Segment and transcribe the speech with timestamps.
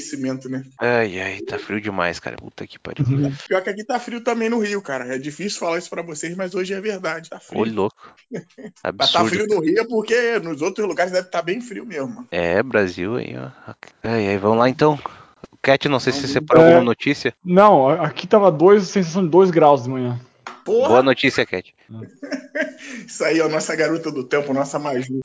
[0.00, 0.64] aquecimento, né?
[0.78, 2.36] Ai, ai, tá frio demais, cara.
[2.36, 3.04] Puta que pariu.
[3.46, 5.14] Pior que aqui tá frio também no Rio, cara.
[5.14, 7.28] É difícil falar isso pra vocês, mas hoje é verdade.
[7.30, 7.60] Tá frio.
[7.60, 8.14] Ô, louco.
[8.98, 9.28] Mas tá Absurdo.
[9.28, 12.26] frio no Rio é porque nos outros lugares deve estar bem frio mesmo.
[12.30, 13.50] É, Brasil aí, ó.
[14.02, 14.98] Ai, ai, vamos lá então.
[15.62, 16.68] Cat, não sei se você separou É.
[16.68, 17.34] alguma notícia.
[17.44, 20.18] Não, aqui tava dois, sensação de 2 graus de manhã.
[20.64, 21.74] Porra, Boa notícia, Cat.
[23.06, 25.20] isso aí, ó, nossa garota do tempo, nossa Maju.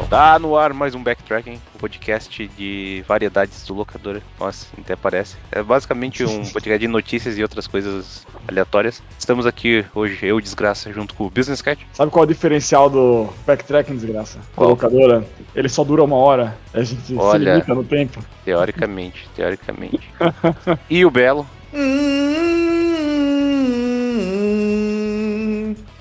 [0.00, 0.08] Então.
[0.08, 4.20] Tá no ar mais um Backtracking, um podcast de variedades do locador.
[4.38, 5.36] Nossa, até parece.
[5.52, 9.02] É basicamente um podcast de notícias e outras coisas aleatórias.
[9.18, 11.86] Estamos aqui hoje, eu, Desgraça, junto com o Business Cat.
[11.92, 14.38] Sabe qual é o diferencial do backtracking, desgraça?
[14.56, 14.76] Qual?
[14.76, 15.24] Colocadora?
[15.54, 16.56] Ele só dura uma hora.
[16.72, 17.38] A gente Olha.
[17.38, 18.20] se limita no tempo.
[18.44, 20.08] Teoricamente, teoricamente.
[20.88, 21.46] e o Belo.
[21.72, 22.49] Hum,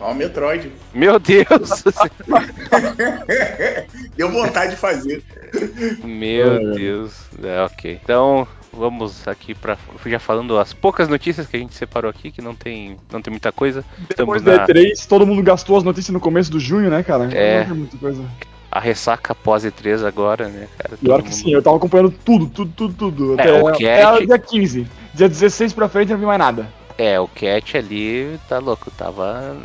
[0.10, 0.72] Ó, o Metroid.
[0.94, 1.84] Meu Deus!
[4.18, 5.24] Deu vontade de fazer.
[6.04, 6.74] Meu É.
[6.76, 7.14] Deus.
[7.44, 8.00] É, ok.
[8.04, 12.42] Então, vamos aqui para já falando as poucas notícias que a gente separou aqui, que
[12.42, 13.84] não tem, não tem muita coisa.
[14.10, 17.04] Estamos Depois da na E3, todo mundo gastou as notícias no começo do junho, né,
[17.04, 17.30] cara?
[17.34, 17.60] É.
[17.60, 18.24] Não tem muita coisa.
[18.72, 20.98] a ressaca pós E3 agora, né, cara?
[20.98, 23.40] Pior Todo que mundo- sim, eu tava acompanhando tudo, tudo, tudo, tudo.
[23.40, 24.88] É, Até, o Cat- até dia 15.
[25.14, 26.68] Dia 16 pra frente eu não vi mais nada.
[26.98, 29.56] É, o Cat ali tá louco, tava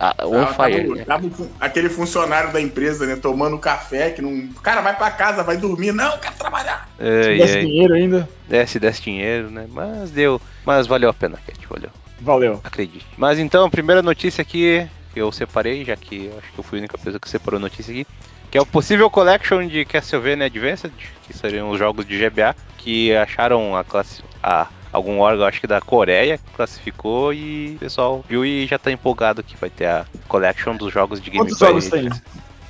[0.00, 0.82] ah, on Tava- fire.
[0.82, 1.04] tava- né?
[1.04, 3.16] tava aquele funcionário da empresa, né?
[3.16, 4.48] Tomando café, que não.
[4.62, 5.92] Cara, vai pra casa, vai dormir.
[5.92, 6.88] Não, quero trabalhar.
[6.98, 7.64] Se Ai, desse ai.
[7.66, 9.66] dinheiro ainda, É, se desse dinheiro, né?
[9.70, 10.40] Mas deu.
[10.64, 11.90] Mas valeu a pena, Cat, valeu.
[12.20, 12.60] valeu.
[12.64, 13.06] Acredite.
[13.16, 16.78] Mas então, a primeira notícia aqui que eu separei, já que acho que eu fui
[16.78, 18.06] a única pessoa que separou a notícia aqui,
[18.50, 20.92] que é o possível collection de Castlevania Advanced,
[21.26, 24.22] que seriam os jogos de GBA, que acharam a classe.
[24.42, 28.78] A, algum órgão, acho que da Coreia, que classificou e o pessoal viu e já
[28.78, 31.68] tá empolgado que vai ter a collection dos jogos de Game Quantos Boy.
[31.68, 32.10] jogos tem?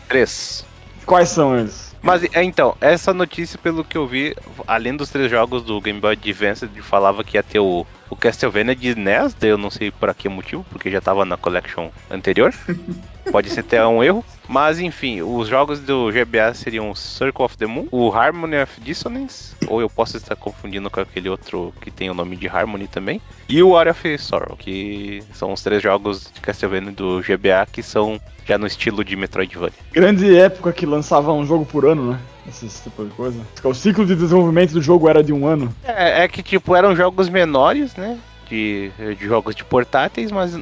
[0.09, 0.65] Três.
[1.07, 1.91] Quais são eles?
[2.03, 4.35] Mas é, então, essa notícia, pelo que eu vi,
[4.67, 8.75] além dos três jogos do Game Boy Advance, falava que ia ter o, o Castlevania
[8.75, 12.55] de NES, daí eu não sei por que motivo, porque já tava na collection anterior.
[13.31, 14.25] Pode ser até um erro.
[14.49, 19.55] Mas enfim, os jogos do GBA seriam Circle of the Moon, o Harmony of Dissonance,
[19.69, 23.21] ou eu posso estar confundindo com aquele outro que tem o nome de Harmony também,
[23.49, 27.81] e o War of Sorrow, que são os três jogos de Castlevania do GBA que
[27.81, 29.79] são já no estilo de Metroidvania.
[29.93, 32.21] Grande época que lançava um jogo por ano, né?
[32.49, 33.41] Esse tipo de coisa.
[33.63, 35.73] O ciclo de desenvolvimento do jogo era de um ano.
[35.85, 38.19] É, é que tipo, eram jogos menores, né?
[38.49, 40.59] De, de jogos de portáteis, mas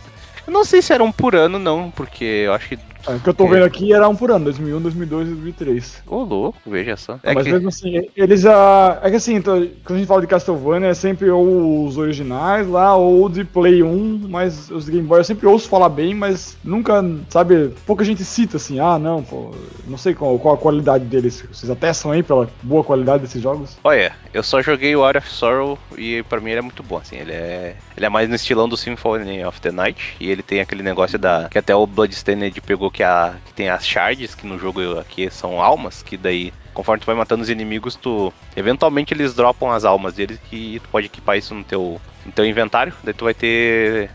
[0.48, 2.78] eu não sei se eram por ano, não, porque eu acho que.
[3.06, 6.02] É, O que eu tô vendo aqui era um por ano, 2001, 2002 e 2003.
[6.06, 7.18] Ô, louco, veja só.
[7.22, 8.98] É Mas que, mesmo assim, eles já.
[9.02, 12.68] É que assim, então, quando a gente fala de Castlevania, é sempre ou os originais
[12.68, 16.56] lá, ou de Play 1, mas os Game Boy eu sempre ouço falar bem, mas
[16.64, 19.52] nunca, sabe, pouca gente cita assim, ah não, pô,
[19.86, 21.44] não sei qual, qual a qualidade deles.
[21.50, 23.76] Vocês atestam aí pela boa qualidade desses jogos?
[23.84, 26.98] olha, eu só joguei o War of Sorrow e pra mim ele é muito bom,
[26.98, 27.16] assim.
[27.16, 30.16] Ele é, ele é mais no estilão do Symphony of the Night.
[30.20, 31.48] E ele tem aquele negócio da.
[31.50, 35.30] Que até o Bloodstained pegou que, a, que tem as shards, que no jogo aqui
[35.30, 36.52] são almas, que daí.
[36.74, 38.32] Conforme tu vai matando os inimigos, tu.
[38.56, 42.46] Eventualmente eles dropam as almas deles que tu pode equipar isso no teu, no teu
[42.46, 42.94] inventário.
[43.02, 44.10] Daí tu vai ter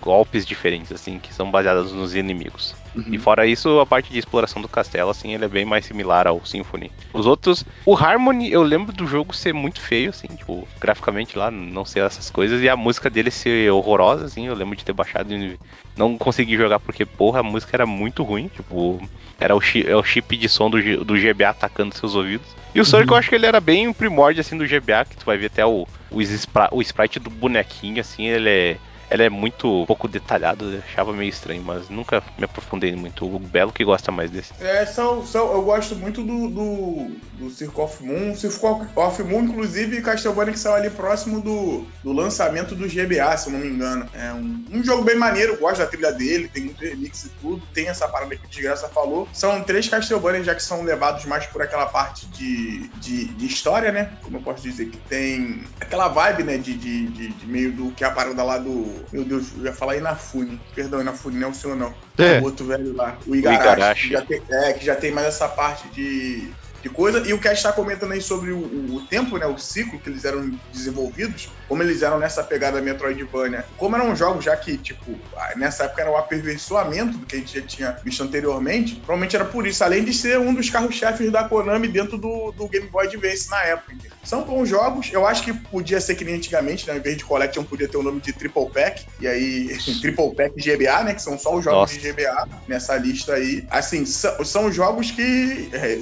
[0.00, 2.74] golpes diferentes, assim, que são baseados nos inimigos.
[3.14, 6.26] E fora isso, a parte de exploração do castelo, assim, ele é bem mais similar
[6.26, 6.90] ao Symphony.
[7.12, 11.50] Os outros, o Harmony, eu lembro do jogo ser muito feio, assim, tipo, graficamente lá,
[11.50, 14.92] não sei essas coisas, e a música dele ser horrorosa, assim, eu lembro de ter
[14.92, 15.58] baixado e
[15.96, 19.00] não consegui jogar porque, porra, a música era muito ruim, tipo,
[19.38, 22.48] era o, chi- é o chip de som do, G- do GBA atacando seus ouvidos.
[22.74, 25.16] E o Sonic, eu acho que ele era bem um primórdio, assim, do GBA, que
[25.16, 28.76] tu vai ver até o, o, spra- o sprite do bonequinho, assim, ele é
[29.10, 33.24] ele é muito pouco detalhado, eu achava meio estranho, mas nunca me aprofundei muito.
[33.24, 34.52] O Belo que gosta mais desse.
[34.60, 38.34] É, são, são, eu gosto muito do, do, do Circle of Moon.
[38.34, 43.48] Circle of Moon, inclusive, Castlevania que saiu ali próximo do, do lançamento do GBA, se
[43.48, 44.08] eu não me engano.
[44.12, 47.62] É um, um jogo bem maneiro, gosto da trilha dele, tem muito remix e tudo.
[47.72, 49.28] Tem essa parada que o Desgraça falou.
[49.32, 53.90] São três Castlevania já que são levados mais por aquela parte de, de, de história,
[53.92, 54.12] né?
[54.22, 56.58] Como eu posso dizer, que tem aquela vibe, né?
[56.58, 58.97] De, de, de, de meio do que é a parada lá do.
[59.12, 60.60] Meu Deus, eu ia falar Inafune.
[60.74, 61.94] Perdão, Inafune, não é o seu não.
[62.16, 62.40] É.
[62.40, 63.18] O outro velho lá.
[63.26, 64.08] O Igarashi.
[64.08, 64.26] Igarashi.
[64.26, 66.50] que tem- é, que já tem mais essa parte de,
[66.82, 67.26] de coisa.
[67.26, 68.58] E o que a gente está comentando aí sobre o,
[68.94, 69.46] o, tempo, né?
[69.46, 73.64] O ciclo que eles eram desenvolvidos, como eles eram nessa pegada Metroidvania.
[73.76, 75.18] Como eram jogos já que, tipo,
[75.56, 79.44] nessa época era o aperfeiçoamento do que a gente já tinha visto anteriormente, provavelmente era
[79.44, 83.06] por isso, além de ser um dos carros-chefes da Konami dentro do, do Game Boy
[83.06, 83.96] Advance na época.
[84.22, 86.92] São bons jogos, eu acho que podia ser que nem antigamente, né?
[86.92, 90.54] Ao invés de Collection, podia ter o nome de Triple Pack, e aí, Triple Pack
[90.56, 91.14] GBA, né?
[91.14, 91.98] Que são só os jogos Nossa.
[91.98, 93.64] de GBA nessa lista aí.
[93.70, 96.00] Assim, são, são jogos que, é,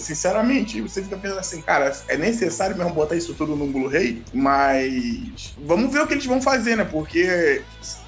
[0.67, 5.55] sinceramente, você fica pensando assim, cara, é necessário mesmo botar isso tudo no Blu-ray, mas
[5.59, 6.85] vamos ver o que eles vão fazer, né?
[6.85, 7.63] Porque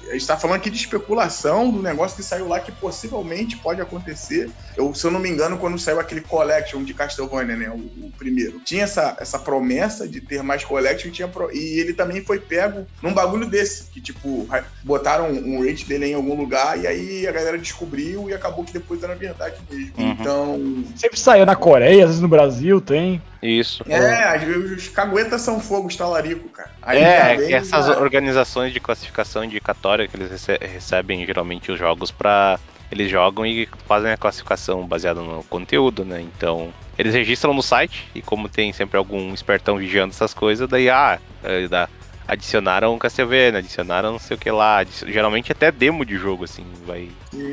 [0.09, 3.81] a gente tá falando aqui de especulação do negócio que saiu lá que possivelmente pode
[3.81, 4.49] acontecer.
[4.75, 7.69] Eu, se eu não me engano, quando saiu aquele Collection de Castlevania, né?
[7.69, 11.51] O, o primeiro, tinha essa, essa promessa de ter mais Collection tinha pro...
[11.51, 14.47] e ele também foi pego num bagulho desse, que tipo,
[14.83, 18.73] botaram um rate dele em algum lugar e aí a galera descobriu e acabou que
[18.73, 19.93] depois era verdade mesmo.
[19.97, 20.11] Uhum.
[20.11, 20.83] Então.
[20.95, 23.21] Sempre saiu na Coreia, às vezes no Brasil tem.
[23.41, 23.83] Isso.
[23.87, 26.69] É, às vezes os caguetas são fogo estalarico, cara.
[26.81, 27.99] Aí é, vem, essas cara...
[28.01, 32.59] organizações de classificação indicatória que eles recebem geralmente os jogos para
[32.91, 36.21] eles jogam e fazem a classificação baseada no conteúdo, né?
[36.21, 40.89] Então, eles registram no site e como tem sempre algum espertão vigiando essas coisas, daí
[40.89, 41.87] ah, é, dá,
[42.29, 47.09] adicionaram Castlevania, adicionaram não sei o que lá, geralmente até demo de jogo, assim, vai,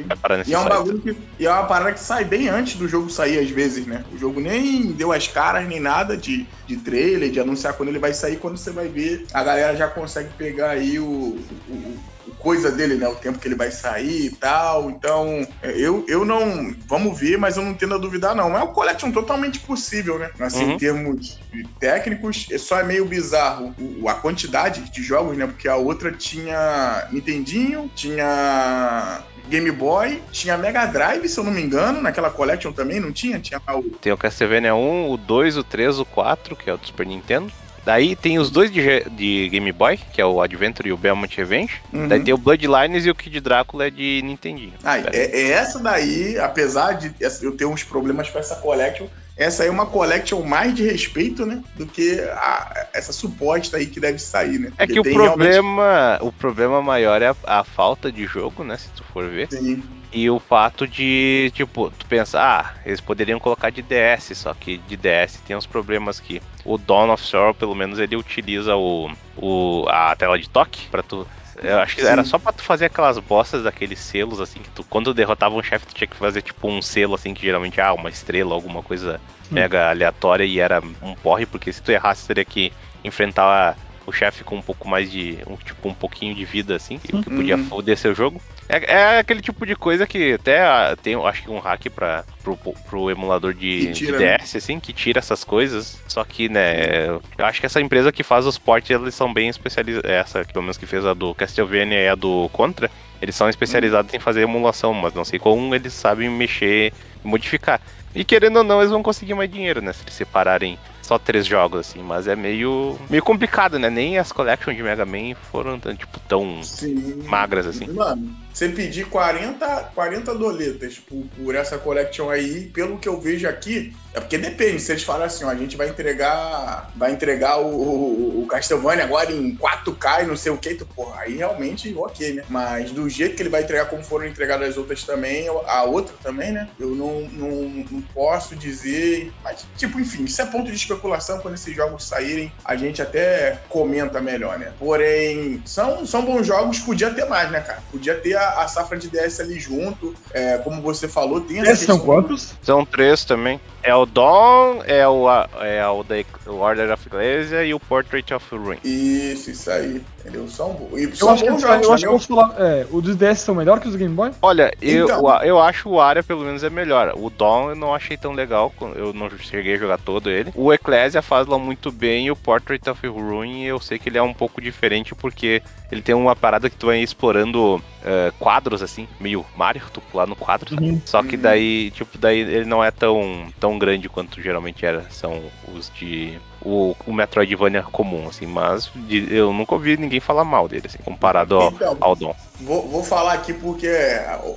[0.06, 2.49] vai parar nesse e é um bagulho que, E é uma parada que sai bem
[2.49, 4.05] antes do jogo sair, às vezes, né?
[4.12, 7.99] O jogo nem deu as caras, nem nada de, de trailer, de anunciar quando ele
[7.99, 11.38] vai sair, quando você vai ver, a galera já consegue pegar aí o,
[11.69, 11.96] o
[12.38, 13.08] coisa dele, né?
[13.08, 14.90] O tempo que ele vai sair e tal.
[14.90, 16.75] Então, é, eu, eu não.
[16.87, 18.56] Vamos ver, mas eu não tendo a duvidar, não.
[18.56, 20.31] É um collection totalmente possível, né?
[20.40, 20.73] Assim, uhum.
[20.73, 21.38] em termos
[21.78, 23.75] técnicos, é só é meio bizarro
[24.06, 25.46] a quantidade de jogos, né?
[25.46, 31.62] Porque a outra tinha Nintendinho, tinha Game Boy, tinha Mega Drive, se eu não me
[31.62, 33.38] engano, naquela collection também, não tinha?
[33.38, 33.82] Tinha o...
[33.82, 37.06] Tem o Castlevania 1, o 2, o 3, o 4, que é o do Super
[37.06, 37.52] Nintendo.
[37.87, 41.33] Daí tem os dois de, de, Game Boy, que é o Adventure e o Belmont
[41.37, 41.81] Revenge.
[41.93, 42.09] Uhum.
[42.09, 44.73] Daí tem o Bloodlines e o Kid Drácula de Nintendinho.
[44.83, 49.06] Ah, é, é, essa daí, apesar de eu ter uns problemas com essa collection,
[49.37, 51.62] essa aí é uma collection mais de respeito, né?
[51.75, 54.73] Do que a, essa suposta aí que deve sair, né?
[54.79, 56.25] É Porque é que o problema, realmente...
[56.25, 58.79] o problema maior é a, a, falta de jogo, né?
[58.79, 59.49] Se tu for ver.
[59.50, 59.83] Sim.
[60.11, 64.79] E o fato de, tipo, tu pensa, ah, eles poderiam colocar de DS, só que
[64.79, 69.11] de DS tem uns problemas que o Dawn of Sorrow, pelo menos, ele utiliza o,
[69.37, 71.27] o a tela de toque para tu
[71.62, 72.08] eu acho que Sim.
[72.08, 75.55] era só pra tu fazer aquelas bostas daqueles selos, assim, que tu, quando tu derrotava
[75.55, 78.55] um chefe, tu tinha que fazer tipo um selo, assim, que geralmente, ah, uma estrela,
[78.55, 79.20] alguma coisa
[79.50, 82.73] mega aleatória e era um porre, porque se tu errasse, teria que
[83.05, 83.76] enfrentar
[84.06, 85.38] o chefe com um pouco mais de.
[85.47, 87.64] Um, tipo, um pouquinho de vida, assim, que, que podia uhum.
[87.64, 88.41] foder seu jogo.
[88.68, 92.56] É, é, aquele tipo de coisa que até tem, acho que um hack pra, pro,
[92.56, 94.58] pro emulador de, tira, de DS, né?
[94.58, 96.00] assim, que tira essas coisas.
[96.08, 99.48] Só que, né, eu acho que essa empresa que faz os ports, eles são bem
[99.48, 100.10] especializados.
[100.10, 102.90] Essa, pelo menos que fez a do Castlevania e a do Contra,
[103.22, 104.16] eles são especializados uhum.
[104.16, 106.92] em fazer emulação, mas não sei como eles sabem mexer
[107.24, 107.80] e modificar.
[108.14, 109.92] E querendo ou não, eles vão conseguir mais dinheiro, né?
[109.92, 113.88] Se eles separarem só três jogos, assim, mas é meio, meio complicado, né?
[113.88, 117.22] Nem as collections de Mega Man foram tipo, tão Sim.
[117.28, 117.86] magras assim.
[117.92, 123.47] Mano, você pedir 40, 40 doletas por, por essa collection aí, pelo que eu vejo
[123.47, 127.58] aqui, é porque depende, se eles falarem assim, ó, a gente vai entregar vai entregar
[127.58, 131.37] o, o, o Castlevania agora em 4K e não sei o que, então, porra, aí
[131.37, 132.44] realmente ok, né?
[132.49, 136.14] Mas do jeito que ele vai entregar, como foram entregadas as outras também, a outra
[136.23, 136.67] também, né?
[136.81, 141.55] Eu não, não, não posso dizer, mas tipo, enfim, isso é ponto de especulação, quando
[141.55, 144.73] esses jogos saírem, a gente até comenta melhor, né?
[144.79, 147.82] Porém, são, são bons jogos, podia ter mais, né, cara?
[147.91, 151.85] Podia ter a, a safra de DS ali junto, é, como você falou, tem essa
[151.85, 152.54] são quantos?
[152.62, 153.61] São três também.
[153.87, 155.28] É o Dawn, é o,
[155.62, 158.78] é o, The, Order of Ecclesia e o Portrait of Ruin.
[158.83, 160.02] Isso, isso aí.
[160.26, 160.49] Entendeu?
[160.49, 163.55] São, e eu acho que, jogos, eu acho que eu falar, é, os DS são
[163.55, 164.33] melhores que os Game Boy?
[164.43, 165.43] Olha, eu, então.
[165.45, 167.12] eu acho o Aria pelo menos é melhor.
[167.16, 170.50] O Dawn eu não achei tão legal, eu não cheguei a jogar todo ele.
[170.57, 174.19] O Ecclesia faz lá muito bem e o Portrait of Ruin eu sei que ele
[174.19, 175.62] é um pouco diferente porque
[175.93, 180.26] ele tem uma parada que tu vai explorando uh, quadros assim, meio Mario, tu pular
[180.26, 181.00] no quadro, uhum.
[181.05, 181.43] Só que uhum.
[181.43, 185.42] daí, tipo, daí ele não é tão, tão grande quanto geralmente era, são
[185.75, 190.68] os de o, o Metroidvania comum, assim, mas de, eu nunca ouvi ninguém falar mal
[190.68, 192.35] dele, assim, comparado ao, então, ao Dom.
[192.60, 193.88] Vou, vou falar aqui porque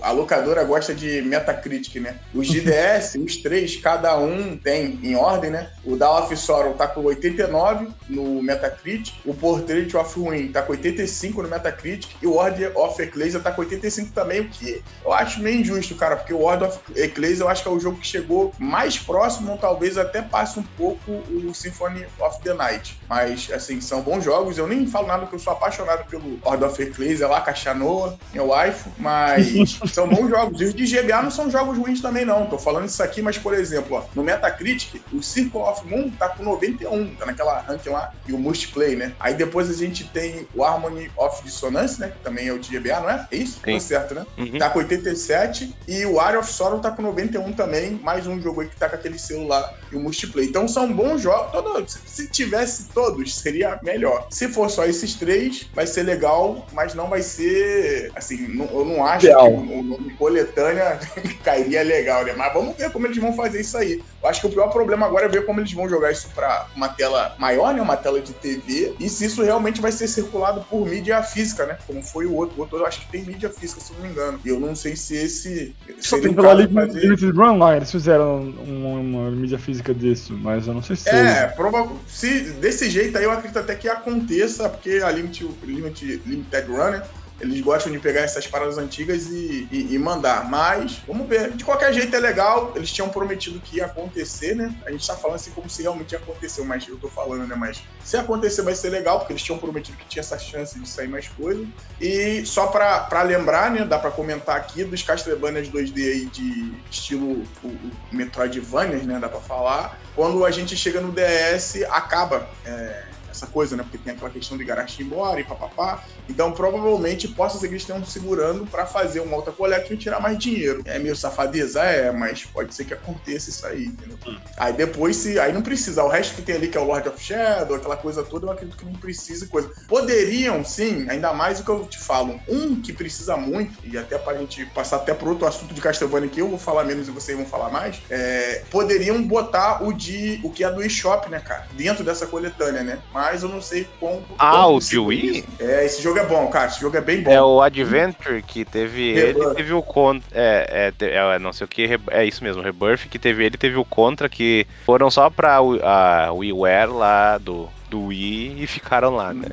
[0.02, 2.16] a, locadora gosta de Metacritic, né?
[2.34, 5.70] Os GDS, os três, cada um tem em ordem, né?
[5.84, 10.74] O Dawn of Sorrow tá com 89 no Metacritic, o Portrait of Ruin tá com
[10.74, 14.82] 85 85 no Metacritic e o Order of Ecclesia tá com 85 também, o que
[15.04, 17.80] eu acho meio injusto, cara, porque o Order of Ecclesia eu acho que é o
[17.80, 22.54] jogo que chegou mais próximo, ou talvez até passe um pouco o Symphony of the
[22.54, 23.00] Night.
[23.08, 24.58] Mas, assim, são bons jogos.
[24.58, 27.42] Eu nem falo nada que eu sou apaixonado pelo Order of Ecclesia lá,
[27.90, 30.62] Cachanoa, meu waifu, mas são bons jogos.
[30.62, 32.46] E os de GBA não são jogos ruins também, não.
[32.46, 36.30] Tô falando isso aqui, mas, por exemplo, ó, no Metacritic, o Circle of Moon tá
[36.30, 39.14] com 91, tá naquela ranking lá, e o Multiplay, né?
[39.20, 42.10] Aí depois a gente tem o Harmony of Dissonance, né?
[42.10, 43.28] Que também é o de GBA, não é?
[43.32, 43.60] É isso?
[43.64, 43.74] Sim.
[43.74, 44.26] Tô certo, né?
[44.38, 44.58] Uhum.
[44.58, 48.62] Tá com 87 e o Area of Sorrow tá com 91 também, mais um jogo
[48.62, 50.50] aí que tá com aquele selo lá e o multiplayer.
[50.50, 51.52] Então são bons jogos.
[51.52, 54.28] Todo, se tivesse todos, seria melhor.
[54.30, 58.12] Se for só esses três, vai ser legal, mas não vai ser.
[58.16, 59.46] Assim, não, eu não acho Ideal.
[59.46, 61.00] que o nome coletânea
[61.44, 62.34] cairia legal, né?
[62.36, 64.02] Mas vamos ver como eles vão fazer isso aí.
[64.22, 66.68] Eu acho que o pior problema agora é ver como eles vão jogar isso pra
[66.76, 67.82] uma tela maior, né?
[67.82, 68.94] Uma tela de TV.
[69.00, 71.78] E se isso realmente vai ser circulado por mídia física, né?
[71.88, 72.58] Como foi o outro.
[72.58, 74.40] O outro eu acho que tem mídia física, se não me engano.
[74.44, 75.76] E eu não sei se esse.
[76.00, 80.74] Só tem pela Limited Run lá, eles fizeram uma, uma mídia física disso, mas eu
[80.74, 81.10] não sei se.
[81.10, 86.22] É, prova se desse jeito aí eu acredito até que aconteça, porque a Limited, Limited,
[86.26, 87.04] Limited Run, né?
[87.40, 90.50] Eles gostam de pegar essas paradas antigas e, e, e, mandar.
[90.50, 91.52] Mas, vamos ver.
[91.52, 92.74] De qualquer jeito é legal.
[92.76, 94.76] Eles tinham prometido que ia acontecer, né?
[94.86, 97.56] A gente tá falando assim como se realmente aconteceu, mas eu tô falando, né?
[97.56, 100.88] Mas se acontecer vai ser legal, porque eles tinham prometido que tinha essa chance de
[100.88, 101.66] sair mais coisa.
[102.00, 103.86] E só pra, pra lembrar, né?
[103.86, 109.20] Dá pra comentar aqui dos Castlevanias 2D aí de estilo o, o Metroidvania, né?
[109.20, 110.00] Dá pra falar.
[110.16, 112.50] Quando a gente chega no DS, acaba.
[112.66, 113.84] É, essa coisa, né?
[113.84, 116.04] Porque tem aquela questão de Garashi embora e papapá.
[116.28, 120.20] Então, provavelmente, possa ser que eles estejam segurando para fazer uma outra collection e tirar
[120.20, 120.82] mais dinheiro.
[120.86, 121.82] É meio safadeza?
[121.82, 124.18] É, mas pode ser que aconteça isso aí, entendeu?
[124.26, 124.38] Hum.
[124.58, 125.40] Aí depois, se.
[125.40, 126.04] Aí não precisa.
[126.04, 128.52] O resto que tem ali, que é o Lord of Shadow, aquela coisa toda, eu
[128.52, 129.70] acredito que não precisa coisa.
[129.88, 132.40] Poderiam, sim, ainda mais o que eu te falo.
[132.48, 136.30] Um que precisa muito, e até pra gente passar até pro outro assunto de Castlevania
[136.30, 140.40] que eu vou falar menos e vocês vão falar mais, é, poderiam botar o de.
[140.44, 141.68] o que é do eShop, né, cara?
[141.74, 143.00] Dentro dessa coletânea, né?
[143.14, 144.24] Mas eu não sei como.
[144.38, 145.46] Ah, o de Wii?
[145.60, 146.68] É, esse jogo é bom, cara.
[146.68, 147.32] Esse jogo é bem bom.
[147.32, 149.46] É o Adventure que teve Rebirth.
[149.46, 150.28] ele, teve o Contra.
[150.32, 153.76] É, é, é, não sei o que, é isso mesmo, Rebirth que teve ele, teve
[153.76, 159.34] o Contra que foram só pra a WiiWare lá do, do Wii e ficaram lá,
[159.34, 159.48] né?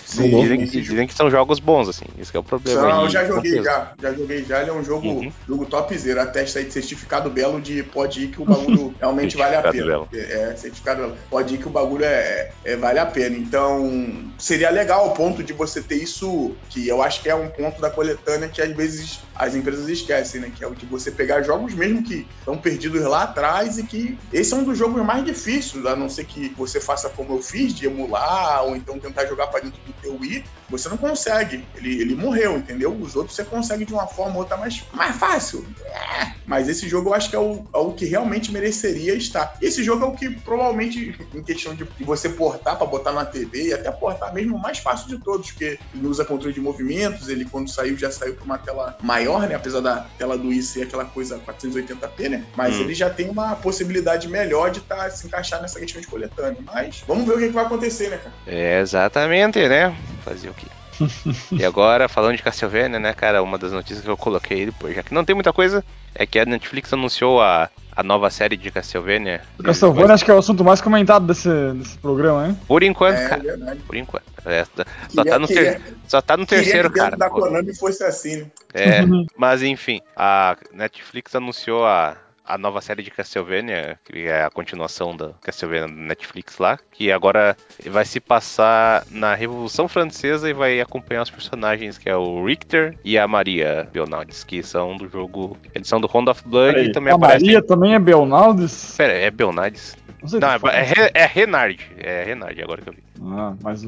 [0.00, 2.04] Sim, dizem, dizem, que são jogos bons, assim.
[2.18, 2.82] Esse é o problema.
[2.82, 3.92] Não, eu já joguei já.
[4.00, 4.60] Já joguei já.
[4.60, 5.32] Ele é um jogo, uhum.
[5.46, 6.22] jogo topzera.
[6.22, 9.62] A testa aí de certificado belo de pode ir que o bagulho realmente vale a
[9.62, 9.86] pena.
[9.86, 10.08] Belo.
[10.12, 13.36] É, certificado Pode ir que o bagulho é, é, vale a pena.
[13.36, 17.48] Então, seria legal o ponto de você ter isso, que eu acho que é um
[17.48, 20.52] ponto da coletânea que às vezes as empresas esquecem, né?
[20.54, 24.18] Que é o de você pegar jogos mesmo que estão perdidos lá atrás e que
[24.32, 27.42] esse é um dos jogos mais difíceis, a não ser que você faça como eu
[27.42, 31.64] fiz, de emular ou então tentar jogar para dentro do teu Wii, você não consegue.
[31.74, 32.92] Ele, ele morreu, entendeu?
[32.92, 35.66] Os outros você consegue de uma forma ou outra mais, mais fácil.
[35.84, 36.32] É.
[36.46, 39.56] Mas esse jogo eu acho que é o, é o que realmente mereceria estar.
[39.60, 43.68] Esse jogo é o que provavelmente, em questão de, você portar para botar na TV
[43.68, 47.28] e até portar mesmo, o mais fácil de todos, porque ele usa controle de movimentos,
[47.28, 49.54] ele quando saiu já saiu para uma tela maior, né?
[49.54, 52.44] Apesar da tela do ser aquela coisa 480p, né?
[52.56, 52.80] Mas hum.
[52.82, 56.58] ele já tem uma possibilidade melhor de tá, se encaixar nessa questão de coletânea.
[56.64, 58.34] Mas vamos ver o que, que vai acontecer, né, cara?
[58.46, 59.96] É, exatamente, né?
[60.24, 60.63] Fazer o quê?
[61.52, 65.02] e agora, falando de Castlevania, né, cara, uma das notícias que eu coloquei depois, já
[65.02, 65.84] que não tem muita coisa,
[66.14, 69.42] é que a Netflix anunciou a, a nova série de Castlevania.
[69.62, 72.58] Castlevania acho que é o assunto mais comentado desse, desse programa, hein?
[72.66, 73.42] Por enquanto, é, cara.
[73.72, 74.24] É por enquanto.
[74.46, 77.16] É, só, queria, tá no ter, só tá no terceiro, que cara.
[77.16, 78.46] da Konami fosse assim, né?
[78.74, 79.00] É,
[79.36, 85.16] mas enfim, a Netflix anunciou a, a nova série de Castlevania, que é a continuação
[85.16, 91.22] da Castlevania Netflix lá, que agora vai se passar na Revolução Francesa e vai acompanhar
[91.22, 95.56] os personagens que é o Richter e a Maria Belnaldes, que são do jogo.
[95.74, 97.46] Eles são do Round of Blood Peraí, e também a aparecem.
[97.46, 98.94] Maria também é Belnaldes?
[98.96, 99.96] Pera, é Belnaldes.
[100.32, 101.78] Não, não é, é, é Renard.
[101.98, 103.02] É Renard, agora que eu vi.
[103.26, 103.82] Ah, mas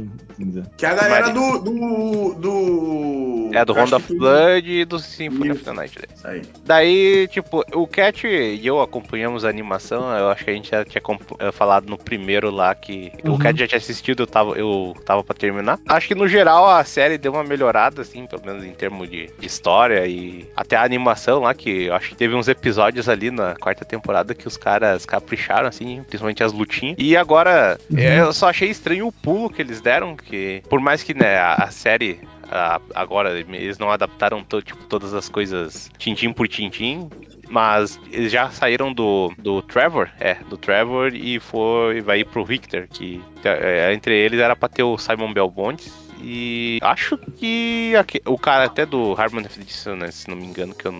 [0.76, 3.50] Que é a galera do, do, do.
[3.52, 5.98] É, do Round of Blood e do Symphony of the Night.
[6.22, 6.42] Daí.
[6.64, 10.10] daí, tipo, o Cat e eu acompanhamos a animação.
[10.16, 11.02] Eu acho que a gente já tinha
[11.38, 13.34] eh, falado no primeiro lá que uhum.
[13.34, 15.78] o Cat já tinha assistido, eu tava, eu tava pra terminar.
[15.88, 19.30] Acho que no geral a série deu uma melhorada, assim, pelo menos em termos de,
[19.38, 23.30] de história e até a animação lá, que eu acho que teve uns episódios ali
[23.30, 26.96] na quarta temporada que os caras capricharam, assim, principalmente as lutinhas.
[26.98, 27.98] E agora, uhum.
[27.98, 31.54] eu só achei estranho o pulo que eles deram, que por mais que né, a,
[31.54, 37.10] a série a, agora eles não adaptaram to, tipo, todas as coisas tintim por tintim,
[37.48, 42.44] mas eles já saíram do, do Trevor, é, do Trevor e foi vai ir pro
[42.44, 45.90] Richter, que é, entre eles era pra ter o Simon Belmont
[46.22, 50.72] E acho que aqui, o cara até do Harmon of Dissonance, se não me engano,
[50.72, 50.94] que eu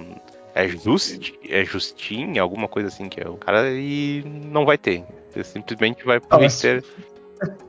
[0.52, 5.04] é Just, é Justin, alguma coisa assim que é o cara e não vai ter.
[5.34, 6.64] Ele simplesmente vai pro Ah, mas-.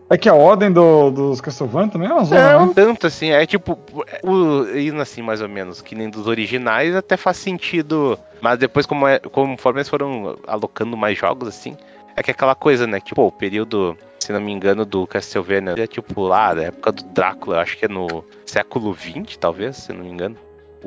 [0.10, 2.72] É que a ordem do- dos Castlevania também é uma zona, Não, né?
[2.74, 3.78] tanto assim, é tipo,
[4.24, 8.18] o, indo assim mais ou menos, que nem dos originais, até faz sentido.
[8.40, 11.76] Mas depois, como é, conforme eles foram alocando mais jogos, assim,
[12.16, 13.02] é que aquela coisa, né?
[13.02, 17.04] Tipo, o período, se não me engano, do Castlevania é tipo lá, da época do
[17.04, 20.38] Drácula, acho que é no século XX, talvez, se não me engano.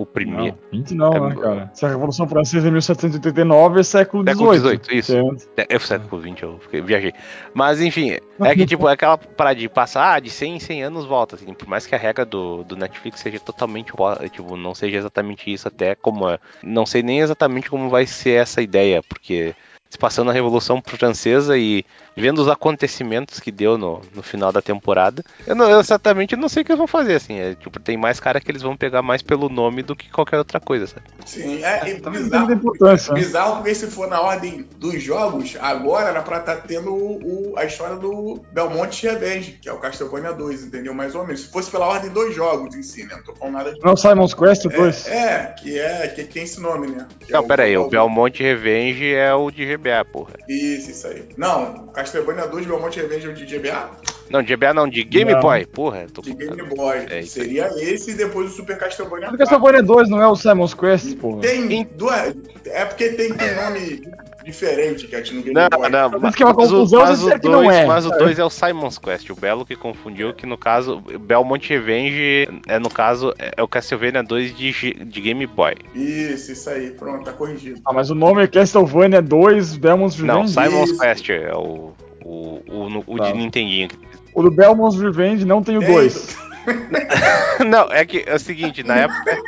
[0.00, 0.56] O primeiro.
[0.72, 1.70] Não, 20 não, É né, cara?
[1.74, 4.78] Se a Revolução Francesa é 1789, é século Século XVIII.
[4.82, 5.12] XVIII, isso.
[5.58, 5.66] é.
[5.68, 7.12] É, o século XX, eu fiquei- viajei.
[7.52, 10.82] Mas enfim, é que tipo, é aquela parada de passar ah, de 100 em 100
[10.84, 14.56] anos volta, assim, por mais que a regra do, do Netflix seja totalmente, po- tipo,
[14.56, 16.38] não seja exatamente isso até como é.
[16.62, 19.54] Não sei nem exatamente como vai ser essa ideia, porque
[19.88, 21.84] se passando a Revolução Francesa e
[22.20, 26.48] vendo os acontecimentos que deu no, no final da temporada, eu, não, eu exatamente não
[26.48, 28.76] sei o que eles vão fazer, assim, é, tipo, tem mais cara que eles vão
[28.76, 31.02] pegar mais pelo nome do que qualquer outra coisa, sabe?
[31.24, 33.12] Sim, é, tem bizarro, muita importância.
[33.14, 33.20] né?
[33.20, 37.58] bizarro porque se for na ordem dos jogos, agora era pra estar tendo o, o-
[37.58, 40.94] a história do Belmonte Revenge, que é o Castlevania 2, entendeu?
[40.94, 41.40] Mais ou menos.
[41.42, 43.14] Se fosse pela ordem dos jogos em si, né?
[43.16, 43.80] Não tô falando nada de.
[43.80, 45.06] Não é o Simon's Quest 2?
[45.08, 47.06] É, é, que é, que tem esse nome, né?
[47.20, 50.34] Que é Não, pera aí, o o Belmonte Revenge é o de GBA, porra.
[50.48, 51.24] Isso, isso aí.
[51.36, 53.90] Não, Castlevania 2 Belmonte Revenge é de GBA?
[54.30, 55.40] Não, de GBA não, de Game Não.
[55.40, 56.06] Boy, porra.
[56.12, 56.32] Tô De.
[56.32, 57.06] Game Boy.
[57.10, 57.22] É.
[57.22, 59.38] Seria esse e depois o Super Castlevania 4.
[59.38, 61.40] Castlevania 2 não é o Simon's Quest, porra.
[61.40, 62.34] Tem duas.
[62.66, 64.02] É porque tem, tem nome
[64.44, 65.88] diferente, Cat, no Game Não, Boy.
[65.90, 67.86] não, Mas que é uma mas o- confusão, mas você o que não dois- é.
[67.86, 71.68] Mas o 2 é o Simon's Quest, o Belo que confundiu, que no caso, Belmont
[71.68, 75.74] Revenge é no caso, é o Castlevania 2 de, de Game Boy.
[75.94, 76.90] Isso, isso aí.
[76.90, 77.80] Pronto, tá corrigido.
[77.84, 80.54] Ah, mas o nome é Castlevania 2 Belmont's Não, Revenge?
[80.70, 80.98] Simon's Isso.
[81.00, 81.92] Quest é o,
[82.24, 83.30] o, o, o Tá.
[83.30, 83.88] de Nintendinho.
[84.34, 85.88] O do Belmont's Revenge não tem o Tem.
[85.92, 86.36] 2.
[87.66, 89.38] Não, é que é o seguinte, na época,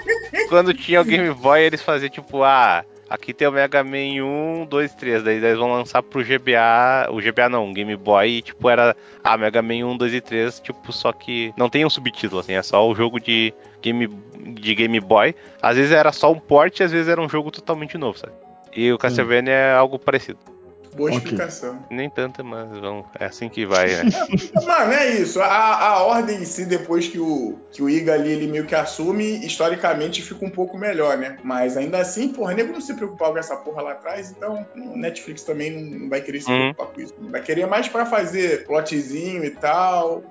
[0.49, 4.25] quando tinha o Game Boy, eles faziam tipo, ah, aqui tem o Mega Man
[4.62, 8.28] 1, 2, 3, daí eles vão lançar pro GBA, o GBA não, o Game Boy,
[8.28, 11.85] e tipo, era, ah, Mega Man 1, 2 e 3, tipo, só que não tem
[11.85, 13.52] um subtítulo, assim, é só o jogo de
[13.83, 15.35] Game, de Game Boy.
[15.61, 18.33] Às vezes era só um port, às vezes era um jogo totalmente novo, sabe?
[18.75, 20.38] E o Castlevania é algo parecido.
[20.94, 21.18] Boa Ok.
[21.18, 21.84] explicação.
[21.90, 24.02] Nem tanto, mas vamos, é assim que vai, né?
[24.66, 25.40] Mano, é isso.
[25.40, 28.75] A, a ordem em si, depois que o, que o Iga ali ele meio que
[28.75, 31.37] assume, historicamente fica um pouco melhor, né?
[31.42, 34.96] Mas ainda assim, porra, nego não se preocupava com essa porra lá atrás, então o
[34.96, 36.59] Netflix também não, não vai querer se Uhum.
[36.74, 37.14] preocupar com isso.
[37.31, 40.22] Vai querer mais pra fazer plotzinho e tal.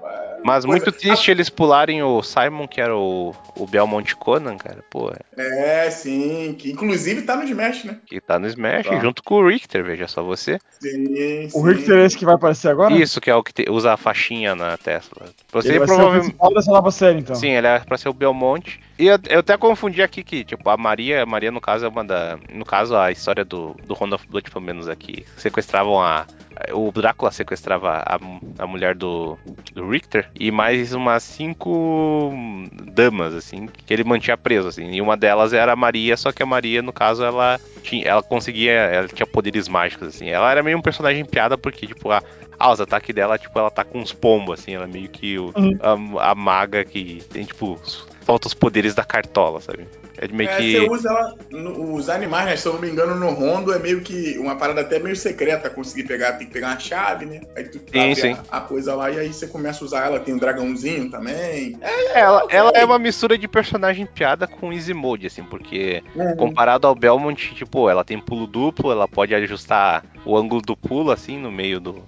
[0.43, 4.57] É, Mas coisa- muito triste eles pularem o Simon, que era o, o Belmont Conan,
[4.57, 6.55] cara, pô, É, sim.
[6.57, 7.97] Que inclusive tá no Smash, né?
[8.05, 8.99] que tá no Smash, Tá.
[8.99, 10.59] junto com o Richter, veja só você.
[10.79, 11.67] Sim, O sim.
[11.73, 12.93] Richter é esse que vai aparecer agora?
[12.95, 15.27] Isso que é o que te- usa a faixinha na Tesla.
[15.51, 16.23] Você Ele vai ser o provavelmente.
[16.31, 17.35] principal dessa nova série, então.
[17.35, 18.79] Sim, ele é pra ser o Belmonte.
[18.97, 21.89] E eu, eu até confundi aqui que, tipo, a Maria, a Maria, no caso, é
[21.89, 22.37] uma da.
[22.53, 25.25] No caso, a história do, do of Blood, pelo menos aqui.
[25.37, 26.25] Sequestravam a.
[26.73, 28.19] O Drácula sequestrava a,
[28.59, 29.37] a mulher do,
[29.73, 34.91] do Richter e mais umas cinco damas, assim, que ele mantinha preso, assim.
[34.91, 38.23] E uma delas era a Maria, só que a Maria, no caso, ela tinha, ela
[38.23, 40.29] conseguia, ela tinha poderes mágicos, assim.
[40.29, 42.21] Ela era meio um personagem piada porque, tipo, a,
[42.59, 45.37] ah, os ataques dela, tipo, ela tá com uns pombos, assim, ela é meio que
[45.39, 46.17] o, Uhum.
[46.19, 47.79] a, a maga que tem, tipo,
[48.21, 49.87] falta os poderes da cartola, sabe?
[50.21, 50.71] É meio É, que.
[50.71, 53.79] você usa ela, no- os animais, né, se eu não me engano, no Rondo é
[53.79, 57.41] meio que uma parada até meio secreta conseguir pegar, tem que pegar uma chave, né?
[57.57, 58.37] Aí tu Sim, abre sim.
[58.51, 61.77] A, a coisa lá e aí você começa a usar ela, tem um dragãozinho também.
[61.81, 66.35] É, Ela, ela é uma mistura de personagem piada com easy mode, assim, porque Uhum.
[66.37, 71.09] comparado ao Belmont, tipo, ela tem pulo duplo, ela pode ajustar o ângulo do pulo,
[71.11, 72.03] assim, no meio do.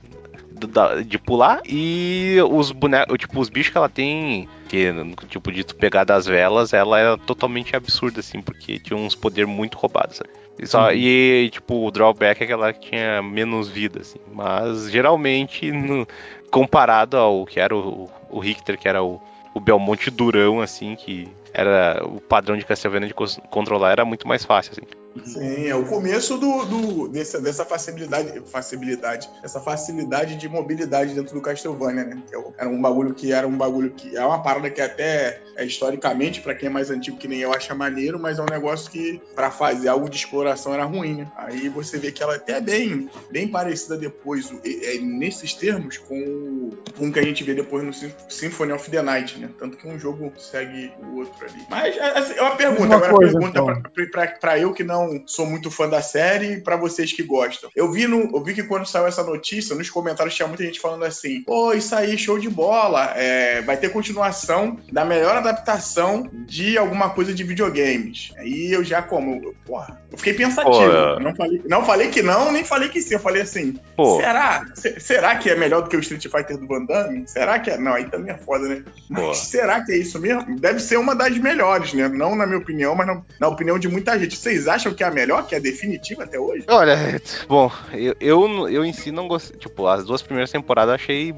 [1.06, 4.92] De pular e os bonecos, tipo, os bichos que ela tem, que
[5.28, 9.50] tipo de tu pegar das velas, ela é totalmente absurda, assim, porque tinha uns poderes
[9.50, 10.30] muito roubados, sabe?
[10.60, 10.94] E, só, Uhum.
[10.94, 14.20] e, tipo, o drawback é que ela tinha menos vida, assim.
[14.32, 16.08] Mas geralmente, no-
[16.52, 19.20] comparado ao que era o, o Richter, que era o,
[19.56, 23.14] o Belmonte durão, assim, que era o padrão de Castlevania de
[23.50, 24.82] controlar, era muito mais fácil, assim.
[25.26, 31.34] Sim, é o começo do, do- dessa, dessa facilidade, facilidade, essa facilidade de mobilidade dentro
[31.36, 32.24] do Castlevania, né?
[32.28, 35.42] Que é era um bagulho que era um bagulho que é uma parada que até
[35.56, 38.46] é, historicamente, pra quem é mais antigo que nem eu, acha maneiro, mas é um
[38.50, 41.32] negócio que pra fazer algo de exploração era ruim, né?
[41.38, 45.98] Aí você vê que ela até é bem, bem parecida depois, é, é, nesses termos,
[45.98, 49.50] com o, que a gente vê depois no Sym- Symphony of the Night, né?
[49.60, 51.64] Tanto que um jogo segue o outro ali.
[51.70, 53.66] Mas, assim, é uma pergunta, Uma agora coisa, pergunta então.
[53.82, 57.12] pra, pra, pra- pra eu que não não sou muito fã da série, para vocês
[57.14, 57.70] que gostam.
[57.76, 60.80] Eu vi, no, eu vi que quando saiu essa notícia, nos comentários tinha muita gente
[60.80, 63.14] falando assim: pô, isso aí, show de bola.
[63.16, 68.32] É, vai ter continuação da melhor adaptação de alguma coisa de videogames.
[68.38, 71.20] Aí eu já, como, porra, eu fiquei pensativo.
[71.20, 73.16] Não falei, não falei que não, nem falei que sim.
[73.16, 74.18] Eu falei assim: Pô.
[74.18, 74.64] será?
[75.00, 77.28] será que é melhor do que o Street Fighter do Van Damme?
[77.28, 77.78] Será que é?
[77.80, 78.84] Não, aí também é foda, né?
[79.10, 80.60] Mas será que é isso mesmo?
[80.60, 82.08] Deve ser uma das melhores, né?
[82.08, 84.38] Não na minha opinião, mas na, na opinião de muita gente.
[84.38, 86.66] Vocês acham que é a melhor, que é a definitiva até hoje?
[86.70, 86.96] Olha,
[87.50, 89.58] bom, eu, eu, eu em si não gostei.
[89.58, 91.34] Tipo, as duas primeiras temporadas eu achei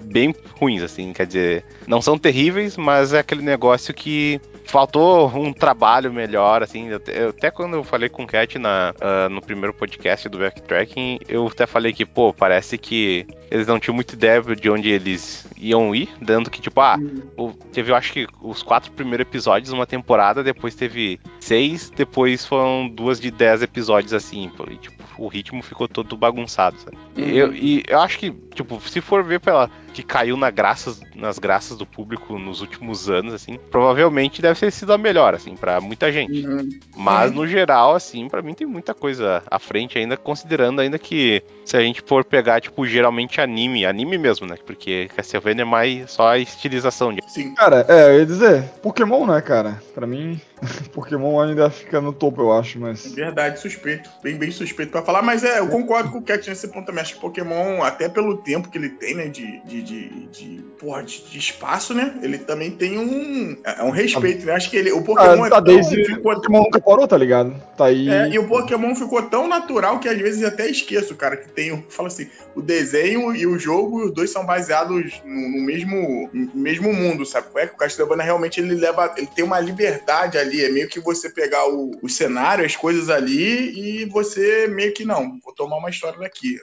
[0.00, 5.52] bem ruins, assim, quer dizer, não são terríveis, mas é aquele negócio que faltou um
[5.52, 6.88] trabalho melhor, assim.
[6.88, 11.18] Eu, até quando eu falei com o Cat na, uh, no primeiro podcast do Backtracking,
[11.26, 15.46] eu até falei que, pô, parece que eles não tinham muita ideia de onde eles
[15.56, 16.98] iam ir, dando que, tipo, ah,
[17.36, 22.44] o, teve, eu acho que os quatro primeiros episódios uma temporada, depois teve seis, depois
[22.44, 26.96] foram duas de dez episódios, assim, e, tipo, o ritmo ficou todo bagunçado, sabe?
[27.16, 27.24] Uhum.
[27.24, 31.00] E, eu, e eu acho que, tipo, se for ver pela que caiu na graças,
[31.16, 35.56] nas graças do público nos últimos anos, assim, provavelmente deve ter sido a melhor, assim,
[35.56, 36.46] para muita gente.
[36.46, 36.68] Uhum.
[36.96, 37.38] Mas, uhum.
[37.38, 41.76] no geral, assim, para mim tem muita coisa à frente ainda, considerando ainda que se
[41.76, 44.54] a gente for pegar, tipo, geralmente anime, anime mesmo, né?
[44.64, 47.12] Porque Castlevania é mais só a estilização.
[47.12, 47.20] De...
[47.26, 47.54] Sim.
[47.54, 49.82] Cara, é, eu ia dizer, Pokémon, né, cara?
[49.94, 50.40] Pra mim,
[50.92, 53.12] Pokémon ainda fica no topo, eu acho, mas.
[53.12, 54.10] Verdade, suspeito.
[54.22, 57.02] Bem, bem suspeito pra falar, mas é, eu concordo com o Cat nesse ponto também.
[57.02, 61.02] Acho que Pokémon, até pelo tempo que ele tem, né, de, de, de, de porra,
[61.02, 64.52] de, de, espaço, né, ele também tem um, é, é um respeito, né?
[64.52, 66.32] Acho que ele, o Pokémon ah, tá é tão, desde ficou...
[66.32, 67.54] O Pokémon nunca parou, tá ligado?
[67.76, 68.08] Tá aí.
[68.08, 71.84] É, e o Pokémon ficou tão natural que às vezes até esqueço, cara, que tem,
[71.88, 76.60] fala assim, o desenho e o jogo, os dois são baseados no, no mesmo, no
[76.62, 77.46] mesmo mundo, sabe?
[77.56, 80.64] É que o Castlevania realmente ele leva, ele tem uma liberdade ali ali.
[80.64, 85.04] É meio que você pegar o, o cenário, as coisas ali, e você meio que
[85.04, 86.58] não, vou tomar uma história daqui.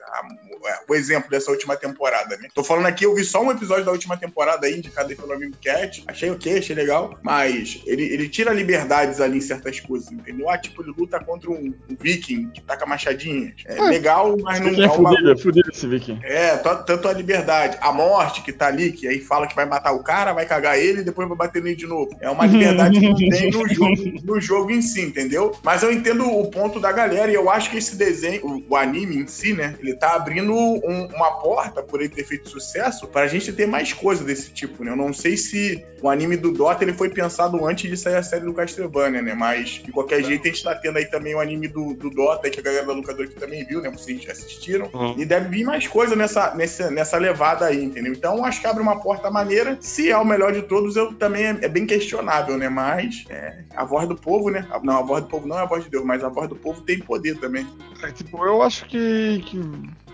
[0.65, 2.50] É, o exemplo dessa última temporada, né?
[2.54, 5.34] Tô falando aqui, eu vi só um episódio da última temporada aí, indicado aí pelo
[5.34, 6.04] amigo Cat.
[6.08, 7.17] Achei ok, achei legal.
[7.21, 10.50] Mas ele, ele tira liberdades ali em certas coisas, entendeu?
[10.50, 13.54] Ah, tipo, ele luta contra um, um viking que taca machadinhas.
[13.65, 15.10] É, é legal, mas não é uma...
[15.10, 16.19] fudido, é fudido esse viking.
[16.24, 17.78] É, tanto a liberdade.
[17.82, 20.78] A morte que tá ali, que aí fala que vai matar o cara, vai cagar
[20.78, 22.15] ele e depois vai bater nele de novo.
[22.21, 25.56] É uma liberdade que tem no jogo, no jogo em si, entendeu?
[25.64, 29.18] Mas eu entendo o ponto da galera e eu acho que esse desenho, o, anime
[29.18, 29.76] em si, né?
[29.80, 33.94] Ele tá abrindo um, uma porta, por ele ter feito sucesso, pra gente ter mais
[33.94, 34.92] coisa desse tipo, né?
[34.92, 38.24] Eu não sei se o anime do Dota ele foi pensado antes de sair a
[38.24, 39.34] série do Castlevania, né?
[39.34, 42.50] Mas, de qualquer jeito, a gente tá tendo aí também o anime do, do Dota,
[42.50, 43.90] que a galera da Lucadora aqui também viu, né?
[43.90, 44.90] Vocês já assistiram.
[44.94, 45.16] Uhum.
[45.18, 48.14] E deve vir mais coisa nessa, nessa, nessa levada aí, entendeu?
[48.14, 49.78] Então, acho que abre uma porta maneira.
[49.82, 52.70] Se é o melhor de todos, eu também é, é bem questionável, né?
[52.70, 54.67] Mas é, a voz do povo, né?
[54.84, 56.56] Não, a voz do povo não é a voz de Deus, mas a voz do
[56.56, 57.65] povo tem poder também.
[58.01, 59.62] É, tipo, eu acho que, que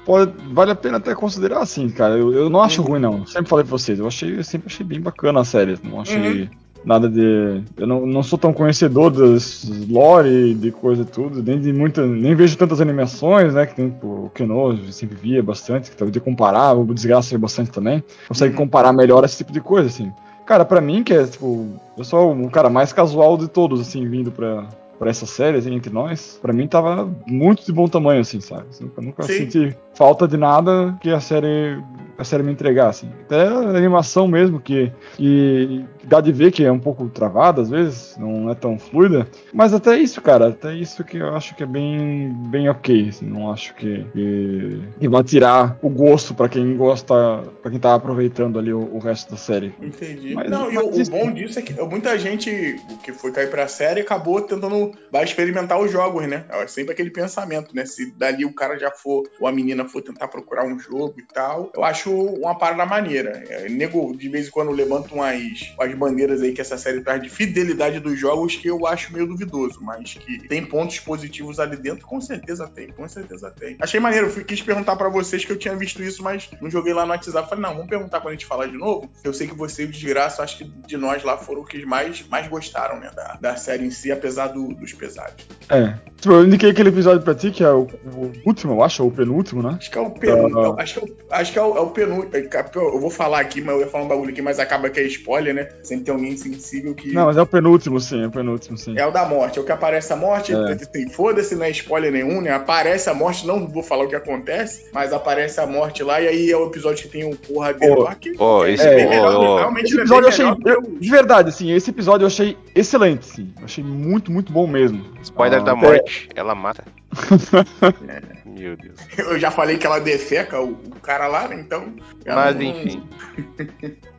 [0.06, 2.18] pode, vale a pena até considerar assim, cara.
[2.18, 2.88] Eu, eu não acho uhum.
[2.88, 3.26] ruim, não.
[3.26, 4.00] Sempre falei pra vocês.
[4.00, 5.78] Eu achei, eu sempre achei bem bacana a série.
[5.84, 6.44] Não achei.
[6.44, 6.50] Uhum.
[6.84, 7.64] Nada de.
[7.78, 12.06] Eu não, não sou tão conhecedor das lore, de coisa e tudo, nem de muita.
[12.06, 13.68] Nem vejo tantas animações, né?
[13.68, 17.38] Que tem tipo, o Keno, eu sempre via bastante, que talvez de comparar, o Desgraça
[17.38, 18.04] bastante também.
[18.28, 18.62] Consegue uhum.
[18.62, 20.12] comparar melhor esse tipo de coisa, assim.
[20.52, 21.66] Cara, pra mim, que é, tipo,
[21.98, 24.68] eu sou o cara mais casual de todos, assim, vindo pra,
[25.00, 28.66] pra essa série, assim, entre nós, pra mim tava muito de bom tamanho, assim, sabe?
[28.82, 29.50] Eu nunca Sim.
[29.50, 31.82] senti falta de nada que a série
[32.18, 33.10] a série me entregar, assim.
[33.22, 37.70] Até a animação mesmo, que, que dá de ver que é um pouco travada às
[37.70, 39.26] vezes, não é tão fluida.
[39.54, 43.26] Mas até isso, cara, até isso que eu acho que é bem, bem ok, assim.
[43.26, 47.96] Não acho que, que, que vai tirar o gosto para quem gosta, para quem tá
[47.96, 49.74] aproveitando ali o, o, resto da série.
[49.82, 50.36] Entendi.
[50.36, 53.50] Mas, não, mas e o, o, bom disso é que muita gente que foi cair
[53.50, 56.44] pra série acabou tentando vai experimentar os jogos, né?
[56.50, 57.86] É sempre aquele pensamento, né?
[57.86, 61.24] Se dali o cara já for, ou a menina for tentar procurar um jogo e
[61.24, 63.44] tal, eu acho uma parada maneira.
[63.48, 67.22] É, nego, de vez em quando, levanta umas, umas bandeiras aí que essa série traz
[67.22, 71.78] de fidelidade dos jogos que eu acho meio duvidoso, mas que tem pontos positivos ali
[71.78, 73.78] dentro, com certeza tem, com certeza tem.
[73.80, 76.94] Achei maneiro, eu quis perguntar para vocês que eu tinha visto isso, mas não joguei
[76.94, 77.48] lá no WhatsApp.
[77.48, 79.10] Falei, não, vamos perguntar quando a gente falar de novo.
[79.24, 82.26] Eu sei que vocês, de graça, acho que de nós lá foram os que mais,
[82.28, 85.36] mais gostaram, né, da, da série em si, apesar do, dos pesares.
[85.70, 85.94] É.
[86.20, 89.10] Tipo, eu indiquei aquele episódio pra ti, que é o, o último, eu acho, ou
[89.10, 89.76] o penúltimo, né?
[89.78, 90.74] Acho que é o penúltimo.
[90.74, 90.80] Uh...
[90.80, 92.32] Acho que é o, acho que é o, é o penúltimo.
[92.76, 95.04] Eu vou falar aqui, mas eu ia falar um bagulho aqui, mas acaba que é
[95.04, 95.70] spoiler, né?
[95.84, 97.12] Sempre tem alguém sensível que.
[97.12, 98.98] Não, mas é o penúltimo, sim, é o penúltimo, sim.
[98.98, 100.54] É o da morte, é o que aparece a morte.
[100.54, 101.10] É.
[101.10, 102.52] Foda-se, não é spoiler nenhum, né?
[102.52, 106.28] Aparece a morte, não vou falar o que acontece, mas aparece a morte lá, e
[106.28, 109.36] aí é o episódio que tem um porra de oh, que, oh, esse é, melhor,
[109.36, 110.46] oh, realmente esse é episódio eu achei.
[110.46, 113.54] Eu, de verdade, assim, esse episódio eu achei excelente, sim.
[113.58, 115.04] Eu achei muito, muito bom mesmo.
[115.22, 116.84] Spoiler ah, da morte ela mata.
[118.46, 118.96] Meu Deus.
[119.18, 121.60] Eu já falei que ela defeca o, o cara lá, né?
[121.60, 121.94] Então.
[122.26, 123.04] Mas não- enfim.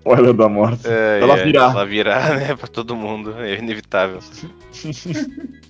[0.05, 0.83] Olha da morte.
[0.87, 1.70] É, Ela é, virar.
[1.70, 3.35] Ela virar, né, pra todo mundo.
[3.38, 4.18] É inevitável.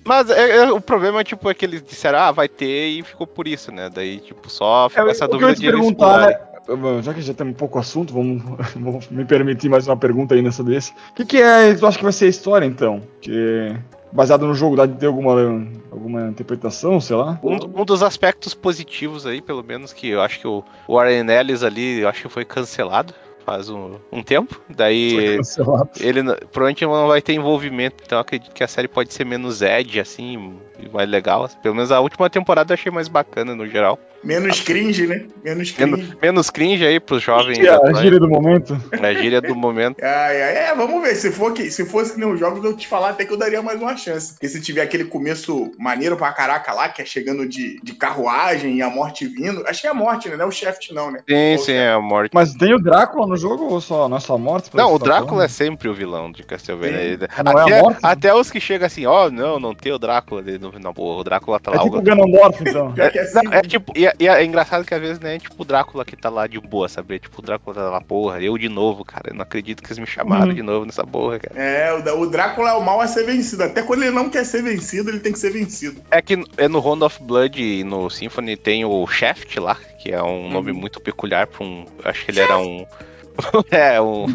[0.03, 3.27] Mas é, é, o problema, tipo, é que eles disseram, ah, vai ter e ficou
[3.27, 3.89] por isso, né?
[3.93, 6.99] Daí, tipo, só ficou É, essa dúvida de eles perguntar, explorarem.
[6.99, 8.41] é, já que já tem um pouco assunto, vamos,
[8.75, 10.91] vamos me permitir mais uma pergunta aí nessa desse.
[11.11, 13.01] O que, que é, tu acha que vai ser a história então?
[13.21, 13.75] Que
[14.11, 15.33] baseado no jogo, dá de ter alguma,
[15.91, 17.39] alguma interpretação, sei lá?
[17.43, 21.29] Um, um dos aspectos positivos aí, pelo menos, que eu acho que o, o Warren
[21.29, 23.13] Ellis ali, eu acho que foi cancelado
[23.45, 24.59] faz um, um tempo.
[24.69, 25.39] Daí
[25.99, 29.61] ele provavelmente não vai ter envolvimento, então eu acredito que a série pode ser menos
[29.61, 31.49] Ed, assim, e mais legal.
[31.61, 33.99] Pelo menos a última temporada eu achei mais bacana no geral.
[34.23, 35.25] Menos cringe, né?
[35.43, 35.91] Menos cringe.
[35.91, 37.57] Menos, menos cringe aí pros jovens.
[37.57, 38.77] Que é a gíria do momento.
[38.91, 39.97] É a gíria do momento.
[40.03, 41.15] Ai, ai, é, vamos ver.
[41.15, 43.37] Se, for que, se fosse que nem os jogos, eu te falar até que eu
[43.37, 44.33] daria mais uma chance.
[44.33, 48.77] Porque se tiver aquele começo maneiro pra caraca lá, que é chegando de, de carruagem
[48.77, 49.65] e a morte vindo.
[49.67, 50.37] Acho que é a morte, né?
[50.37, 51.19] Não é o Shaft, não, né?
[51.27, 52.31] Sim, Ou sim, seja, é a morte.
[52.33, 54.69] Mas tem o Drácula no jogo ou só, não é só a morte?
[54.73, 55.49] Não, o Drácula é falando?
[55.49, 57.17] sempre o vilão de Castlevania.
[57.43, 57.99] Não é a até, morte?
[58.03, 60.41] até os que chegam assim, ó, não, não tem o Drácula.
[60.59, 61.83] Não, não, pô, o Drácula tá É lá.
[61.83, 62.93] tipo o- Ganondorf, então.
[62.97, 65.55] É Não, é tipo, e, é- e é engraçado que às vezes, né, é tipo
[65.61, 67.15] o Drácula que tá lá de boa, sabe?
[67.15, 69.29] É tipo o Drácula tá lá, porra, eu de novo, cara.
[69.31, 70.53] Eu não acredito que eles me chamaram Uhum.
[70.53, 71.59] de novo nessa porra, cara.
[71.59, 73.63] É, o, o Drácula é o mal a ser vencido.
[73.63, 76.01] Até quando ele não quer ser vencido, ele tem que ser vencido.
[76.11, 80.11] É que é no Round of Blood e no Symphony tem o Shaft lá, que
[80.11, 80.77] é um nome Uhum.
[80.77, 81.85] muito peculiar pra um.
[82.03, 82.85] Acho que ele era um.
[83.71, 84.25] é, um,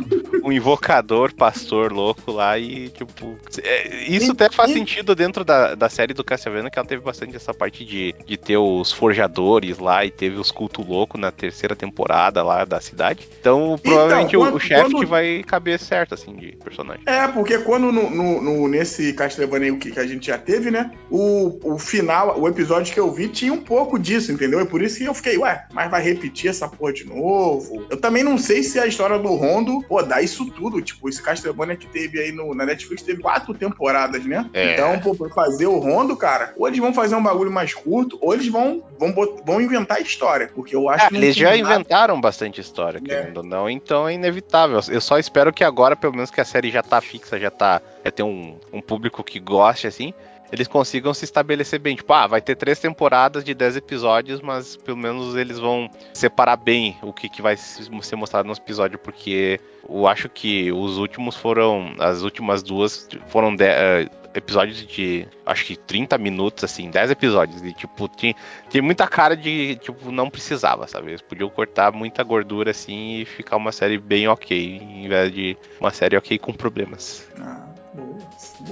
[0.45, 3.37] um invocador, pastor louco lá e, tipo.
[3.63, 7.37] é, isso até faz sentido dentro da, da série do Castlevania, que ela teve bastante
[7.37, 11.75] essa parte de, de ter os forjadores lá e teve os culto louco na terceira
[11.77, 13.29] temporada lá da cidade.
[13.41, 17.03] Então, provavelmente o- o, quando- Shaft quando- vai caber certo, assim, de personagem.
[17.07, 20.91] É, porque quando no, no- no- nesse Castlevania que, que a gente já teve, né?
[21.11, 24.61] O, o final, o episódio que eu vi tinha um pouco disso, entendeu?
[24.61, 27.87] É por isso que eu fiquei, ué, mas vai repetir essa porra de novo?
[27.91, 30.81] Eu também não sei se a história do Rondo, pô, dá isso tudo.
[30.83, 34.49] Tipo, esse Castlevania que teve aí no, na Netflix teve quatro temporadas, né?
[34.53, 34.73] É.
[34.73, 38.19] Então, pô, pra fazer o Rondo, cara, ou eles vão fazer um bagulho mais curto,
[38.21, 40.51] ou eles vão, vão, vão inventar história.
[40.55, 41.17] Porque eu acho É, que.
[41.17, 43.01] eles já nada- inventaram bastante história, É.
[43.01, 44.81] querendo ou não, então é inevitável.
[44.89, 47.81] Eu só espero que agora, pelo menos que a série já tá fixa, já tá.
[48.05, 50.15] Já tem um, um público que goste, assim,
[50.53, 51.97] eles consigam se estabelecer bem.
[51.97, 56.57] Tipo, ah, vai ter três temporadas de 10 episódios, mas pelo menos eles vão separar
[56.57, 60.97] bem o que, que vai se- ser mostrado no episódio, porque eu acho que os
[60.99, 61.95] últimos foram.
[61.99, 65.27] As últimas duas foram de- eh, episódios de.
[65.45, 67.63] Acho que 30 minutos, assim, 10 episódios.
[67.63, 68.35] E, tipo, tinha,
[68.71, 71.09] tem muita cara de, tipo, não precisava, sabe?
[71.09, 75.57] Eles podiam cortar muita gordura assim e ficar uma série bem ok, em vez de
[75.81, 77.27] uma série ok com problemas.
[77.41, 77.68] Ah.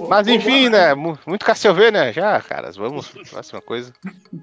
[0.09, 0.95] Mas enfim, né?
[0.95, 2.77] mu- Muito Castlevania já, caras.
[2.77, 3.93] Vamos próxima coisa.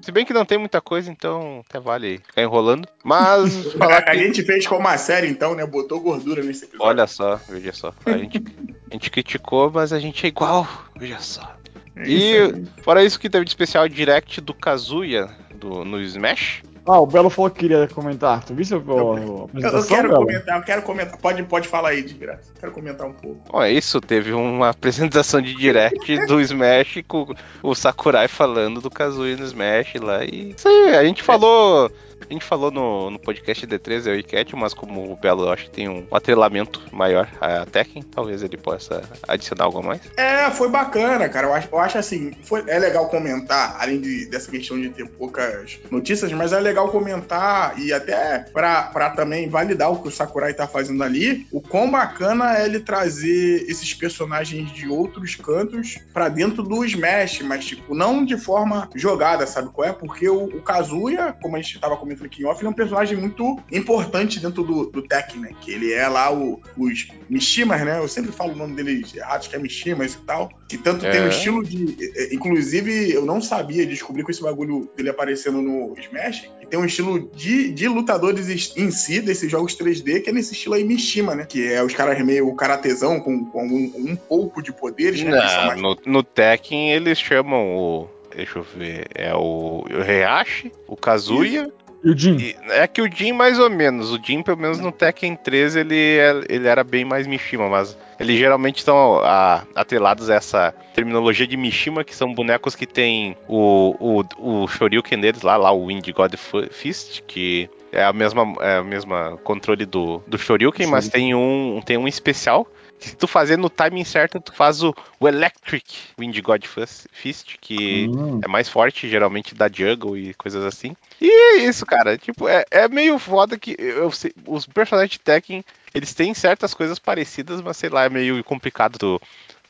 [0.02, 2.88] Se bem que não tem muita coisa, então até vale ficar enrolando.
[3.04, 4.18] Mas falar A que.
[4.18, 5.66] gente fez como uma série, então, né?
[5.66, 6.88] Botou gordura nesse episódio.
[6.88, 7.94] Olha só, veja só.
[8.06, 8.44] A gente,
[8.90, 10.68] a gente criticou, mas a gente é igual.
[10.98, 11.56] Veja só.
[11.96, 16.64] É E isso fora isso que teve de especial direct do Kazuya do, no Smash.
[16.86, 18.44] Ah, o Belo falou que queria comentar.
[18.44, 20.26] Tu viu a, a Eu, eu quero Belo?
[20.26, 21.18] comentar, eu quero comentar.
[21.18, 22.52] Pode, pode falar aí de graça.
[22.60, 23.42] Quero comentar um pouco.
[23.52, 28.90] Bom, é isso, teve uma apresentação de direct do Smash com o Sakurai falando do
[28.90, 31.90] Kazuya no Smash lá e isso aí, a gente falou,
[32.30, 35.66] a gente falou no, no podcast D3 eu e Cat, mas como o Belo acho
[35.66, 40.02] que tem um atrelamento maior a Tekken, talvez ele possa adicionar algo a mais.
[40.18, 41.48] É, foi bacana, cara.
[41.48, 45.08] Eu acho, eu acho assim, foi, é legal comentar, além de- dessa questão de ter
[45.08, 50.12] poucas notícias, mas é legal comentar e até pra, pra também validar o que o
[50.12, 55.98] Sakurai tá fazendo ali, o quão bacana é ele trazer esses personagens de outros cantos
[56.14, 59.94] pra dentro do Smash, mas tipo, não de forma jogada, sabe qual é?
[59.94, 62.74] Porque o, o Kazuya, como a gente tava comentando aqui em off, ele é um
[62.74, 65.50] personagem muito importante dentro do, do Tekken, né?
[65.62, 68.00] Que ele é lá o, os Mishimas, né?
[68.00, 70.50] Eu sempre falo o nome deles errados, que é Mishimas e tal.
[70.68, 71.24] Que tanto tem É.
[71.24, 71.96] um estilo de.
[72.04, 76.66] eh, eh, Inclusive, eu não sabia, descobri com esse bagulho dele aparecendo no Smash, que
[76.66, 80.76] tem um estilo de, de lutadores em si, desses jogos 3D, que é nesse estilo
[80.76, 81.46] aí Mishima, né?
[81.46, 85.32] Que é os caras meio karatezão, com, com um, um pouco de poderes, né?
[85.32, 88.10] Não, mais- no, no Tekken eles chamam o.
[88.36, 89.06] Deixa eu ver.
[89.14, 91.72] É o, Heihachi, o Kazuya.
[92.04, 92.36] E o Jin?
[92.38, 94.12] e- é que o Jin, mais ou menos.
[94.12, 97.98] O Jin, pelo menos no Tekken 3, ele, é- ele era bem mais Mishima, mas
[98.20, 103.38] eles geralmente estão a- atrelados a essa terminologia de Mishima, que são bonecos que tem
[103.48, 103.96] o,
[104.40, 106.34] o, o Shoryuken deles lá, lá o Wind God
[106.72, 111.80] Fist, que é a mesma, é a mesma controle do, do Shoryuken, mas tem um,
[111.86, 112.68] tem um especial
[113.12, 115.86] que tu fazer no timing certo, tu faz o, o Electric
[116.18, 116.66] Wind God
[117.12, 118.40] Fist, que hum.
[118.44, 120.96] é mais forte, geralmente da Juggle e coisas assim.
[121.22, 122.18] E é isso, cara.
[122.18, 125.64] Tipo, é, é meio foda que eu, sei, os personagens de Tekken,
[125.94, 129.22] eles têm certas coisas parecidas, mas sei lá, é meio complicado tu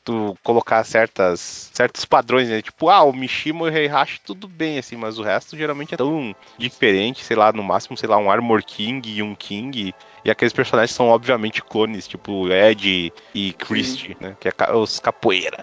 [0.03, 2.61] tu colocar certas, certos padrões, né?
[2.61, 5.97] Tipo, ah, o Mishima e o Heihachi tudo bem, assim, mas o resto geralmente é
[5.97, 9.93] tão diferente, sei lá, no máximo, sei lá, um Armor King e um King.
[10.25, 14.35] E aqueles personagens são obviamente clones, tipo Ed e Christie, né?
[14.39, 15.57] Que é os capoeira.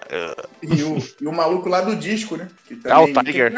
[0.61, 2.47] E o, e o maluco lá do disco, né?
[2.85, 3.51] Ah, o Tiger.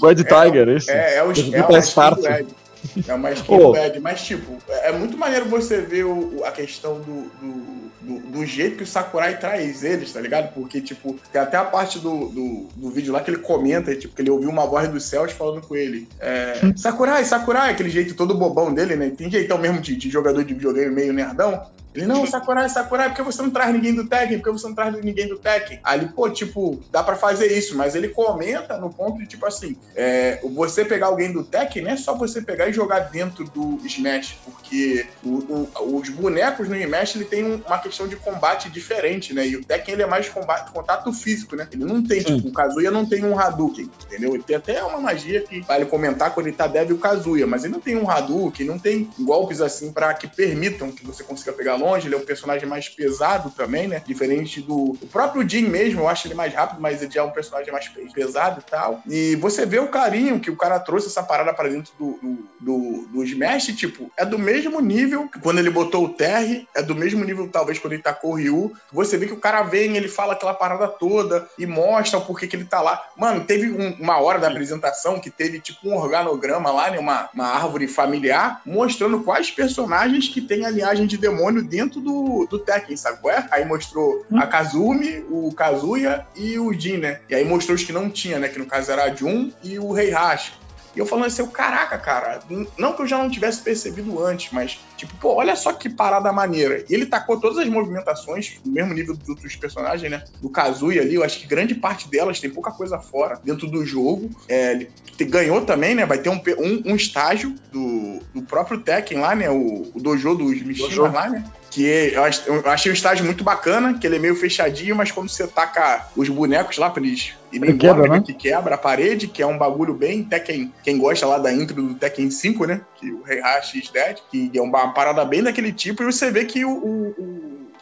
[0.00, 0.90] O Ed Tiger, esse.
[0.90, 2.65] É, é, é o, é o, é o Ed.
[3.06, 3.74] É uma skin oh.
[4.00, 8.76] mas tipo, é muito maneiro você ver o, a questão do, do, do, do, jeito
[8.76, 10.52] que o Sakurai traz eles, tá ligado?
[10.54, 14.14] Porque, tipo, tem até a parte do, do, do vídeo lá que ele comenta, tipo,
[14.14, 16.08] que ele ouviu uma voz dos céus falando com ele.
[16.20, 19.10] É, Sakurai, Sakurai, aquele jeito todo bobão dele, né?
[19.10, 21.66] Tem jeitão mesmo de, de jogador de videogame meio nerdão.
[21.96, 24.38] Ele, não, Sakurai, Sakurai, por que você não traz ninguém do Tekken?
[24.38, 25.80] Por que você não traz ninguém do Tekken?
[25.92, 29.76] Ele, pô, tipo, dá pra fazer isso, mas ele comenta no ponto de, tipo assim,
[29.94, 33.78] é, você pegar alguém do Tekken não é só você pegar e jogar dentro do
[33.84, 39.32] Smash, porque o, o, os bonecos no Smash ele tem uma questão de combate diferente,
[39.32, 39.46] né?
[39.46, 41.66] E o Tekken ele é mais combate, contato físico, né?
[41.72, 44.34] Ele não tem, tipo, o Kazuya não tem um Hadouken, entendeu?
[44.34, 47.64] Ele tem até uma magia que vale comentar quando ele tá débil o Kazuya, mas
[47.64, 51.52] ele não tem um Hadouken, não tem golpes assim para que permitam que você consiga
[51.52, 54.02] pegar longe longe, ele é um personagem mais pesado também, né?
[54.04, 57.30] Diferente do o próprio Jin mesmo, eu acho ele mais rápido, mas ele é um
[57.30, 59.02] personagem mais pesado e tal.
[59.08, 62.48] E você vê o carinho que o cara trouxe essa parada para dentro do, do,
[62.60, 66.94] do, do Smash, tipo, é do mesmo nível quando ele botou o Terry, é do
[66.94, 68.72] mesmo nível, talvez, quando ele tacou o Ryu.
[68.92, 72.46] Você vê que o cara vem, ele fala aquela parada toda e mostra o porquê
[72.46, 73.02] que ele tá lá.
[73.16, 76.98] Mano, teve um, uma hora da apresentação que teve, tipo, um organograma lá, né?
[76.98, 82.46] Uma, uma árvore familiar, mostrando quais personagens que tem a linhagem de demônio dentro do,
[82.48, 83.46] do Tekken, sabe qual é?
[83.50, 84.38] Aí mostrou hum.
[84.38, 87.20] a Kazumi, o Kazuya e o Jin, né?
[87.28, 88.48] E aí mostrou os que não tinha, né?
[88.48, 90.52] Que no caso era a Jun e o Heihachi.
[90.96, 92.40] E eu falando assim, caraca, cara,
[92.78, 96.32] não que eu já não tivesse percebido antes, mas, tipo, pô, olha só que parada
[96.32, 96.82] maneira.
[96.88, 100.24] E ele tacou todas as movimentações, no mesmo nível dos outros personagens, né?
[100.40, 103.84] Do Kazuya ali, eu acho que grande parte delas tem pouca coisa fora dentro do
[103.84, 104.30] jogo.
[104.48, 106.06] É, ele ganhou também, né?
[106.06, 109.50] Vai ter um, um, um estágio do, do próprio Tekken lá, né?
[109.50, 111.44] O, o dojo dos Mishimas lá, né?
[111.76, 112.14] Que
[112.46, 116.08] eu achei o estágio muito bacana, que ele é meio fechadinho, mas quando você taca
[116.16, 118.22] os bonecos lá pra eles irem embora, quebra, né?
[118.24, 121.82] que quebra a parede, que é um bagulho bem Tekken, quem gosta lá da intro
[121.82, 125.70] do Tekken 5, né, que o Heihachi is Dead, que é uma parada bem daquele
[125.70, 127.35] tipo, e você vê que o, o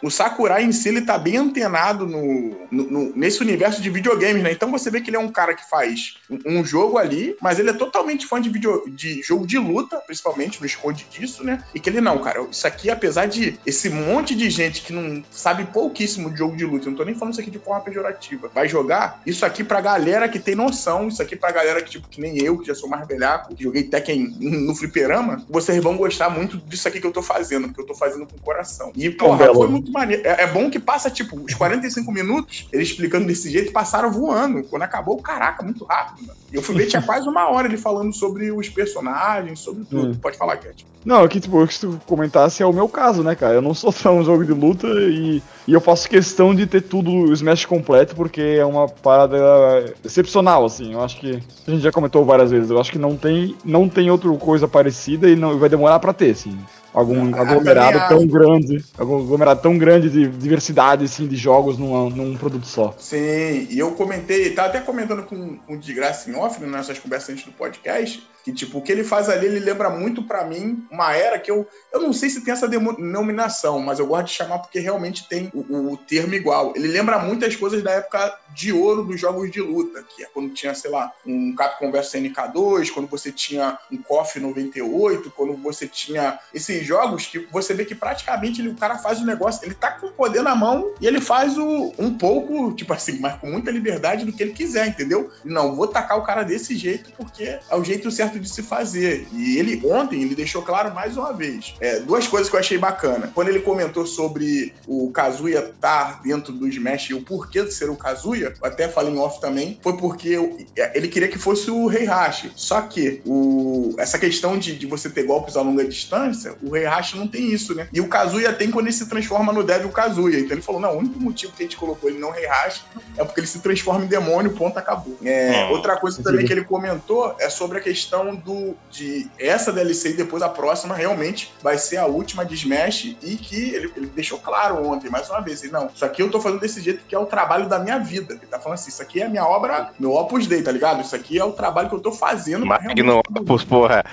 [0.05, 4.43] o Sakurai em si ele tá bem antenado no, no, no, nesse universo de videogames,
[4.43, 4.53] né?
[4.53, 7.59] Então você vê que ele é um cara que faz um, um, jogo ali, mas
[7.59, 11.65] ele é totalmente fã de, video, de jogo de luta, principalmente, no esconde disso, né?
[11.75, 15.25] E que ele não, cara, isso aqui, apesar de esse monte de gente que não
[15.31, 17.81] sabe pouquíssimo de jogo de luta, eu não tô nem falando isso aqui de forma
[17.81, 21.93] pejorativa, vai jogar isso aqui pra galera que tem noção, isso aqui pra galera que,
[21.93, 25.83] tipo, que nem eu, que já sou mais velhaco, que joguei Tekken no fliperama, vocês
[25.83, 28.41] vão gostar muito disso aqui que eu tô fazendo, porque eu tô fazendo com o
[28.41, 28.93] coração.
[28.95, 30.23] E, porra, foi muito maneiro.
[30.27, 34.63] É, é, bom que passa, tipo, os 45 minutos, ele explicando desse jeito, passaram voando.
[34.65, 36.39] Quando acabou, caraca, muito rápido, mano.
[36.53, 40.09] E eu fui ver, tinha quase uma hora ele falando sobre os personagens, sobre tudo.
[40.09, 40.15] Hum.
[40.15, 40.85] Pode falar, Cat.
[41.05, 43.55] Não, aqui, tipo, se tu comentasse é o meu caso, né, cara?
[43.55, 46.83] Eu não sou tão um jogo de luta e, e eu faço questão de ter
[46.83, 50.93] tudo o Smash completo, porque é uma parada excepcional, assim.
[50.93, 52.71] Eu acho que a gente já comentou várias vezes.
[52.71, 56.13] Eu acho que não tem, não tem outra coisa parecida e não vai demorar para
[56.13, 56.59] ter, assim
[56.95, 62.37] algum aglomerado tão grande, algum aglomerado tão grande de diversidade assim, de jogos numa, num
[62.37, 62.95] produto só.
[62.99, 66.69] Sim, e eu comentei, tava até comentando com, com o de graça em off, né,
[66.69, 70.23] nessas conversas antes do podcast, que, tipo, o que ele faz ali, ele lembra muito
[70.23, 71.67] para mim uma era que eu.
[71.91, 75.51] Eu não sei se tem essa denominação, mas eu gosto de chamar porque realmente tem
[75.55, 76.75] o, o termo igual.
[76.77, 80.53] Ele lembra muitas coisas da época de ouro dos jogos de luta, que é quando
[80.53, 85.89] tinha, sei lá, um Capcom vs NK2, quando você tinha um KOF 98, quando você
[85.89, 89.75] tinha esses jogos que você vê que praticamente ele, o cara faz o negócio, ele
[89.75, 93.37] tá com o poder na mão e ele faz o, um pouco, tipo assim, mas
[93.37, 95.31] com muita liberdade do que ele quiser, entendeu?
[95.45, 99.27] Não, vou tacar o cara desse jeito porque é o jeito certo de se fazer.
[99.33, 101.75] E ele, ontem, ele deixou claro mais uma vez.
[101.81, 103.31] É, duas coisas que eu achei bacana.
[103.35, 107.91] Quando ele comentou sobre o Kazuya estar dentro do Smash e o porquê de ser
[107.91, 110.37] o Kazuya, até falei em off também, foi porque
[110.77, 112.53] é, ele queria que fosse o Heihachi.
[112.55, 116.77] Só que o, essa questão de, de você ter golpes a longa distância, o o
[116.77, 117.89] Heihachi não tem isso, né?
[117.93, 120.41] E o Kazuya tem quando ele se transforma no Devil Kazuya.
[120.41, 122.83] Então ele falou: não, o único motivo que a gente colocou ele não Heihachi
[123.17, 125.17] é porque ele se transforma em demônio, ponto, acabou.
[125.25, 129.73] É, hum, outra coisa também que ele comentou é sobre a questão do de essa
[129.73, 133.93] DLC e depois a próxima realmente vai ser a última de Smash e que ele,
[133.97, 137.05] ele deixou claro ontem, mais uma vez, não, isso aqui eu tô fazendo desse jeito
[137.07, 138.35] que é o trabalho da minha vida.
[138.35, 141.01] Ele tá falando assim, isso aqui é a minha obra, meu Opus Dei, tá ligado?
[141.03, 142.67] Isso aqui é o trabalho que eu tô fazendo.
[142.67, 144.05] Magno Opus, porra.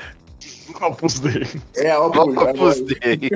[0.79, 1.47] Opus Dei.
[1.75, 3.29] É, Opus, Opus Dei.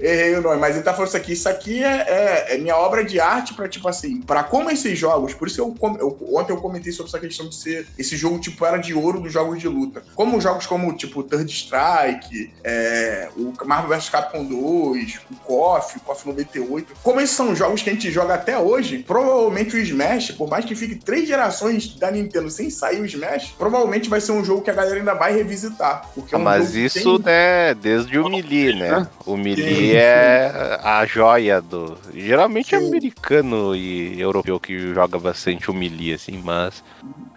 [0.00, 1.32] Errei o nome, mas ele tá falando isso aqui.
[1.32, 4.98] Isso aqui é, é, é minha obra de arte pra, tipo assim, pra como esses
[4.98, 8.38] jogos, por isso eu, eu, ontem eu comentei sobre essa questão de ser esse jogo,
[8.38, 10.02] tipo, era de ouro dos jogos de luta.
[10.14, 16.00] Como jogos como, tipo, Third Strike, é, o Marvel vs Capcom 2, o KOF, o
[16.00, 20.32] KOF 98, como esses são jogos que a gente joga até hoje, provavelmente o Smash,
[20.32, 24.32] por mais que fique três gerações da Nintendo sem sair o Smash, provavelmente vai ser
[24.32, 25.71] um jogo que a galera ainda vai revisitar
[26.14, 27.32] porque é um mas isso tem...
[27.32, 29.06] é desde o Melee, né?
[29.26, 31.96] O Melee é a joia do.
[32.14, 32.84] Geralmente é Sim.
[32.84, 36.82] é americano e europeu que joga bastante o Melee, assim, mas.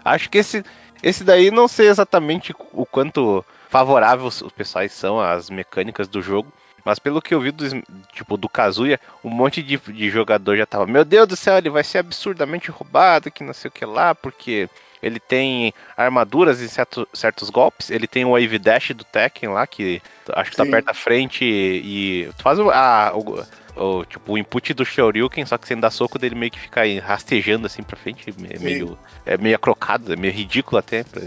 [0.03, 0.63] Acho que esse,
[1.01, 6.51] esse daí não sei exatamente o quanto favorável os pessoais são às mecânicas do jogo.
[6.85, 7.65] Mas pelo que eu vi do,
[8.13, 11.69] tipo, do Kazuya, um monte de, de jogador já tava, meu Deus do céu, ele
[11.71, 14.69] vai ser absurdamente roubado, que não sei o que lá, porque
[15.05, 17.91] ele tem armaduras em certo, certos golpes.
[17.91, 20.01] Ele tem o Wave Dash do Tekken lá, que
[20.33, 20.71] acho que tá Sim.
[20.71, 23.45] perto da frente e, e tu faz o, a, o,
[23.79, 26.81] o, tipo, o input do Shoryuken, só que sem dar soco dele meio que fica
[27.03, 28.33] rastejando assim pra frente.
[28.49, 28.97] É meio,
[29.27, 31.03] é meio acrocado, é meio ridículo até.
[31.03, 31.21] Pra,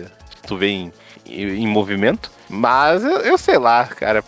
[0.45, 0.93] tu vê em,
[1.25, 2.33] em movimento.
[2.49, 4.25] Mas eu, eu, sei lá, cara.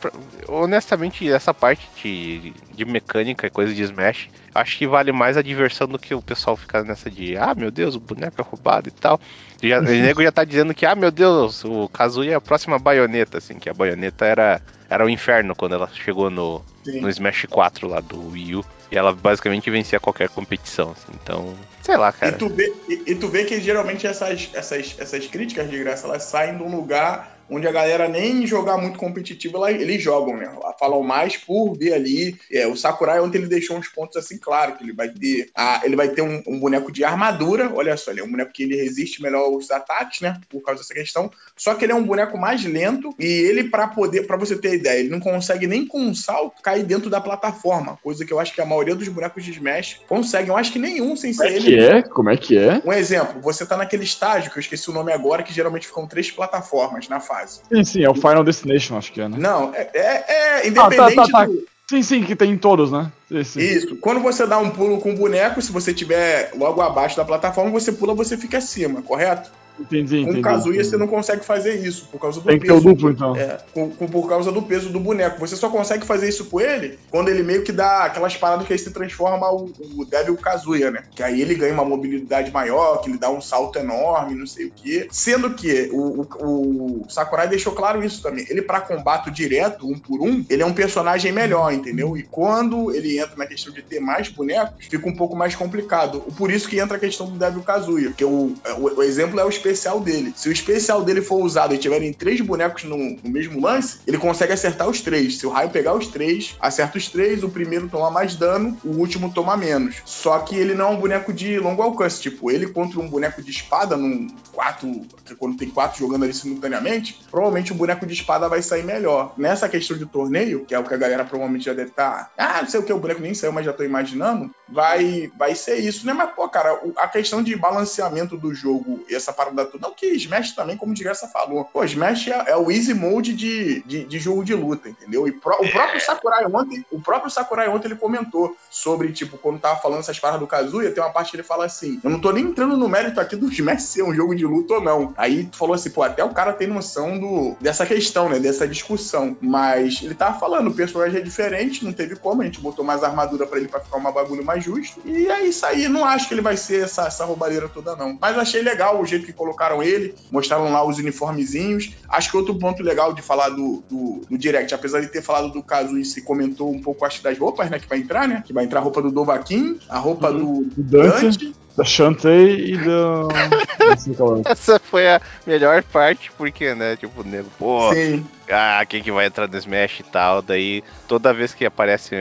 [0.46, 5.42] Honestamente, essa parte de, de mecânica e coisa de Smash, acho que vale mais a
[5.42, 8.88] diversão do que o pessoal ficar nessa de ah, meu Deus, o boneco é roubado
[8.88, 9.18] e tal.
[9.62, 12.78] Já, o nego já tá dizendo que, ah, meu Deus, o Kazuya é a próxima
[12.78, 17.46] baioneta, assim, que a baioneta era, era o inferno quando ela chegou no, no Smash
[17.48, 18.64] 4 lá do Wii U.
[18.92, 21.54] E ela basicamente vencia qualquer competição, assim, então.
[21.80, 22.32] Sei lá, cara.
[22.32, 26.08] E tu vê, e, e tu vê que geralmente essas, essas, essas críticas de graça
[26.08, 30.50] elas saem de um lugar onde a galera nem jogar muito competitivo, eles jogam, né?
[30.78, 32.38] Falam mais por ver ali.
[32.50, 35.50] É, o Sakurai ontem ele deixou uns pontos assim, claro, que ele vai ter.
[35.54, 37.70] A, ele vai ter um, um, boneco de armadura.
[37.74, 40.40] Olha só, ele é um boneco que ele resiste melhor aos ataques, né?
[40.48, 41.30] Por causa dessa questão.
[41.56, 44.74] Só que ele é um boneco mais lento e ele, para poder, para você ter
[44.74, 47.98] ideia, ele não consegue nem com um salto cair dentro da plataforma.
[48.02, 50.48] Coisa que eu acho que a maioria dos bonecos de Smash conseguem.
[50.48, 51.64] Eu acho que nenhum sem ser Como é ele.
[51.64, 52.02] Que é?
[52.02, 52.82] Como é que é?
[52.84, 56.06] Um exemplo, você tá naquele estágio, que eu esqueci o nome agora, que geralmente ficam
[56.06, 59.36] três plataformas na fase Sim, sim, é o Final Destination, acho que é, né?
[59.38, 60.24] Não, é, é,
[60.60, 61.44] é independente ah, tá, tá, tá.
[61.46, 61.70] do...
[61.90, 63.10] Sim, sim, que tem em todos, né?
[63.44, 63.60] Sim.
[63.60, 63.96] Isso.
[63.96, 67.70] Quando você dá um pulo com o boneco, se você tiver logo abaixo da plataforma,
[67.70, 69.50] você pula, você fica acima, correto?
[69.80, 70.36] Entendi, com entendi.
[70.36, 72.72] Com Kazuya você não consegue fazer isso por causa do Tem peso.
[72.72, 73.36] Tem que ter o duplo, então.
[73.36, 75.38] É, com, com, por causa do peso do boneco.
[75.40, 78.72] Você só consegue fazer isso com ele quando ele meio que dá aquelas paradas que
[78.72, 81.04] aí se transforma o, o Devil Kazuya, né?
[81.14, 84.66] Que aí ele ganha uma mobilidade maior, que ele dá um salto enorme, não sei
[84.66, 85.08] o quê.
[85.10, 88.46] Sendo que o, o, o Sakurai deixou claro isso também.
[88.48, 92.16] Ele, para combate direto, um por um, ele é um personagem melhor, entendeu?
[92.16, 96.20] E quando ele entra na questão de ter mais bonecos, fica um pouco mais complicado.
[96.36, 99.48] Por isso que entra a questão do Devil Kazuya, que o, o, exemplo é o
[99.70, 100.32] especial dele.
[100.36, 104.18] Se o especial dele for usado e tiverem três bonecos no, no, mesmo lance, ele
[104.18, 105.38] consegue acertar os três.
[105.38, 108.96] Se o raio pegar os três, acerta os três, o primeiro toma mais dano, o
[108.96, 109.96] último toma menos.
[110.04, 112.20] Só que ele não é um boneco de longo alcance.
[112.20, 115.06] Tipo, ele contra um boneco de espada, num quatro.
[115.38, 119.32] Quando tem quatro jogando ali simultaneamente, provavelmente o boneco de espada vai sair melhor.
[119.36, 122.32] Nessa questão de torneio, que é o que a galera provavelmente já deve estar.
[122.36, 124.50] Tá, ah, não sei o que, o boneco nem saiu, mas já tô imaginando.
[124.68, 126.12] Vai, vai ser isso, né?
[126.12, 129.78] Mas, pô, cara, a questão de balanceamento do jogo essa parada toda.
[129.80, 131.64] Não que Smash também, como o Digressa falou.
[131.64, 135.26] Pô, Smash é, é, o easy mode de, de, de, jogo de luta, entendeu?
[135.26, 135.70] E pro, o é.
[135.70, 140.18] próprio Sakurai ontem, o próprio Sakurai ontem ele comentou sobre, tipo, quando tava falando essas
[140.18, 142.76] paradas do Kazuya, tem uma parte que ele fala assim: Eu não tô nem entrando
[142.76, 145.14] no mérito aqui do Smash ser um jogo de luta ou não.
[145.16, 148.38] Aí tu falou assim, pô, até o cara tem noção do, dessa questão, né?
[148.38, 149.36] Dessa discussão.
[149.40, 153.02] Mas ele tava falando, o personagem é diferente, não teve como, a gente botou mais
[153.02, 155.00] armadura para ele para ficar uma bagulho mais justo.
[155.04, 158.16] E é isso aí, não acho que ele vai ser essa, essa roubadeira toda, não.
[158.20, 161.94] Mas achei legal o jeito que colocaram ele, mostraram lá os uniformezinhos.
[162.06, 165.50] Acho que outro ponto legal de falar do, do, do Direct, apesar de ter falado
[165.50, 167.78] do caso e se comentou um pouco, acho, das roupas, né?
[167.78, 168.42] Que vai entrar, né?
[168.46, 170.64] Que vai entrar a roupa do Dovaquin, a roupa uhum.
[170.64, 173.28] do, Dante, Dante da Shantae e do.
[174.16, 174.42] calma.
[174.44, 178.26] Essa foi a melhor parte, porque, né, tipo, o nego, pô, Sim.
[178.50, 180.42] ah, quem que vai entrar no Smash e tal.
[180.42, 182.14] Daí, toda vez que aparece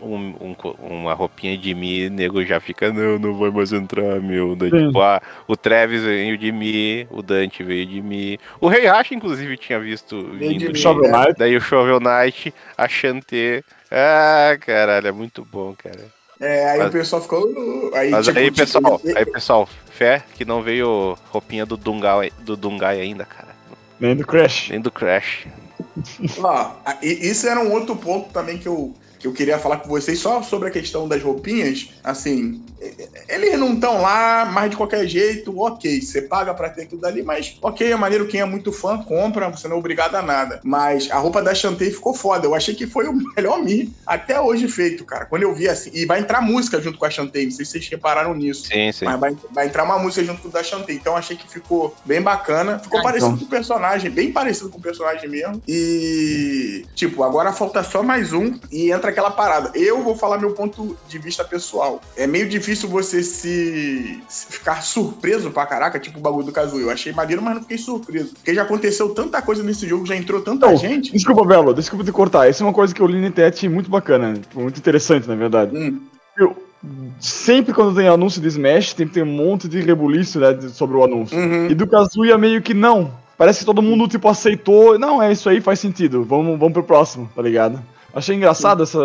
[0.00, 4.20] um- um uma roupinha de mim, o nego já fica, não, não vai mais entrar,
[4.20, 4.54] meu.
[4.54, 4.86] Daí, Sim.
[4.86, 8.38] tipo, ah, o Travis veio de mim, o Dante veio de mim.
[8.60, 11.10] O Rei Hash, inclusive, tinha visto vindo Shovel?
[11.10, 11.34] Knight.
[11.38, 13.64] Daí o Shovel Knight, a Shantae.
[13.90, 16.19] Ah, caralho, é muito bom, cara.
[16.40, 17.44] É, aí Mas- o pessoal ficou.
[17.46, 21.66] uh, Aí, Mas tipo, aí, tipo, pessoal, ele- aí, pessoal, fé que não veio roupinha
[21.66, 23.48] do Dungai, do Dungai ainda, cara.
[24.00, 24.70] Nem do Crash.
[24.70, 25.46] Nem do Crash.
[27.02, 30.18] E- isso era um outro ponto também que eu, que eu queria falar com vocês,
[30.18, 31.90] só sobre a questão das roupinhas.
[32.02, 32.64] Assim,
[33.28, 37.22] eles não estão lá, mas de qualquer jeito, ok, você paga pra ter aquilo dali,
[37.22, 40.60] mas ok, é maneiro, quem é muito fã, compra, você não é obrigado a nada.
[40.64, 44.40] Mas a roupa da Shantae ficou foda, eu achei que foi o melhor Mi até
[44.40, 45.26] hoje feito, cara.
[45.26, 47.72] Quando eu vi assim, e vai entrar música junto com a Shantae, não sei se
[47.72, 48.66] vocês repararam nisso.
[48.66, 49.04] Sim, sim.
[49.04, 50.96] Mas vai, vai entrar uma música junto com o da Shantae.
[50.96, 52.78] Então achei que ficou bem bacana.
[52.78, 53.38] Ficou Ah, parecido então.
[53.40, 55.62] com o personagem, bem parecido com o personagem mesmo.
[55.68, 59.70] E, tipo, agora falta só mais um e entra aquela parada.
[59.74, 62.00] Eu vou falar meu ponto de vista pessoal.
[62.16, 66.84] É meio difícil você se, se ficar surpreso pra caraca, tipo o bagulho do Kazuya.
[66.84, 68.34] Eu achei maneiro, mas não fiquei surpreso.
[68.34, 71.12] Porque já aconteceu tanta coisa nesse jogo, já entrou tanta gente.
[71.12, 72.48] desculpa, Belo, desculpa te cortar.
[72.48, 75.34] Essa é uma coisa que eu li na internet muito bacana, tipo, muito interessante, na
[75.34, 75.76] verdade.
[75.76, 76.00] Hum,
[76.36, 76.56] Eu,
[77.18, 80.96] sempre quando tem anúncio de Smash, tem que ter um monte de rebuliço né, sobre
[80.96, 81.36] o anúncio.
[81.36, 81.66] Uhum.
[81.68, 83.12] E do Kazuya meio que não.
[83.36, 84.98] Parece que todo mundo, tipo, aceitou.
[84.98, 86.24] Não, é isso aí, faz sentido.
[86.24, 87.80] Vamos, vamos pro próximo, tá ligado?
[88.14, 88.98] Achei engraçado essa.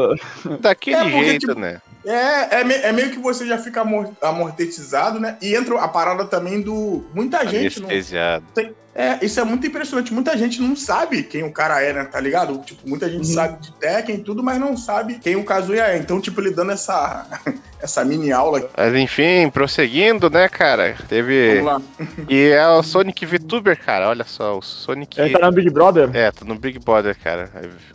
[0.60, 1.82] Daquele É, jeito, tipo, né?
[2.06, 5.38] É, é, me- é meio que você já fica amor- amortizado, né?
[5.42, 7.04] E entra a parada também do.
[7.14, 7.90] Muita gente não.
[7.90, 8.46] Anestesiado.
[8.98, 10.14] É, isso é muito impressionante.
[10.14, 12.06] Muita gente não sabe quem o cara é, né?
[12.06, 12.58] Tá ligado?
[12.60, 13.34] Tipo, muita gente Uhum.
[13.34, 15.98] sabe de Tekken e tudo, mas não sabe quem o Kazuya é.
[15.98, 17.28] Então, tipo, ele dando essa,
[17.82, 18.70] essa mini aula.
[18.78, 20.96] Mas enfim, prosseguindo, né, cara?
[21.10, 21.60] Teve.
[21.62, 21.82] Vamos lá.
[22.30, 24.08] E é o Sonic VTuber, cara.
[24.08, 25.20] Olha só, o Sonic.
[25.20, 26.10] Ele tá no Big Brother?
[26.14, 27.52] É, tá no Big Brother, cara.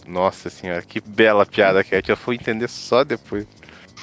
[0.06, 2.02] Nossa senhora, que bela piada que é.
[2.06, 3.46] Eu fui entender só depois.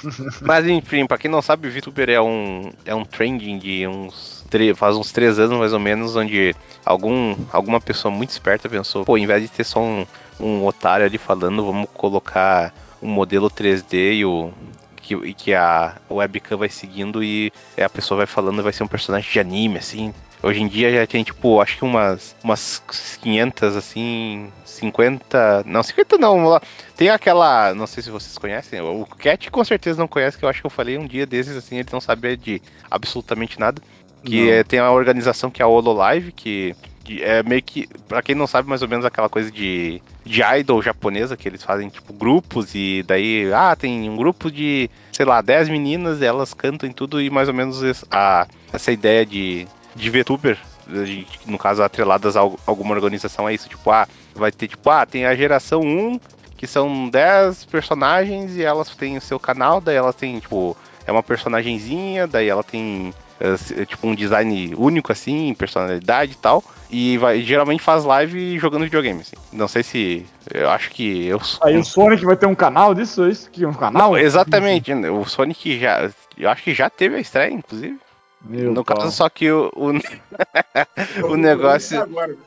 [0.42, 4.37] Mas enfim, pra quem não sabe, o VTuber é um, é um trending de uns.
[4.74, 9.16] Faz uns três anos mais ou menos, onde algum, alguma pessoa muito esperta pensou, pô,
[9.18, 10.06] em vez de ter só um,
[10.40, 12.72] um otário ali falando, vamos colocar
[13.02, 14.52] um modelo 3D e o.
[14.96, 17.50] Que, que a webcam vai seguindo e
[17.82, 20.12] a pessoa vai falando, vai ser um personagem de anime, assim.
[20.42, 22.82] Hoje em dia já tem, tipo, acho que umas, umas
[23.20, 25.64] 500, assim, 50...
[25.66, 26.62] Não, 50 não, vamos lá.
[26.96, 30.48] Tem aquela, não sei se vocês conhecem, o Cat com certeza não conhece, que eu
[30.48, 33.82] acho que eu falei um dia desses, assim, ele não sabia de absolutamente nada.
[34.28, 36.74] Que é, tem a organização que é a Hololive, que,
[37.04, 40.42] que é meio que, pra quem não sabe, mais ou menos aquela coisa de, de
[40.58, 45.24] idol japonesa, que eles fazem, tipo, grupos, e daí, ah, tem um grupo de, sei
[45.24, 49.66] lá, 10 meninas, elas cantam em tudo, e mais ou menos a, essa ideia de,
[49.96, 54.52] de VTuber, de- no caso, atreladas a al- alguma organização, é isso, tipo, ah, vai
[54.52, 56.20] ter, tipo, ah, tem a geração 1,
[56.56, 60.76] que são 10 personagens, e elas têm o seu canal, daí elas têm, tipo,
[61.06, 66.36] é uma personagenzinha, daí ela tem eh, se- tipo um design único assim, personalidade e
[66.36, 69.36] tal, e vai geralmente faz live jogando videogame assim.
[69.52, 73.24] Não sei se eu acho que eu Aí o Sonic vai ter um canal disso?
[73.24, 73.50] É isso?
[73.50, 74.10] Que um canal?
[74.10, 75.10] Não, exatamente, né?
[75.10, 77.98] o Sonic já eu acho que já teve a estreia inclusive.
[78.40, 78.98] Meu no pau.
[78.98, 79.90] caso só que o, o,
[81.32, 81.98] o negócio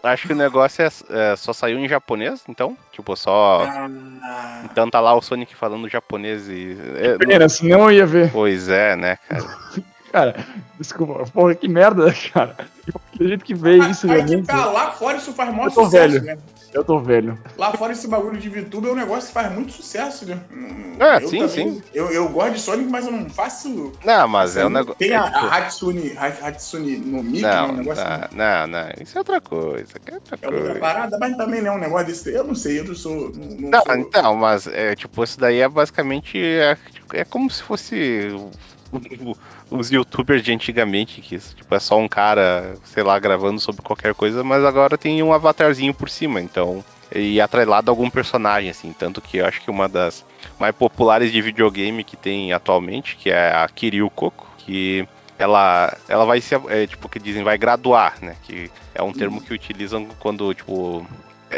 [0.02, 4.90] acho que o negócio é, é, só saiu em japonês, então, tipo, só Ah, então
[4.90, 8.32] tá lá o Sonic falando japonês e é, Pena, senão eu ia ver.
[8.32, 9.44] Pois é, né, cara?
[10.12, 10.36] Cara,
[10.78, 12.56] desculpa, porra, que merda, cara.
[13.18, 14.48] Tem gente que vê isso que realmente.
[14.48, 16.26] tá, lá fora isso faz maior Eu tô sucesso, velho.
[16.26, 16.38] né?
[16.74, 17.38] Eu tô velho.
[17.58, 20.40] Lá fora esse bagulho de VTuber é um negócio que faz muito sucesso, né?
[21.00, 21.84] Ah, eu sim, sim.
[21.94, 23.94] Eu, eu gosto de Sonic, mas eu não faço.
[24.04, 24.96] Não, mas é um negócio.
[24.98, 27.52] Tem é, a, tipo, a Hatsune, a Hatsune no Mickey, né?
[27.54, 29.94] Não, Um negócio não, não, não, isso é outra coisa.
[30.06, 30.80] É outra É outra coisa.
[30.80, 32.34] parada, mas também não é um negócio desse.
[32.34, 33.32] Eu não sei, eu não sou.
[33.34, 36.38] Não, não Não, sou- então, mas é tipo, isso daí é basicamente.
[36.38, 36.78] É,
[37.14, 38.30] é como se fosse
[39.72, 44.14] os youtubers de antigamente, que tipo, é só um cara, sei lá, gravando sobre qualquer
[44.14, 46.84] coisa, mas agora tem um avatarzinho por cima, então.
[47.14, 48.94] E atrelado a algum personagem, assim.
[48.94, 50.26] Tanto que eu acho que uma das
[50.60, 55.08] mais populares de videogame que tem atualmente, que é a Kiryu Coco, que
[55.40, 58.36] ela, ela vai se, é, tipo, que dizem, vai graduar, né?
[58.44, 61.06] Que é um termo que utilizam quando, tipo,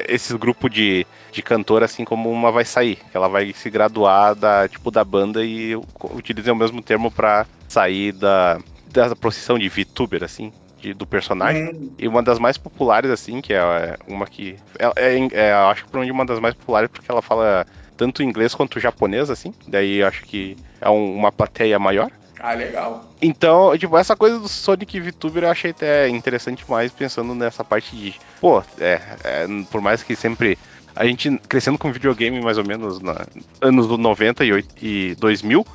[0.08, 4.36] esse grupo de, de cantor, assim como uma vai sair, que ela vai se graduar
[4.36, 5.76] da, tipo, da banda e
[6.12, 11.64] utilizam o mesmo termo pra sair da, da profissão de VTuber, assim, de- do personagem.
[11.70, 14.56] Hum, E uma das mais populares, assim, que é uma que.
[14.80, 17.66] É, é, é, acho que por onde uma das mais populares, porque ela fala
[17.96, 19.54] tanto inglês quanto japonês, assim.
[19.68, 22.12] Daí acho que é um- uma plateia maior.
[22.46, 23.06] Ah, legal.
[23.22, 27.96] Então, tipo, essa coisa do Sonic VTuber eu achei até interessante mais pensando nessa parte
[27.96, 28.16] de.
[28.42, 30.60] Pô, é, é por mais que sempre
[30.94, 33.26] a gente crescendo com videogame mais ou menos na
[33.62, 35.66] anos 90 e, 8, e 2000,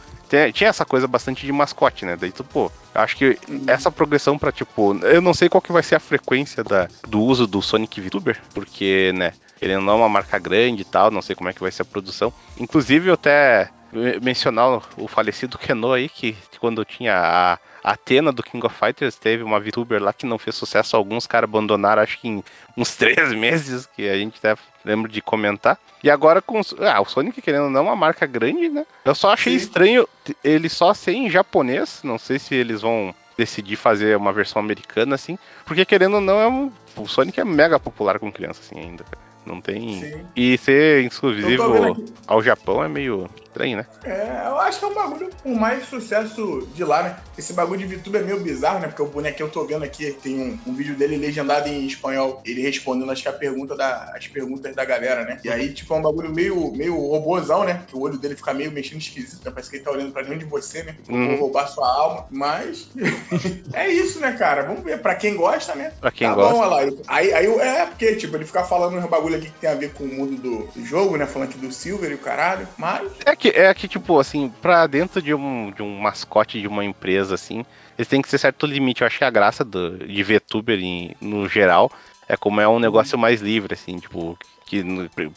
[0.52, 2.16] tinha essa coisa bastante de mascote, né?
[2.20, 5.82] Daí tu, pô, acho que essa progressão para tipo, eu não sei qual que vai
[5.82, 10.08] ser a frequência da, do uso do Sonic VTuber, porque, né, ele não é uma
[10.10, 12.30] marca grande e tal, não sei como é que vai ser a produção.
[12.60, 13.70] Inclusive, eu até
[14.20, 19.42] mencionar o falecido Keno aí, que quando tinha a Atena do King of Fighters teve
[19.42, 22.44] uma VTuber lá que não fez sucesso alguns, caras abandonaram acho que em
[22.76, 25.78] uns três meses, que a gente até lembra de comentar.
[26.02, 28.86] E agora com ah, o Sonic, querendo não, é uma marca grande, né?
[29.04, 29.64] Eu só achei Sim.
[29.64, 30.08] estranho
[30.44, 35.14] ele só ser em japonês, não sei se eles vão decidir fazer uma versão americana
[35.14, 38.80] assim, porque querendo ou não, é um, o Sonic é mega popular com criança assim
[38.80, 39.04] ainda,
[39.48, 40.00] Não tem.
[40.00, 40.26] Sim.
[40.36, 41.96] E ser exclusivo
[42.26, 43.28] ao Japão é meio
[43.58, 43.86] estranho, né?
[44.04, 47.16] É, eu acho que é um bagulho com mais sucesso de lá, né?
[47.36, 48.88] Esse bagulho de VTube é meio bizarro, né?
[48.88, 52.42] Porque o bonequinho eu tô vendo aqui, tem um, um, vídeo dele legendado em espanhol,
[52.44, 55.40] ele respondendo, acho que a pergunta da, as perguntas da galera, né?
[55.42, 57.82] E aí, tipo, é um bagulho meio, meio robôzão, né?
[57.86, 59.50] Que o olho dele fica meio mexendo esquisito, né?
[59.50, 60.96] Parece que ele tá olhando pra nenhum de você, né?
[61.06, 61.36] Vou uhum.
[61.36, 62.26] roubar sua alma.
[62.30, 62.88] Mas
[63.72, 64.62] é isso, né, cara?
[64.62, 64.98] Vamos ver.
[64.98, 65.92] Pra quem gosta, né?
[66.00, 66.52] Pra quem tá gosta.
[66.52, 66.92] Bom, olha lá.
[67.06, 70.04] Aí, aí é porque, tipo, ele fica falando um bagulho que tem a ver com
[70.04, 71.26] o mundo do, do jogo, né?
[71.26, 72.66] Falando aqui do Silver e o caralho.
[72.76, 73.10] Mas.
[73.24, 76.84] É que, é que, tipo, assim, pra dentro de um, de um mascote de uma
[76.84, 77.64] empresa, assim,
[77.96, 79.02] eles têm que ser certo limite.
[79.02, 81.90] Eu acho que a graça do, de VTuber em, no geral
[82.28, 84.38] é como é um negócio mais livre, assim, tipo,
[84.68, 84.84] que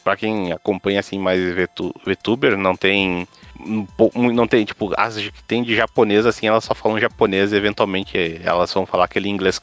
[0.03, 1.41] para quem acompanha assim mais
[2.05, 3.27] VTuber, não tem
[4.33, 8.39] não tem, tipo, as que tem de japonês, assim, elas só falam japonês e eventualmente
[8.43, 9.61] elas vão falar aquele inglês,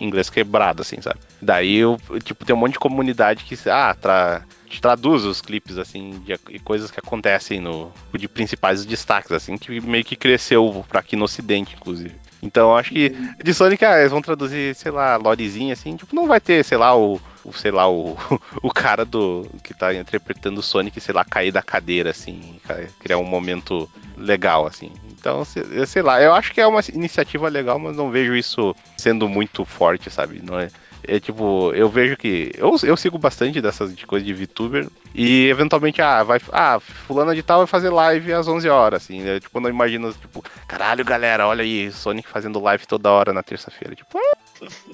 [0.00, 1.18] inglês quebrado, assim, sabe?
[1.42, 4.44] Daí, eu, tipo, tem um monte de comunidade que, ah, tra,
[4.80, 10.04] traduz os clipes, assim, de, coisas que acontecem no, de principais destaques, assim, que meio
[10.04, 12.14] que cresceu pra aqui no ocidente, inclusive.
[12.42, 13.10] Então, acho que
[13.42, 16.78] de Sonic, ah, eles vão traduzir, sei lá, lorezinha, assim, tipo, não vai ter, sei
[16.78, 17.20] lá, o,
[17.52, 18.16] sei lá, o,
[18.62, 22.58] o cara do que tá interpretando o Sonic, sei lá, cair da cadeira, assim,
[22.98, 24.92] criar um momento legal, assim.
[25.10, 29.28] Então, sei lá, eu acho que é uma iniciativa legal, mas não vejo isso sendo
[29.28, 30.40] muito forte, sabe?
[30.42, 30.68] Não é,
[31.06, 32.52] é tipo, eu vejo que.
[32.56, 34.88] Eu, eu sigo bastante dessas de coisas de VTuber.
[35.14, 36.40] E eventualmente, ah, vai.
[36.52, 39.22] Ah, fulana de tal vai fazer live às 11 horas, assim.
[39.22, 39.40] Né?
[39.40, 43.94] Tipo, não imagino, tipo, caralho, galera, olha aí, Sonic fazendo live toda hora na terça-feira.
[43.94, 44.36] Tipo, ah,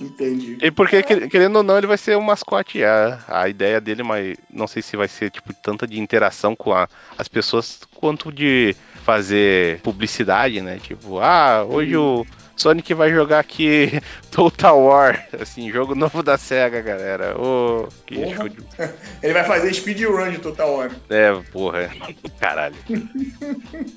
[0.01, 0.59] Entendi.
[0.61, 2.83] E porque, querendo ou não, ele vai ser um mascote.
[2.83, 6.73] A, a ideia dele, mas não sei se vai ser, tipo, tanta de interação com
[6.73, 6.89] a,
[7.19, 10.79] as pessoas quanto de fazer publicidade, né?
[10.83, 12.27] Tipo, ah, hoje o
[12.61, 17.35] Sonic vai jogar aqui Total War, assim, jogo novo da SEGA, galera.
[17.41, 18.59] Ô, oh, que show de...
[19.23, 20.91] Ele vai fazer speedrun de Total War.
[21.09, 21.91] É, porra.
[22.39, 22.77] Caralho.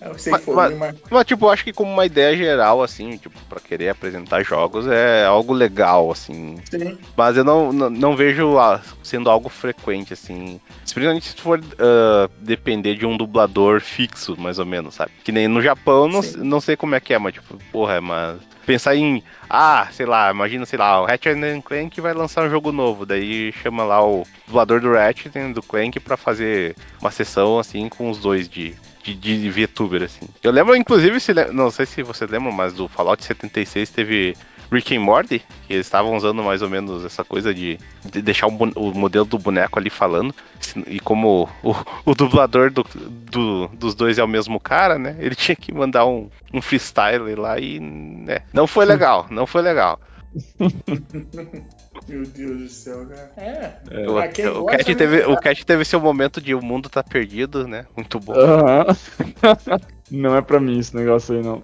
[0.02, 0.96] Eu sei mas, mas, mas...
[1.12, 5.26] mas, tipo, acho que como uma ideia geral, assim, tipo, pra querer apresentar jogos é
[5.26, 6.58] algo legal, assim.
[6.70, 6.98] Sim.
[7.18, 8.56] Mas eu não, não, não vejo
[9.04, 10.60] sendo algo frequente, assim.
[10.80, 15.12] Principalmente se for uh, depender de um dublador fixo, mais ou menos, sabe?
[15.22, 18.53] Que nem no Japão, não, não sei como é que é, mas, tipo, porra, mas
[18.66, 22.72] pensar em, ah, sei lá, imagina, sei lá, o Ratchet Clank vai lançar um jogo
[22.72, 27.60] novo, daí chama lá o dublador do Ratchet e do Clank para fazer uma sessão
[27.60, 30.26] assim com os dois de de, de VTuber, assim.
[30.42, 34.36] Eu lembro, inclusive, se, não sei se você lembra, mas do Fallout 76 teve
[34.74, 38.48] Rick and Morty, que eles estavam usando mais ou menos essa coisa de, de deixar
[38.48, 40.34] o, o, modelo do boneco ali falando.
[40.88, 45.16] E como o, o dublador do, do, dos dois é o mesmo cara, né?
[45.20, 47.80] Ele tinha que mandar um, um freestyle lá e.
[47.80, 50.00] Né, não foi legal, não foi legal.
[52.08, 53.32] Meu Deus do céu, cara.
[53.38, 53.80] É.
[53.92, 54.10] é.
[54.10, 54.96] O, o, Cat né?
[54.96, 57.86] teve, o Cat teve seu momento de o mundo tá perdido, né?
[57.96, 58.34] Muito bom.
[60.14, 61.64] Não é pra mim esse negócio aí, não.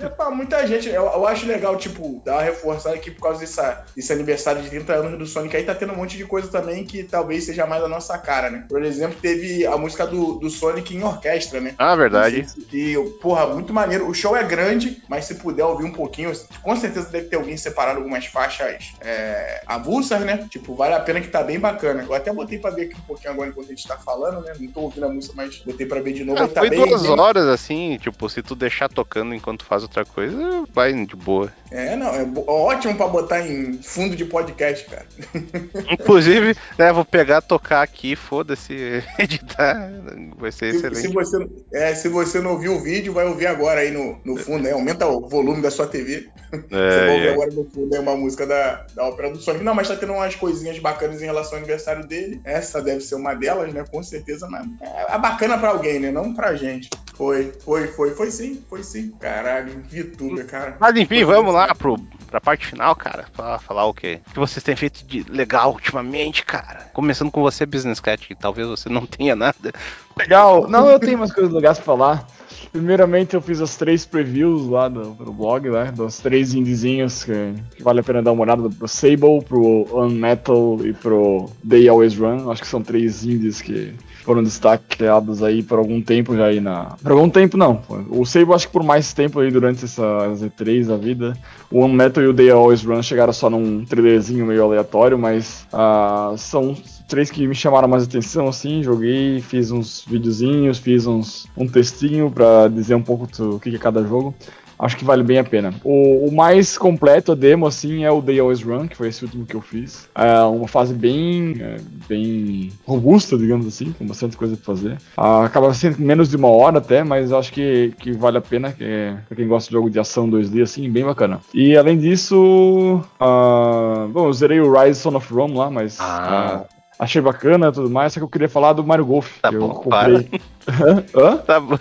[0.00, 0.88] É pra muita gente.
[0.88, 4.70] Eu, eu acho legal, tipo, dar uma reforçada aqui por causa dessa, desse aniversário de
[4.70, 5.56] 30 anos do Sonic.
[5.56, 8.50] Aí tá tendo um monte de coisa também que talvez seja mais a nossa cara,
[8.50, 8.66] né?
[8.68, 11.74] Por exemplo, teve a música do, do Sonic em orquestra, né?
[11.76, 12.46] Ah, verdade.
[12.72, 14.08] E, porra, muito maneiro.
[14.08, 16.32] O show é grande, mas se puder ouvir um pouquinho,
[16.62, 20.46] com certeza deve ter alguém separado algumas faixas é, avulsas, né?
[20.48, 22.04] Tipo, vale a pena que tá bem bacana.
[22.04, 24.52] Eu até botei pra ver aqui um pouquinho agora enquanto a gente tá falando, né?
[24.60, 26.40] Não tô ouvindo a música, mas botei pra ver de novo.
[26.40, 27.18] Ah, tá foi bem, duas bem...
[27.18, 30.36] horas, assim, tipo, se tu deixar tocando enquanto faz outra coisa,
[30.74, 31.52] vai de boa.
[31.70, 35.06] É, não, é ótimo pra botar em fundo de podcast, cara.
[35.90, 39.90] Inclusive, né, vou pegar, tocar aqui, foda-se, editar,
[40.36, 41.00] vai ser Se, excelente.
[41.00, 44.36] se você, é, se você não ouviu o vídeo, vai ouvir agora aí no, no
[44.36, 44.72] fundo, né?
[44.72, 46.28] Aumenta o volume da sua TV.
[46.50, 47.32] você vai ouvir É, é.
[47.32, 49.62] agora no fundo aí uma música da, da ópera do Sonic.
[49.64, 52.40] Não, mas tá tendo umas coisinhas bacanas em relação ao aniversário dele.
[52.44, 53.84] Essa deve ser uma delas, né?
[53.90, 56.10] Com certeza, mas é, é bacana pra alguém, né?
[56.10, 56.88] Não pra gente.
[57.14, 59.12] Foi, foi, foi, foi sim, foi sim.
[59.18, 60.76] Caralho, VTuber, cara.
[60.78, 61.74] Mas enfim, Foi vamos lá assim.
[61.74, 61.98] pro,
[62.30, 64.20] pra parte final, cara, pra falar o quê?
[64.28, 66.90] O que vocês têm feito de legal ultimamente, cara?
[66.92, 69.72] Começando com você, Business Cat, que talvez você não tenha nada.
[70.16, 70.68] Legal.
[70.68, 72.26] Não, eu tenho umas coisas legais pra falar.
[72.72, 75.92] Primeiramente, eu fiz as três previews lá do, do blog, né?
[75.92, 80.78] Dos três indizinhos que, que vale a pena dar uma olhada pro Sable, pro Unmetal
[80.84, 82.50] e pro They Always Run.
[82.50, 83.94] Acho que são três indies que
[84.28, 86.96] foram destacados aí por algum tempo já aí na.
[87.02, 87.80] Por algum tempo não.
[88.10, 90.02] O Sable acho que por mais tempo aí durante essa
[90.34, 91.34] Z3 da vida.
[91.70, 96.34] O Unmetal e o They Always Run chegaram só num trailerzinho meio aleatório, mas ah,
[96.36, 96.76] são
[97.08, 102.30] três que me chamaram mais atenção, assim, joguei, fiz uns videozinhos, fiz uns, um textinho
[102.30, 104.34] pra dizer um pouco do que é cada jogo.
[104.78, 105.74] Acho que vale bem a pena.
[105.82, 109.24] O, o mais completo, a demo, assim, é o They Always Run, que foi esse
[109.24, 110.08] último que eu fiz.
[110.14, 111.76] É uma fase bem, é,
[112.08, 114.98] bem robusta, digamos assim, com bastante coisa pra fazer.
[115.16, 118.72] Ah, acaba sendo menos de uma hora até, mas acho que, que vale a pena,
[118.72, 121.40] que é, pra quem gosta de jogo de ação 2D, assim, bem bacana.
[121.52, 125.98] E além disso, ah, bom, eu zerei o Rise Son of Rome lá, mas...
[126.00, 126.64] Ah.
[126.68, 129.38] ah, Achei bacana e tudo mais, só que eu queria falar do Mario Golf.
[129.40, 130.28] Tá bom, comprei.
[131.14, 131.36] Hã?
[131.38, 131.76] Tá bom,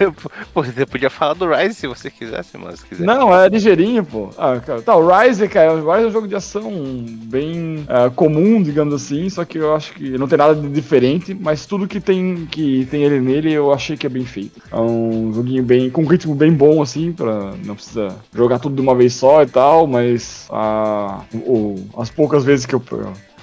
[0.54, 3.04] pô, você podia falar do Rise se você quisesse, mas se quiser.
[3.06, 4.30] Não, é ligeirinho, pô.
[4.38, 6.72] Ah, cara, tá, o Rise, cara, o Rise é um jogo de ação
[7.26, 11.34] bem ah, comum, digamos assim, só que eu acho que não tem nada de diferente,
[11.34, 14.62] mas tudo que tem que tem ele nele eu achei que é bem feito.
[14.72, 18.76] É um joguinho bem com um ritmo bem bom assim, para não precisa jogar tudo
[18.76, 22.80] de uma vez só e tal, mas ah, o- as poucas vezes que eu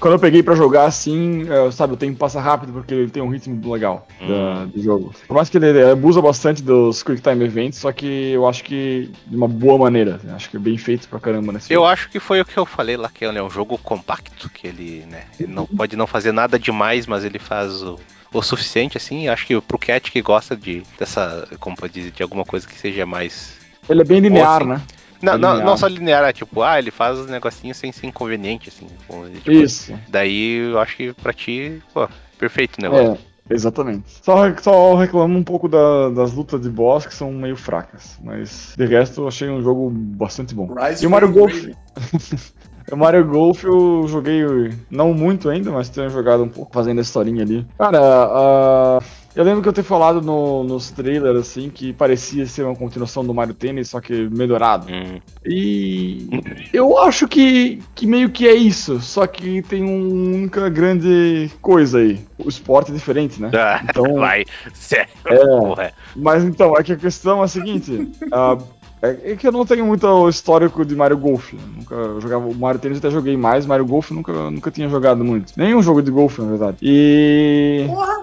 [0.01, 3.23] quando eu peguei pra jogar assim, eh, sabe, o tempo passa rápido porque ele tem
[3.23, 5.15] um ritmo legal da- do jogo.
[5.27, 9.11] Por mais que ele abusa bastante dos Quick Time Events, só que eu acho que
[9.27, 10.21] de uma boa maneira.
[10.35, 11.87] Acho que é bem feito pra caramba nesse Eu jogo.
[11.89, 15.05] acho que foi o que eu falei lá, que é um jogo compacto, que ele,
[15.11, 17.99] né, ele não pode não fazer nada demais, mas ele faz o,
[18.33, 19.29] o suficiente, assim.
[19.29, 22.79] Acho que pro Cat que gosta de dessa, como pode dizer, de alguma coisa que
[22.79, 23.55] seja mais
[23.89, 24.81] Ele é bem linear, assim, né?
[25.25, 25.67] Não, É não, linear.
[25.67, 28.87] não só linear, é tipo, ah, ele faz os negocinhos sem ser inconveniente, assim.
[29.09, 29.93] com- tipo, Isso.
[30.09, 32.09] Daí eu acho que pra ti, pô,
[32.39, 33.19] perfeito o negócio.
[33.49, 34.05] É, exatamente.
[34.23, 38.19] Só, só reclamo um pouco da- das lutas de boss que são meio fracas.
[38.23, 40.73] Mas de resto eu achei um jogo bastante bom.
[40.75, 41.55] Rise E o Mario Golf?
[42.93, 44.43] O Mario Golf eu joguei
[44.91, 47.67] não muito ainda, mas tenho jogado um pouco fazendo a historinha ali.
[47.79, 48.99] Cara, ah,
[49.35, 53.25] eu lembro que eu ter falado no- nos trailers assim que parecia ser uma continuação
[53.25, 54.87] do Mario Tennis, só que melhorado.
[54.93, 55.19] Hum.
[55.47, 56.29] E
[56.73, 61.99] eu acho que, que meio que é isso, só que tem uma única grande coisa
[61.99, 62.21] aí.
[62.39, 63.51] O esporte é diferente, né?
[63.55, 65.37] Ah, Então- vai, sério, É.
[65.39, 65.93] porra.
[66.15, 68.09] Mas então, é que a questão é a seguinte.
[68.31, 68.59] ah,
[69.05, 71.53] é é que eu não tenho muito histórico de Mario Golf.
[71.53, 71.61] né?
[71.77, 73.67] Nunca eu jogava o Mario Tennis, eu até joguei mais.
[73.67, 75.53] Mario Golf nunca, nunca tinha jogado muito.
[75.57, 76.77] Nenhum jogo de golfe, na verdade.
[76.83, 77.85] E.
[77.89, 78.23] Porra!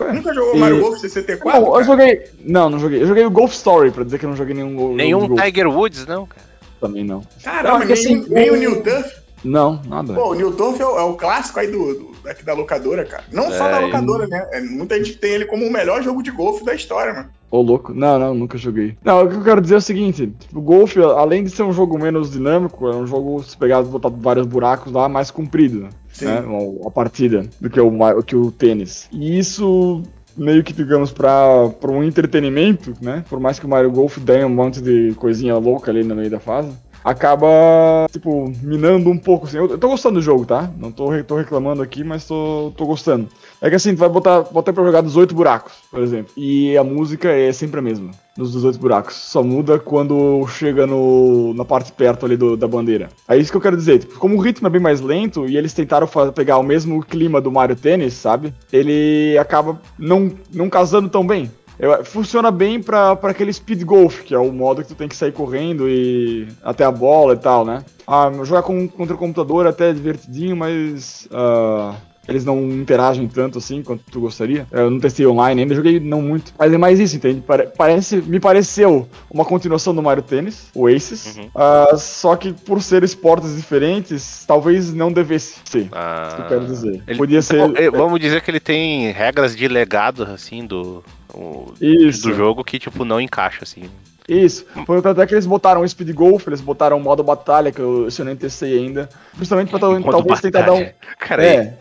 [0.00, 1.60] Ué, Nunca jogou e- Mario Golf 64?
[1.60, 2.22] Não, eu joguei.
[2.44, 3.02] Não, não joguei.
[3.02, 4.96] Eu joguei o Golf Story, pra dizer que eu não joguei nenhum go- jogo de
[4.96, 5.34] Nenhum.
[5.36, 6.42] Tiger Woods, não, cara.
[6.80, 7.22] Também não.
[7.44, 9.19] Caramba, Não, é nem, assim, nem o New Turf.
[9.44, 10.12] Não, nada.
[10.14, 13.04] Pô, o New Turf é o, é o clássico aí do, do- daqui da locadora,
[13.04, 13.24] cara.
[13.32, 14.46] Não só É, da e- locadora, né?
[14.52, 17.28] É, muita gente tem ele como o melhor jogo de golfe da história, mano.
[17.50, 17.92] Ô, louco.
[17.94, 18.96] Não, não, nunca joguei.
[19.04, 21.62] Não, o que eu quero dizer é o seguinte: tipo, o golfe, além de ser
[21.64, 25.88] um jogo menos dinâmico, é um jogo, se pegar botar vários buracos lá, mais comprido,
[26.12, 26.26] Sim.
[26.26, 26.44] né?
[26.86, 29.08] A, partida, do que o, que o tênis.
[29.12, 30.02] E isso.
[30.36, 33.24] Meio que, digamos, pra, pra um entretenimento, né?
[33.28, 36.30] Por mais que o Mario Golf dê um monte de coisinha louca ali no meio
[36.30, 36.70] da fase,
[37.04, 39.58] acaba, tipo, minando um pouco, assim.
[39.58, 40.70] Eu, eu tô gostando do jogo, tá?
[40.78, 43.28] Não tô, tô reclamando aqui, mas tô, tô gostando.
[43.60, 46.32] É que assim, tu vai botar, botar pra jogar 18 buracos, por exemplo.
[46.36, 49.14] E a música é sempre a mesma, dos 18 buracos.
[49.14, 53.08] Só muda quando chega no, na parte perto ali do- da bandeira.
[53.28, 53.98] É isso que eu quero dizer.
[53.98, 57.02] Tipo, como o ritmo é bem mais lento e eles tentaram fa- pegar o mesmo
[57.04, 58.54] clima do Mario Tennis, sabe?
[58.72, 61.50] Ele acaba não, não casando tão bem.
[61.80, 65.08] Eu- funciona bem pra, pra aquele speed golf, que é o modo que tu tem
[65.08, 67.82] que sair correndo e até a bola e tal, né?
[68.06, 71.94] Ah, jogar com, contra o computador é até divertidinho, mas ah,
[72.28, 74.66] eles não interagem tanto assim quanto tu gostaria.
[74.70, 76.52] Eu não testei online ainda, joguei não muito.
[76.58, 77.40] Mas é mais isso, entende?
[77.40, 81.36] Pare- parece, me pareceu uma continuação do Mario Tennis, o Aces.
[81.36, 81.48] Uhum.
[81.54, 85.88] ah, só que por ser esportes diferentes, talvez não devesse ser.
[85.92, 87.02] Ah, Isso que eu quero dizer.
[87.06, 87.56] ele- Podia ser.
[87.66, 91.02] Bom, eh, Vamos dizer que ele tem regras de legado, assim, do,
[91.34, 92.28] o- Isso.
[92.28, 93.84] do jogo que, tipo, não encaixa, assim.
[94.28, 94.64] Isso.
[94.86, 98.06] Foi até que eles botaram o Speed Golf, eles botaram o modo batalha, que eu,
[98.16, 99.08] eu nem testei ainda.
[99.36, 100.86] Justamente pra tal- talvez tentar dar um.
[101.18, 101.78] Cara, É.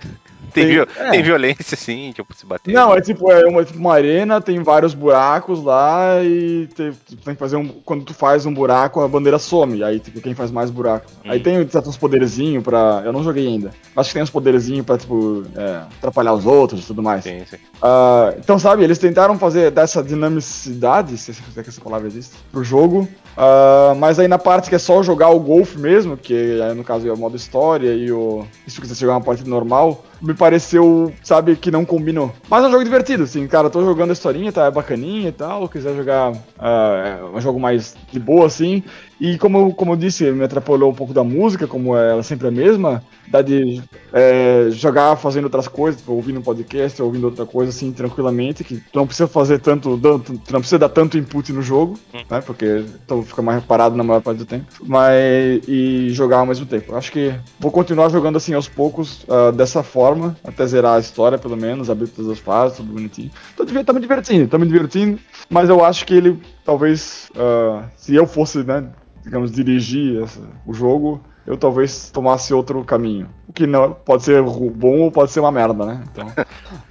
[0.50, 1.10] tem, tem- é.
[1.12, 2.74] tem violência, assim, tipo, se bater.
[2.74, 7.16] Não, é tipo, é uma, tipo uma arena, tem vários buracos lá e te- tu
[7.18, 7.68] tem que fazer um.
[7.68, 9.84] Quando tu faz um buraco, a bandeira some.
[9.84, 11.06] Aí, tipo, quem faz mais buraco.
[11.26, 11.32] Hum.
[11.32, 13.02] Aí tem certos poderzinhos pra.
[13.06, 13.72] Eu não joguei ainda.
[13.95, 17.24] Acho que tem uns poderzinhos pra, tipo, é, atrapalhar os outros e tudo mais.
[17.24, 17.58] Sim, sim.
[17.82, 22.64] Ah, então, sabe, eles tentaram fazer dessa dinamicidade, se é que essa palavra existe, pro
[22.64, 23.08] jogo.
[23.38, 26.84] Ah, mas aí na parte que é só jogar o golfe mesmo, que aí, no
[26.84, 28.45] caso é o modo história e o.
[28.68, 32.32] Isso que você jogar uma partida normal, me pareceu, sabe, que não combinou.
[32.49, 35.67] Mas é um jogo divertido, assim, cara, tô jogando a historinha, tá bacaninha e tal.
[35.70, 38.84] Quiser jogar é um jogo mais de boa, assim.
[39.20, 42.49] E como, como eu disse, me atrapalhou um pouco da música, como ela sempre é
[42.49, 43.82] a mesma, dá de
[44.13, 48.78] é, jogar fazendo outras coisas, tipo, ouvindo um podcast, ouvindo outra coisa assim, tranquilamente, que
[48.78, 51.99] tu não precisa fazer tanto, tu não precisa dar tanto input no jogo,
[52.30, 56.45] né, porque tu fica mais parado na maior parte do tempo, mas, e jogar ao
[56.45, 56.95] mesmo tempo.
[56.95, 60.09] Acho que vou continuar jogando assim aos poucos, ah, dessa forma,
[60.43, 63.32] até zerar a história, pelo menos, abrir todas as fases, tudo bonitinho.
[63.55, 67.89] Tô, diver- tô me divertindo, tô me divertindo, mas eu acho que ele, talvez, ah,
[67.95, 68.89] se eu fosse, né,
[69.24, 73.30] digamos, dirigir essa- o jogo, eu talvez tomasse outro caminho.
[73.47, 76.03] O que não pode ser bom ou pode ser uma merda, né?
[76.12, 76.26] Então.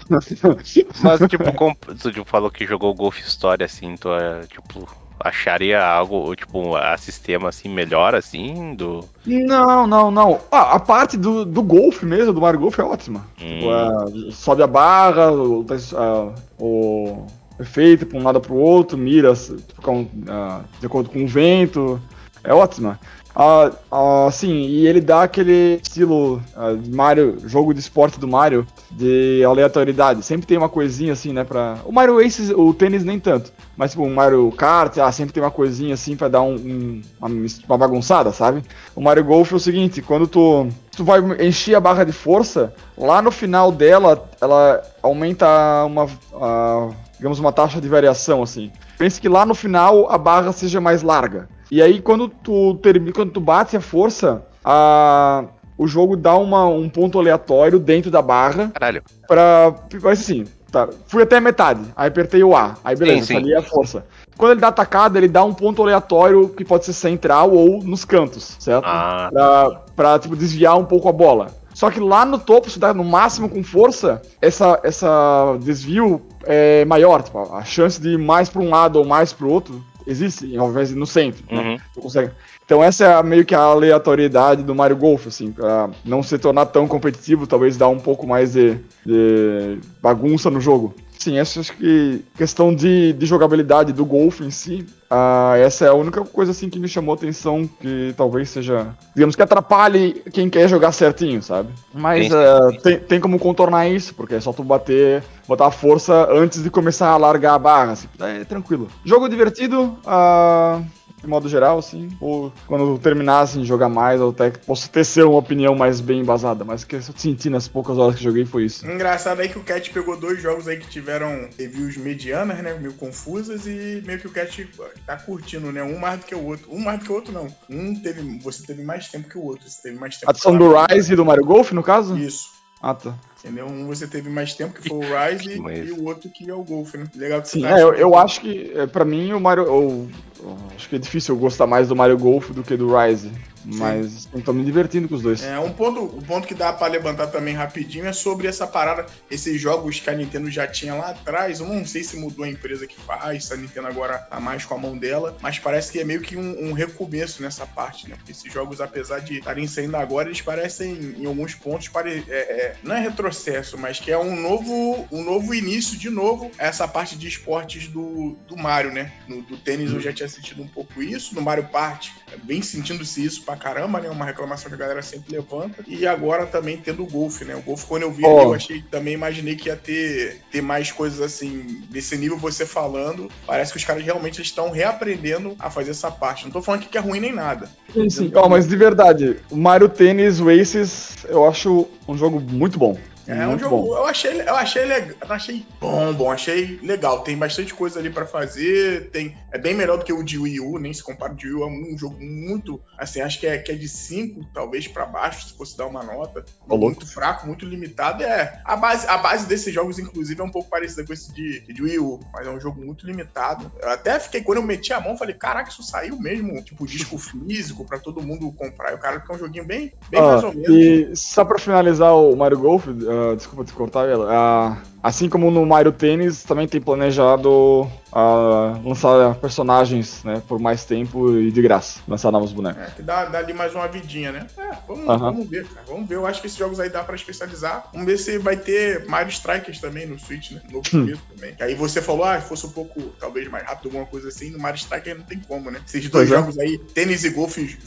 [1.02, 4.88] Mas, tipo, como tu tipo, falou que jogou Golf Story, assim, tu, é, tipo,
[5.20, 9.04] acharia algo, tipo, a sistema, assim, melhor, assim, do...
[9.26, 10.40] não, não, não.
[10.50, 13.26] Ah, a parte do, do golfe mesmo, do Mario Golf, é ótima.
[13.36, 13.70] Tipo, Hum.
[13.70, 17.26] ah, sobe a barra, o, ah, o
[17.60, 21.28] efeito para um lado para o outro, mira tipo, com, ah, de acordo com o
[21.28, 22.00] vento.
[22.44, 22.98] É ótima.
[23.40, 28.66] Ah, ah, sim, e ele dá aquele estilo ah, Mario, jogo de esporte do Mario,
[28.90, 30.24] de aleatoriedade.
[30.24, 31.78] Sempre tem uma coisinha assim, né, pra...
[31.84, 35.40] O Mario Aces, o tênis nem tanto, mas tipo, o Mario Kart, ah, sempre tem
[35.40, 37.28] uma coisinha assim pra dar um, um- uma,
[37.68, 38.60] uma bagunçada, sabe?
[38.96, 40.66] O Mario Golf é o seguinte, quando tu,
[40.96, 45.46] tu vai encher a barra de força, lá no final dela, ela aumenta
[45.86, 48.72] uma, ah, digamos, uma taxa de variação, assim.
[48.98, 51.48] Pense que lá no final a barra seja mais larga.
[51.70, 55.44] E aí quando tu termina, quando tu bate a força, a,
[55.76, 59.02] o jogo dá uma, um ponto aleatório dentro da barra Caralho.
[59.26, 59.74] pra.
[60.02, 60.88] Mas assim, tá.
[61.06, 61.80] Fui até a metade.
[61.94, 62.76] Aí apertei o A.
[62.84, 63.36] Aí beleza, Sim, sim.
[63.36, 64.04] ali é a força.
[64.36, 68.04] Quando ele dá atacada, ele dá um ponto aleatório que pode ser central ou nos
[68.04, 68.84] cantos, certo?
[68.86, 69.28] Ah.
[69.32, 71.48] Pra, pra tipo, desviar um pouco a bola.
[71.74, 76.84] Só que lá no topo, se dá no máximo com força, essa, essa desvio é
[76.84, 77.22] maior.
[77.22, 79.80] Tipo, a chance de ir mais pra um lado ou mais pro outro
[80.10, 80.56] existe,
[80.88, 81.44] de no centro.
[81.50, 81.60] né?
[81.60, 81.76] Uhum.
[81.94, 82.30] Tu consegue.
[82.64, 86.38] Então essa é a- meio que a aleatoriedade do Mario Golf, assim, pra não se
[86.38, 90.94] tornar tão competitivo, talvez dar um pouco mais de, de bagunça no jogo.
[91.18, 95.88] Sim, essa acho que questão de, de jogabilidade do golfe em si, ah, essa é
[95.88, 100.48] a única coisa assim que me chamou atenção, que talvez seja, digamos que atrapalhe quem
[100.48, 101.70] quer jogar certinho, sabe?
[101.92, 106.28] Mas ah, tem, tem como contornar isso, porque é só tu bater, botar a força
[106.30, 108.88] antes de começar a largar a barra, assim, é tranquilo.
[109.04, 110.80] Jogo divertido, ah,
[111.20, 112.08] de modo geral, assim.
[112.20, 115.74] Ou quando eu terminar assim, de jogar mais, eu até posso ter ser uma opinião
[115.74, 116.64] mais bem embasada.
[116.64, 118.88] Mas o que eu senti nas poucas horas que joguei foi isso.
[118.88, 122.74] Engraçado aí que o Cat pegou dois jogos aí que tiveram reviews medianas, né?
[122.78, 124.68] Meio confusas e meio que o Cat
[125.06, 125.82] tá curtindo, né?
[125.82, 126.68] Um mais do que o outro.
[126.70, 127.48] Um mais do que o outro, não.
[127.68, 128.38] Um teve.
[128.40, 129.68] Você teve mais tempo que o outro.
[129.68, 130.30] Você teve mais tempo.
[130.30, 132.16] A adição do Rise e do Mario Golf, no caso?
[132.16, 132.57] Isso.
[132.80, 133.14] Ah, tá.
[133.42, 133.66] Entendeu?
[133.66, 136.54] Um você teve mais tempo, que foi o Rise, Mas- e o outro que é
[136.54, 137.06] o Golf, né?
[137.14, 139.64] Legal que Sim, você tá é, eu, eu acho que, é, pra mim, o Mario.
[139.64, 140.08] eu-
[140.40, 143.30] eu acho que é difícil eu gostar mais do Mario Golf do que do Rise.
[143.74, 145.42] Mas eu tô me divertindo com os dois.
[145.42, 149.06] É, um ponto, um ponto que dá pra levantar também rapidinho é sobre essa parada,
[149.30, 151.60] esses jogos que a Nintendo já tinha lá atrás.
[151.60, 154.64] Eu não sei se mudou a empresa que faz, se a Nintendo agora tá mais
[154.64, 158.08] com a mão dela, mas parece que é meio que um, um recomeço nessa parte,
[158.08, 158.16] né?
[158.16, 162.36] Porque esses jogos, apesar de estarem saindo agora, eles parecem, em alguns pontos, pare, é,
[162.36, 166.88] é, não é retrocesso, mas que é um novo, um novo início de novo essa
[166.88, 169.12] parte de esportes do, do Mario, né?
[169.26, 172.12] No, do tênis eu já tinha sentido um pouco isso, no Mario Party
[172.44, 174.08] vem sentindo-se isso pra caramba, né?
[174.08, 175.84] Uma reclamação que a galera sempre levanta.
[175.86, 177.54] E agora também tendo o golfe, né?
[177.54, 178.36] O golfe, quando eu vi Ó.
[178.36, 182.64] ali, eu achei também imaginei que ia ter, ter mais coisas assim, desse nível você
[182.66, 183.30] falando.
[183.46, 186.44] Parece que os caras realmente estão reaprendendo a fazer essa parte.
[186.44, 187.70] Não tô falando que é ruim nem nada.
[187.92, 188.32] Sim, sim.
[188.34, 192.98] Ó, mas de verdade, o Mario Tennis, o Aces, eu acho um jogo muito bom.
[193.28, 193.94] É um jogo, bom.
[193.94, 197.20] eu achei, eu achei legal, achei bom, bom, achei legal.
[197.20, 200.60] Tem bastante coisa ali para fazer, tem é bem melhor do que o de Wii
[200.60, 203.46] U, nem se compara o de Wii U, é um jogo muito, assim, acho que
[203.46, 206.44] é, que é de 5, talvez para baixo, se fosse dar uma nota.
[206.66, 210.68] muito fraco, muito limitado, é a base, a base desses jogos inclusive é um pouco
[210.68, 213.70] parecida com esse de, de Wii U, mas é um jogo muito limitado.
[213.80, 217.18] Eu até fiquei quando eu meti a mão, falei, caraca, isso saiu mesmo, tipo disco
[217.18, 218.92] físico para todo mundo comprar.
[218.92, 220.68] E o cara fica um joguinho bem, bem ah, mais ou menos.
[220.68, 225.64] E só para finalizar o Mario Golf, uh, desculpa te cortar, uh, assim como no
[225.64, 232.00] Mario Tênis, também tem planejado uh, lançar personagens né, por mais tempo e de graça,
[232.06, 232.82] lançar novos bonecos.
[232.82, 234.46] É, que dá, dá ali mais uma vidinha, né?
[234.56, 235.86] É, vamos, vamos ver, cara.
[235.86, 236.16] Vamos ver.
[236.16, 237.88] Eu acho que esses jogos aí dá pra especializar.
[237.92, 240.62] Vamos ver se vai ter Mario Strikers também no Switch, né?
[240.70, 241.12] Novo hum.
[241.34, 241.54] também.
[241.60, 244.50] Aí você falou, ah, fosse um pouco, talvez, mais rápido, alguma coisa assim.
[244.50, 245.80] No Mario Striker não tem como, né?
[245.86, 246.42] Esses dois pois é.
[246.42, 246.62] jogos é.
[246.62, 247.78] aí, tênis e golfe,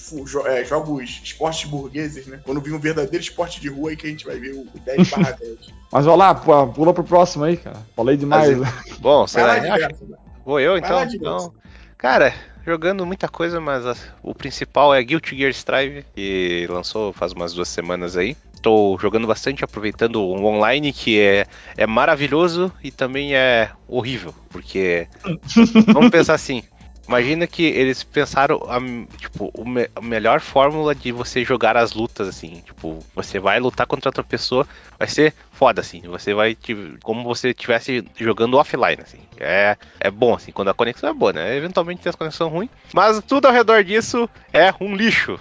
[0.45, 2.39] é, jogos esportes burgueses, né?
[2.43, 5.09] Quando vir um verdadeiro esporte de rua aí que a gente vai ver o 10
[5.09, 5.81] barra 10.
[5.91, 7.77] Mas vai lá, pula pro próximo aí, cara.
[7.95, 8.57] Falei demais.
[8.57, 8.67] Né?
[8.99, 9.55] Bom, sei lá.
[10.45, 11.03] Vou eu então?
[11.03, 11.53] então
[11.97, 12.33] cara,
[12.65, 17.53] jogando muita coisa, mas a, o principal é Guilty Gear Strive, que lançou faz umas
[17.53, 18.35] duas semanas aí.
[18.53, 21.45] Estou jogando bastante, aproveitando o online, que é,
[21.75, 25.07] é maravilhoso e também é horrível, porque
[25.91, 26.63] vamos pensar assim,
[27.11, 28.79] Imagina que eles pensaram a,
[29.17, 29.51] tipo,
[29.93, 32.63] a melhor fórmula de você jogar as lutas, assim.
[32.65, 34.65] Tipo, você vai lutar contra outra pessoa,
[34.97, 36.01] vai ser foda, assim.
[36.03, 36.57] Você vai,
[37.03, 39.19] como você estivesse jogando offline, assim.
[39.37, 41.57] É, é bom, assim, quando a conexão é boa, né?
[41.57, 45.37] Eventualmente tem as conexões ruins, mas tudo ao redor disso é um lixo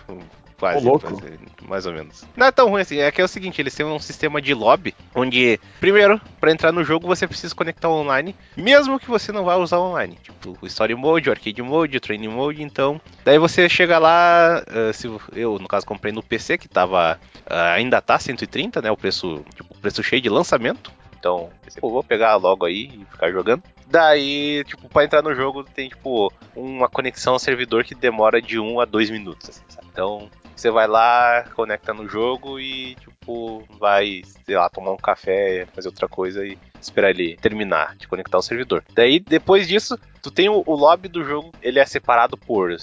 [0.61, 2.25] quase, quase, mais ou menos.
[2.37, 4.53] Não é tão ruim assim, é que é o seguinte, eles têm um sistema de
[4.53, 9.45] lobby, onde, primeiro, para entrar no jogo você precisa conectar online, mesmo que você não
[9.45, 10.19] vá usar online.
[10.23, 13.01] Tipo, o Story Mode, o Arcade Mode, o Training Mode, então...
[13.25, 17.19] Daí você chega lá, uh, se eu, no caso, comprei no PC, que tava...
[17.47, 20.93] Uh, ainda tá 130, né, o preço, tipo, o preço cheio de lançamento.
[21.19, 21.51] Então,
[21.83, 23.63] eu vou pegar logo aí e ficar jogando.
[23.87, 28.59] Daí, tipo, pra entrar no jogo tem, tipo, uma conexão ao servidor que demora de
[28.59, 30.31] 1 a 2 minutos, assim, Então,
[30.61, 35.89] você vai lá, conecta no jogo e, tipo, vai, sei lá, tomar um café, fazer
[35.89, 38.85] outra coisa e esperar ele terminar de conectar o servidor.
[38.95, 42.77] Daí, depois disso, tu tem o, o lobby do jogo, ele é separado por,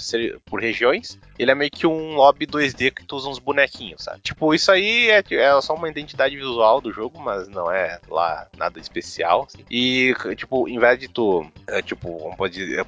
[0.46, 1.20] por regiões.
[1.38, 4.22] Ele é meio que um lobby 2D que tu usa uns bonequinhos, sabe?
[4.22, 8.48] Tipo, isso aí é, é só uma identidade visual do jogo, mas não é lá
[8.58, 9.48] nada especial.
[9.48, 9.64] Assim.
[9.70, 12.80] E, tipo, em vez de tu, é, tipo, vamos pode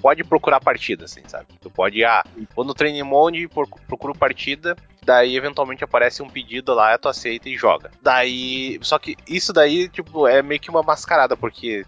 [0.00, 1.46] pode procurar partida, assim, sabe?
[1.60, 2.24] Tu pode, ah,
[2.54, 3.48] vou no training mode,
[3.86, 7.90] procuro partida, daí eventualmente aparece um pedido lá, tu aceita e joga.
[8.00, 11.84] Daí, só que isso daí, tipo, é meio que uma mascarada, porque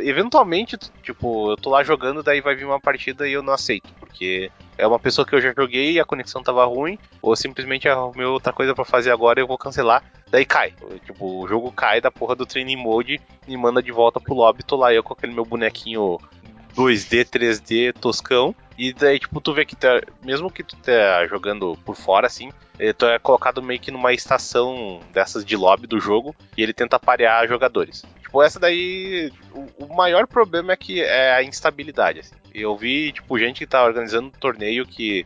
[0.00, 3.92] eventualmente, tipo, eu tô lá jogando, daí vai vir uma partida e eu não aceito,
[4.00, 7.88] porque é uma pessoa que eu já joguei e a conexão tava ruim, ou simplesmente
[7.88, 10.74] arrumei outra coisa para fazer agora e eu vou cancelar, daí cai.
[11.04, 14.62] Tipo, o jogo cai da porra do training mode e manda de volta pro lobby,
[14.62, 16.18] tô lá eu com aquele meu bonequinho
[16.76, 18.54] 2D, 3D toscão.
[18.78, 22.52] E daí, tipo, tu vê que tá, mesmo que tu tá jogando por fora, assim,
[22.78, 26.74] eh, tu é colocado meio que numa estação dessas de lobby do jogo e ele
[26.74, 28.04] tenta parear jogadores.
[28.20, 32.34] Tipo, essa daí, o, o maior problema é que é a instabilidade, assim.
[32.54, 35.24] Eu vi, tipo, gente que tá organizando um torneio que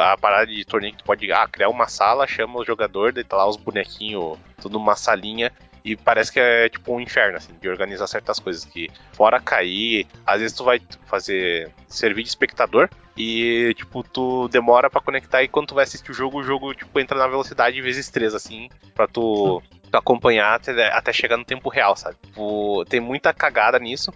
[0.00, 3.24] a parada de torneio que tu pode ah, criar uma sala, chama o jogador, daí
[3.24, 5.52] tá lá os bonequinhos, tudo numa salinha,
[5.86, 8.64] e parece que é tipo um inferno, assim, de organizar certas coisas.
[8.64, 14.90] Que fora cair, às vezes tu vai fazer servir de espectador e, tipo, tu demora
[14.90, 17.80] para conectar e quando tu vai assistir o jogo, o jogo, tipo, entra na velocidade
[17.80, 19.62] vezes 3, assim, pra tu,
[19.92, 22.16] acompanhar até, até chegar no tempo real, sabe?
[22.20, 24.12] Tipo, tem muita cagada nisso.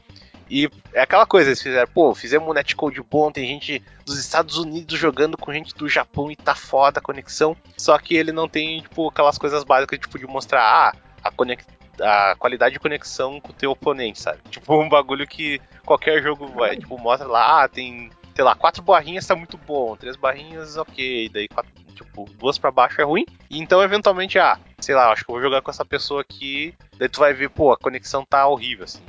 [0.51, 4.59] E é aquela coisa, eles fizeram, pô, fizemos um netcode bom, tem gente dos Estados
[4.59, 7.57] Unidos jogando com gente do Japão e tá foda a conexão.
[7.77, 10.93] Só que ele não tem, tipo, aquelas coisas básicas, tipo, de mostrar, ah,
[11.23, 11.67] a, conex...
[12.01, 14.39] a qualidade de conexão com o teu oponente, sabe?
[14.51, 18.83] Tipo, um bagulho que qualquer jogo vai, tipo, mostra lá, ah, tem, sei lá, quatro
[18.83, 23.27] barrinhas tá muito bom, três barrinhas, ok, daí quatro, tipo, duas para baixo é ruim.
[23.49, 26.75] E então, eventualmente, ah, sei lá, acho que eu vou jogar com essa pessoa aqui,
[26.99, 29.03] daí tu vai ver, pô, a conexão tá horrível, assim,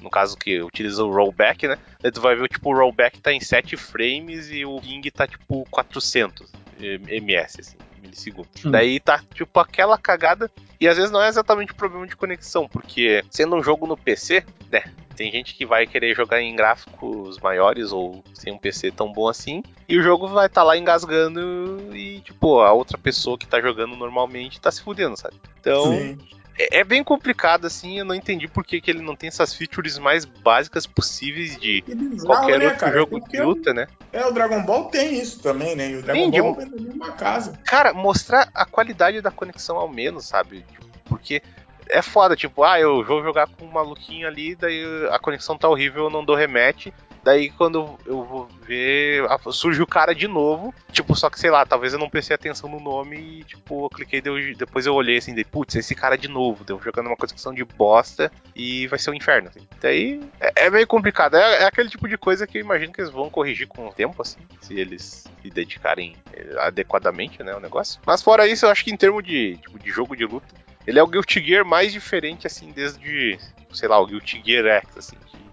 [0.00, 1.78] no caso que utiliza o rollback, né?
[2.00, 5.26] Daí tu vai ver, tipo, o rollback tá em 7 frames e o ping tá,
[5.26, 7.76] tipo, 400 ms, assim
[8.06, 8.64] milissegundos.
[8.64, 8.70] Hum.
[8.70, 10.50] Daí tá, tipo, aquela cagada.
[10.80, 13.96] E às vezes não é exatamente o problema de conexão, porque sendo um jogo no
[13.96, 14.84] PC, né?
[15.16, 19.28] Tem gente que vai querer jogar em gráficos maiores ou sem um PC tão bom
[19.28, 23.46] assim, e o jogo vai estar tá lá engasgando e, tipo, a outra pessoa que
[23.46, 25.36] tá jogando normalmente tá se fudendo, sabe?
[25.58, 26.18] Então, Sim.
[26.58, 29.54] É, é, bem complicado, assim, eu não entendi por que, que ele não tem essas
[29.54, 32.98] features mais básicas possíveis de bizarro, qualquer né, outro cara?
[32.98, 33.86] jogo Porque de luta, né?
[34.12, 35.90] É, o Dragon Ball tem isso também, né?
[35.90, 37.58] E o Dragon tem, Ball é mesma casa.
[37.64, 40.64] Cara, mostrar a qualidade da conexão ao menos, sabe?
[41.04, 41.42] Porque porque
[41.88, 45.68] é foda, tipo, ah, eu vou jogar com um maluquinho ali, daí a conexão tá
[45.68, 46.92] horrível, eu não dou remete.
[47.26, 50.72] Daí quando eu vou ver, surge o cara de novo.
[50.92, 53.90] Tipo, só que sei lá, talvez eu não prestei atenção no nome e, tipo, eu
[53.90, 54.22] cliquei,
[54.54, 57.64] depois eu olhei assim, de putz, esse cara de novo, deu jogando uma conexão de
[57.64, 59.48] bosta e vai ser um inferno.
[59.48, 59.66] Assim.
[59.80, 61.36] Daí é, é meio complicado.
[61.36, 63.92] É, é, aquele tipo de coisa que eu imagino que eles vão corrigir com o
[63.92, 68.00] tempo, assim, se eles se dedicarem eh, adequadamente, né, o negócio.
[68.06, 70.54] Mas fora isso, eu acho que em termos de, tipo, de jogo de luta,
[70.86, 73.36] ele é o Guilty Gear mais diferente, assim, desde,
[73.72, 75.16] sei lá, o Guilty Gear X, assim.
[75.26, 75.45] Que,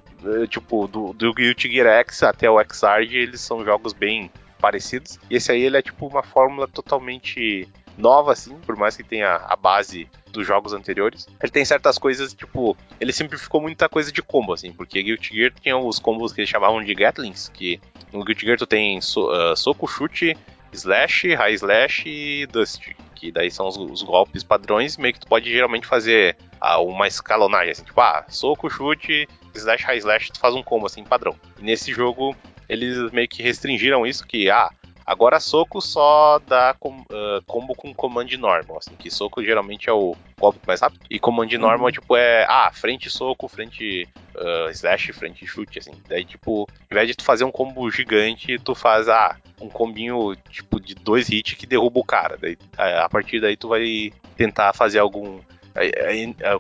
[0.48, 5.20] tipo, do, do Guilty Gear X até o X-Hard, eles são jogos bem parecidos.
[5.30, 7.68] E esse aí, ele é, tipo, uma fórmula totalmente
[7.98, 11.28] nova, assim, por mais que tenha a base dos jogos anteriores.
[11.42, 15.54] Ele tem certas coisas, tipo, ele simplificou muita coisa de combo, assim, porque Guilty Gear
[15.62, 17.80] tinha os combos que eles chamavam de Gatlings, que
[18.12, 20.36] no Guilty Gear tu tem so, uh, soco, chute,
[20.74, 22.82] slash, high slash e dust
[23.24, 27.08] que daí são os, os, golpes padrões, meio que tu pode geralmente fazer ah, uma
[27.08, 31.34] escalonagem, assim, tipo, ah, soco, chute, slash, high slash, tu faz um combo, assim, padrão.
[31.58, 32.36] E nesse jogo,
[32.68, 34.70] eles meio que restringiram isso, que, ah,
[35.06, 39.94] agora soco só dá com, uh, combo com command normal, assim, que soco geralmente é
[39.94, 41.60] o golpe mais rápido, e command uhum.
[41.60, 45.94] normal, tipo, é, ah, frente soco, frente uh, slash, frente chute, assim.
[46.08, 50.36] Daí, tipo, ao invés de tu fazer um combo gigante, tu faz, ah, um combinho
[50.50, 52.38] tipo de dois hits que derruba o cara.
[52.38, 55.40] Daí, a partir daí tu vai tentar fazer algum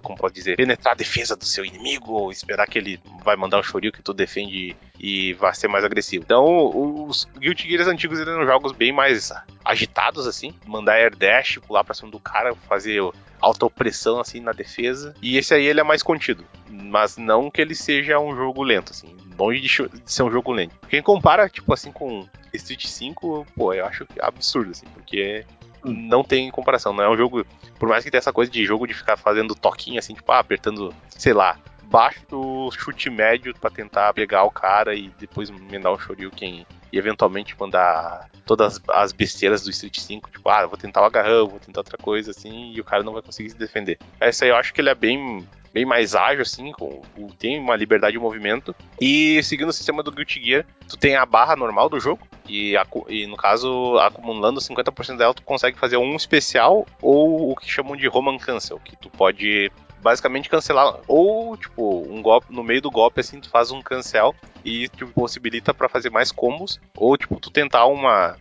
[0.02, 3.60] como pode dizer, penetrar a defesa do seu inimigo ou esperar que ele vai mandar
[3.60, 6.24] um chorio que tu defende e vai ser mais agressivo.
[6.24, 9.32] Então, os Guilty Gears antigos eram jogos bem mais
[9.64, 13.02] agitados, assim, mandar air dash, pular pra cima do cara, fazer
[13.40, 15.14] alta opressão, assim, na defesa.
[15.22, 18.92] E esse aí ele é mais contido, mas não que ele seja um jogo lento,
[18.92, 19.70] assim, longe de,
[20.06, 20.76] ser um jogo lento.
[20.88, 25.46] Quem compara, tipo assim, com Street 5, pô, eu acho absurdo, assim, porque
[25.84, 26.94] não tem comparação.
[26.94, 27.46] Não é um jogo.
[27.80, 30.40] Por mais que tenha essa coisa de jogo de ficar fazendo toquinho assim, tipo, ah,
[30.40, 35.92] apertando, sei lá, baixo do chute médio para tentar pegar o cara e depois mandar
[35.92, 41.02] um Shoryuken e eventualmente mandar todas as besteiras do Street 5, tipo, ah, vou tentar
[41.02, 43.98] o agarrão, vou tentar outra coisa assim, e o cara não vai conseguir se defender.
[44.20, 47.02] Essa aí eu acho que ele é bem bem mais ágil, assim, com,
[47.40, 48.76] tem uma liberdade de movimento.
[49.02, 52.76] E seguindo o sistema do Guilty Gear, tu tem a barra normal do jogo, e,
[53.10, 57.96] e, no caso, acumulando 50% dela, tu consegue fazer um especial ou o que chamam
[57.96, 59.72] de Roman Cancel, que tu pode
[60.02, 64.36] basicamente cancelar ou tipo um golpe no meio do golpe assim tu faz um cancel
[64.66, 68.36] e te possibilita para fazer mais combos ou tipo tu tentar uma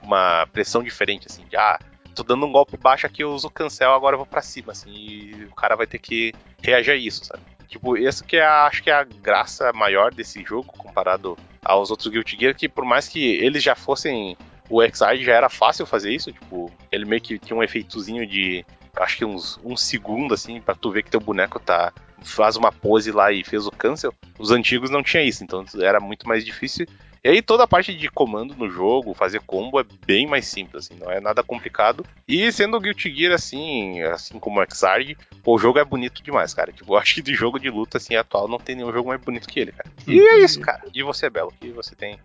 [0.00, 1.80] uma pressão diferente assim de ah
[2.14, 4.90] tô dando um golpe baixo aqui, eu uso cancel, agora eu vou pra cima, assim,
[4.90, 6.32] e o cara vai ter que
[6.62, 7.42] reagir a isso, sabe?
[7.68, 11.90] Tipo, essa que é, a, acho que é a graça maior desse jogo, comparado aos
[11.90, 14.36] outros Guilty Gear, que por mais que eles já fossem
[14.68, 18.64] o Exide já era fácil fazer isso, tipo, ele meio que tinha um efeitozinho de
[18.96, 21.92] acho que uns um segundo assim para tu ver que teu boneco tá
[22.22, 24.12] faz uma pose lá e fez o cancel.
[24.38, 26.86] Os antigos não tinha isso, então era muito mais difícil
[27.22, 30.84] e aí toda a parte de comando no jogo, fazer combo é bem mais simples,
[30.86, 32.04] assim, não é nada complicado.
[32.26, 36.54] E sendo o Guilty Gear assim, assim como o Xrd, o jogo é bonito demais,
[36.54, 36.72] cara.
[36.72, 39.20] Tipo, eu acho que de jogo de luta assim atual não tem nenhum jogo mais
[39.20, 39.90] bonito que ele, cara.
[40.06, 40.82] E é isso, cara.
[40.94, 42.18] E você, Belo, o que você tem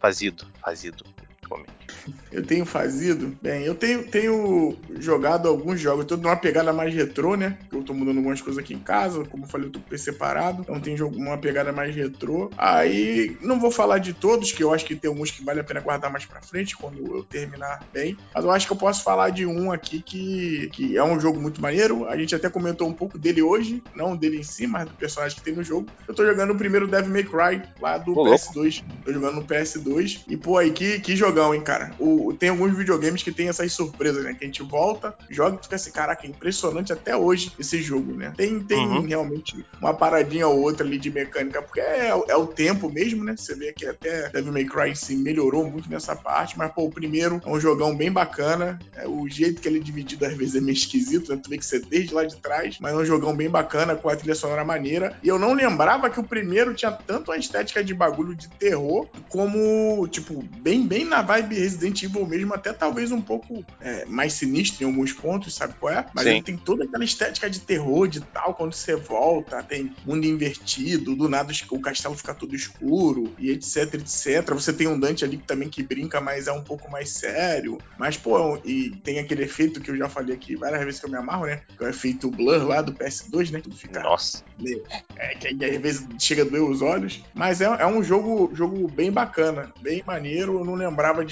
[0.00, 1.04] fazido, fazido
[1.42, 1.83] ultimamente?
[2.30, 3.36] Eu tenho fazido?
[3.40, 6.00] Bem, eu tenho, tenho jogado alguns jogos.
[6.00, 7.58] Eu tô numa pegada mais retrô, né?
[7.72, 9.24] Eu tô mudando algumas coisas aqui em casa.
[9.24, 10.62] Como eu falei, eu tô com o PC parado.
[10.62, 12.50] Então tem uma pegada mais retrô.
[12.56, 15.64] Aí, não vou falar de todos, que eu acho que tem alguns que vale a
[15.64, 18.16] pena guardar mais pra frente, quando eu terminar bem.
[18.34, 21.40] Mas eu acho que eu posso falar de um aqui que, que é um jogo
[21.40, 22.06] muito maneiro.
[22.08, 23.82] A gente até comentou um pouco dele hoje.
[23.94, 25.86] Não dele em si, mas do personagem que tem no jogo.
[26.06, 28.82] Eu tô jogando o primeiro Devil May Cry, lá do Ô, PS2.
[28.82, 29.04] Louco.
[29.04, 30.22] Tô jogando no PS2.
[30.28, 31.83] E, pô, aí, que, que jogão, hein, cara?
[31.98, 34.34] O, tem alguns videogames que tem essas surpresas, né?
[34.34, 38.12] Que a gente volta, joga e fica assim, caraca, é impressionante até hoje esse jogo,
[38.12, 38.32] né?
[38.36, 39.06] Tem, tem uhum.
[39.06, 43.34] realmente uma paradinha ou outra ali de mecânica, porque é, é, o tempo mesmo, né?
[43.36, 46.90] Você vê que até Devil May Cry se melhorou muito nessa parte, mas, pô, o
[46.90, 48.78] primeiro é um jogão bem bacana.
[48.94, 51.40] É, o jeito que ele é dividido às vezes é meio esquisito, né?
[51.42, 53.94] Tu vê que você é desde lá de trás, mas é um jogão bem bacana,
[53.94, 55.16] com a trilha sonora maneira.
[55.22, 59.08] E eu não lembrava que o primeiro tinha tanto a estética de bagulho de terror,
[59.28, 64.32] como, tipo, bem, bem na vibe Resident Evil mesmo, até talvez um pouco é, mais
[64.34, 66.06] sinistro em alguns pontos, sabe qual é?
[66.14, 66.30] Mas Sim.
[66.30, 71.14] ele tem toda aquela estética de terror, de tal, quando você volta, tem mundo invertido,
[71.14, 74.52] do nada o castelo fica todo escuro, e etc, etc.
[74.52, 77.78] Você tem um Dante ali também que brinca, mas é um pouco mais sério.
[77.98, 81.10] Mas, pô, e tem aquele efeito que eu já falei aqui várias vezes que eu
[81.10, 81.62] me amarro, né?
[81.76, 83.60] Que é o efeito blur lá do PS2, né?
[83.60, 84.00] Tudo fica.
[84.00, 84.42] Nossa.
[84.58, 84.82] Meio,
[85.16, 87.22] é, que às vezes chega a doer os olhos.
[87.34, 90.60] Mas é, é um jogo, jogo bem bacana, bem maneiro.
[90.60, 91.24] Eu não lembrava lembrava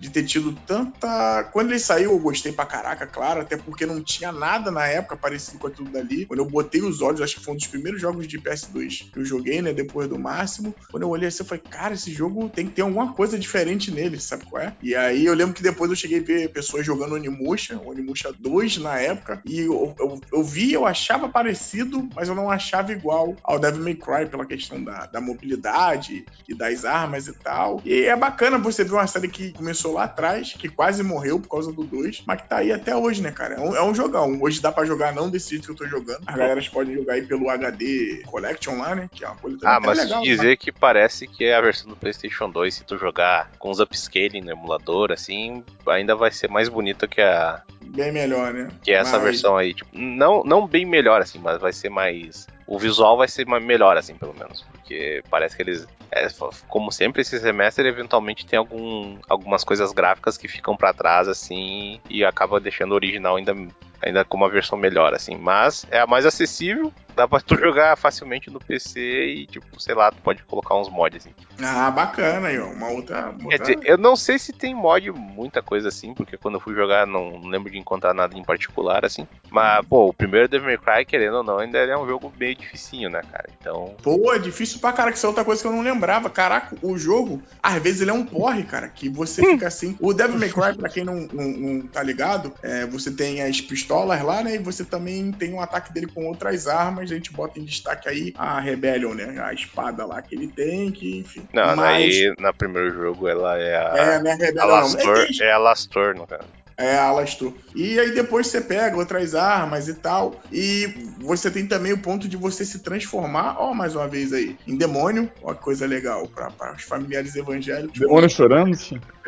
[0.00, 1.44] de, ter tido tanta.
[1.52, 5.16] Quando ele saiu, eu gostei pra caraca, claro, até porque não tinha nada na época
[5.16, 6.26] parecido com aquilo dali.
[6.26, 9.18] Quando eu botei os olhos, acho que foi um dos primeiros jogos de PS2 que
[9.18, 9.72] eu joguei, né?
[9.72, 10.74] Depois do máximo.
[10.90, 13.90] Quando eu olhei assim, eu falei, cara, esse jogo tem que ter alguma coisa diferente
[13.90, 14.74] nele, sabe qual é?
[14.82, 18.78] E aí eu lembro que depois eu cheguei a ver pessoas jogando Onimusha, Onimusha 2
[18.78, 23.36] na época, e eu, eu, eu vi, eu achava parecido, mas eu não achava igual
[23.42, 27.80] ao Devil May Cry pela questão da, da mobilidade e das armas e tal.
[27.84, 31.48] E é bacana você ver uma série que começou lá atrás, que quase morreu por
[31.48, 33.56] causa do 2, mas que tá aí até hoje, né, cara?
[33.56, 34.38] É um, é um jogão.
[34.40, 36.22] Hoje dá pra jogar não desse jeito que eu tô jogando.
[36.26, 39.08] As galeras podem jogar aí pelo HD Collection lá, né?
[39.12, 41.96] Que é uma coisa Ah, mas legal, dizer que parece que é a versão do
[41.96, 46.68] PlayStation 2, se tu jogar com os upscaling no emulador, assim, ainda vai ser mais
[46.68, 47.62] bonita que a.
[47.90, 48.68] Bem melhor, né?
[48.82, 49.22] Que é essa mas...
[49.22, 49.74] versão aí.
[49.74, 53.96] Tipo, não, não bem melhor, assim, mas vai ser mais o visual vai ser melhor,
[53.96, 54.64] assim, pelo menos.
[54.70, 55.88] Porque parece que eles.
[56.12, 56.28] É,
[56.68, 62.00] como sempre, esse semestre eventualmente tem algum, algumas coisas gráficas que ficam para trás, assim,
[62.08, 63.56] e acaba deixando o original ainda,
[64.00, 65.36] ainda com uma versão melhor, assim.
[65.36, 69.94] Mas é a mais acessível dá pra tu jogar facilmente no PC e, tipo, sei
[69.94, 71.34] lá, tu pode colocar uns mods assim.
[71.62, 72.66] Ah, bacana aí, ó.
[72.66, 73.34] Uma outra.
[73.48, 76.74] Quer dizer, eu não sei se tem mod, muita coisa assim, porque quando eu fui
[76.74, 79.26] jogar não lembro de encontrar nada em particular, assim.
[79.50, 82.56] Mas, pô, o primeiro Devil May Cry, querendo ou não, ainda é um jogo meio
[82.56, 83.50] dificinho, né, cara?
[83.60, 83.94] Então.
[84.02, 86.30] Pô, é difícil pra cara, que isso é outra coisa que eu não lembrava.
[86.30, 89.96] Caraca, o jogo, às vezes ele é um porre, cara, que você fica assim.
[90.00, 93.60] O Devil May Cry, pra quem não, não, não tá ligado, é, você tem as
[93.60, 94.54] pistolas lá, né?
[94.54, 98.08] E você também tem um ataque dele com outras armas a gente bota em destaque
[98.08, 99.40] aí a Rebellion, né?
[99.42, 101.42] A espada lá que ele tem, que, enfim.
[101.52, 102.04] Não, mas...
[102.04, 103.96] aí no primeiro jogo ela é a.
[103.96, 104.34] É, né?
[104.34, 104.62] Rebellion.
[104.62, 106.60] A Lastor, é, é a Lastor, no caso.
[106.80, 107.52] É, Alastor.
[107.74, 110.40] E aí depois você pega outras armas e tal.
[110.50, 110.88] E
[111.18, 114.78] você tem também o ponto de você se transformar, ó, mais uma vez aí, em
[114.78, 115.30] demônio.
[115.42, 118.00] Ó, que coisa legal para os familiares evangélicos.
[118.00, 118.74] Demônio chorando?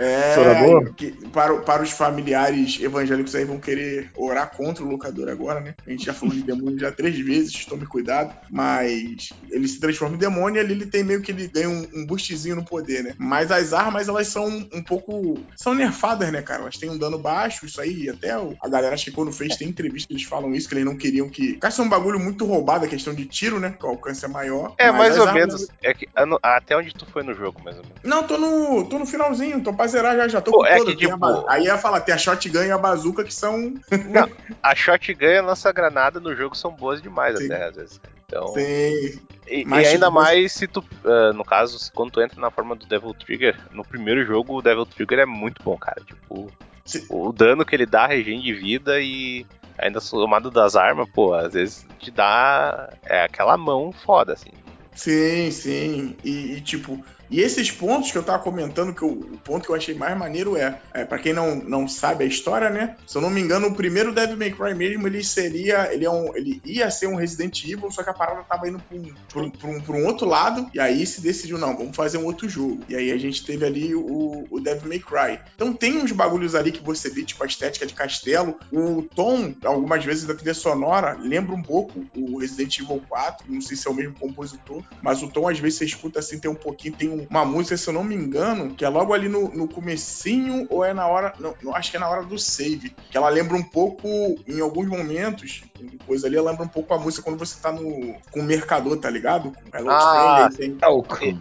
[0.03, 5.61] É, que, para, para os familiares evangélicos aí vão querer orar contra o locador agora,
[5.61, 5.75] né?
[5.87, 8.35] A gente já falou de demônio já três vezes, tome cuidado.
[8.51, 11.87] Mas ele se transforma em demônio e ali ele tem meio que ele ganha um,
[11.95, 13.15] um boostzinho no poder, né?
[13.19, 15.39] Mas as armas, elas são um pouco.
[15.57, 16.63] são nerfadas, né, cara?
[16.63, 19.69] Elas têm um dano baixo isso aí, até a galera acho que quando fez, tem
[19.69, 21.55] entrevista eles falam isso, que eles não queriam que.
[21.55, 23.75] Cara, é um bagulho muito roubado a questão de tiro, né?
[23.79, 24.75] Que o alcance é maior.
[24.79, 25.69] É, mais ou menos.
[25.83, 26.09] É que,
[26.43, 27.99] até onde tu foi no jogo, mais ou menos?
[28.03, 30.77] Não, tô no, tô no finalzinho, tô pra zerar já, já tô Pô, com é
[30.77, 30.97] todo.
[30.97, 31.25] Que, tipo...
[31.25, 33.75] a, aí ia falar, tem a shotgun e a bazuca que são.
[34.09, 34.29] não,
[34.63, 37.47] a shotgun e a nossa granada no jogo são boas demais Sim.
[37.47, 38.01] até, às vezes.
[38.27, 38.49] Então.
[38.49, 39.21] Sim.
[39.47, 42.87] E, e ainda mais se tu, uh, no caso, quando tu entra na forma do
[42.87, 46.03] Devil Trigger, no primeiro jogo o Devil Trigger é muito bom, cara.
[46.03, 46.51] Tipo,
[47.11, 49.47] o dano que ele dá, regen de vida e
[49.79, 54.51] ainda somado das armas, pô, às vezes te dá é aquela mão foda, assim.
[54.95, 56.17] Sim, sim.
[56.25, 57.03] E, e tipo,
[57.33, 60.17] e esses pontos que eu tava comentando, que eu, o ponto que eu achei mais
[60.17, 62.95] maneiro é, é para quem não, não sabe a história, né?
[63.07, 66.11] Se eu não me engano, o primeiro Devil May Cry mesmo, ele seria, ele, é
[66.11, 69.15] um, ele ia ser um Resident Evil, só que a parada tava indo pra um,
[69.31, 72.19] pra um, pra um, pra um outro lado, e aí se decidiu, não, vamos fazer
[72.19, 72.81] um outro jogo.
[72.87, 75.41] E aí a gente teve ali o, o Devil May Cry.
[75.55, 79.55] Então tem uns bagulhos ali que você vê, tipo a estética de castelo, o tom,
[79.65, 83.89] algumas vezes da trilha sonora, lembra um pouco o Resident Evil 4, não sei se
[83.89, 86.95] é o mesmo compositor, mas o tom às vezes você escuta assim, tem um pouquinho,
[86.95, 89.69] tem um uma música, se eu não me engano, que é logo ali no, no
[89.69, 91.33] comecinho, ou é na hora.
[91.39, 92.95] Não, não, acho que é na hora do save.
[93.11, 94.09] Que ela lembra um pouco,
[94.47, 95.63] em alguns momentos,
[96.07, 98.97] coisa ali, ela lembra um pouco a música quando você tá no, com o mercador,
[98.99, 99.53] tá ligado?
[99.73, 100.77] Ah, tem...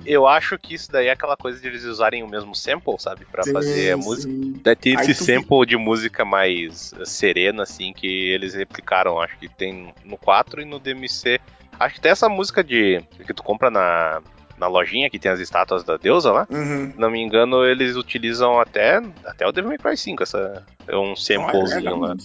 [0.06, 3.26] Eu acho que isso daí é aquela coisa de eles usarem o mesmo sample, sabe?
[3.26, 4.34] Pra sim, fazer a música.
[4.64, 9.94] Daí tem esse sample de música mais serena, assim, que eles replicaram, acho que tem
[10.04, 11.40] no 4 e no DMC.
[11.80, 14.22] Acho que tem essa música de que tu compra na,
[14.62, 16.48] na lojinha que tem as estátuas da deusa lá.
[16.52, 16.94] Uhum.
[16.96, 21.16] Não me engano, eles utilizam até, até o Devil May Cry 5, essa, é um
[21.16, 22.16] samplezinho lá.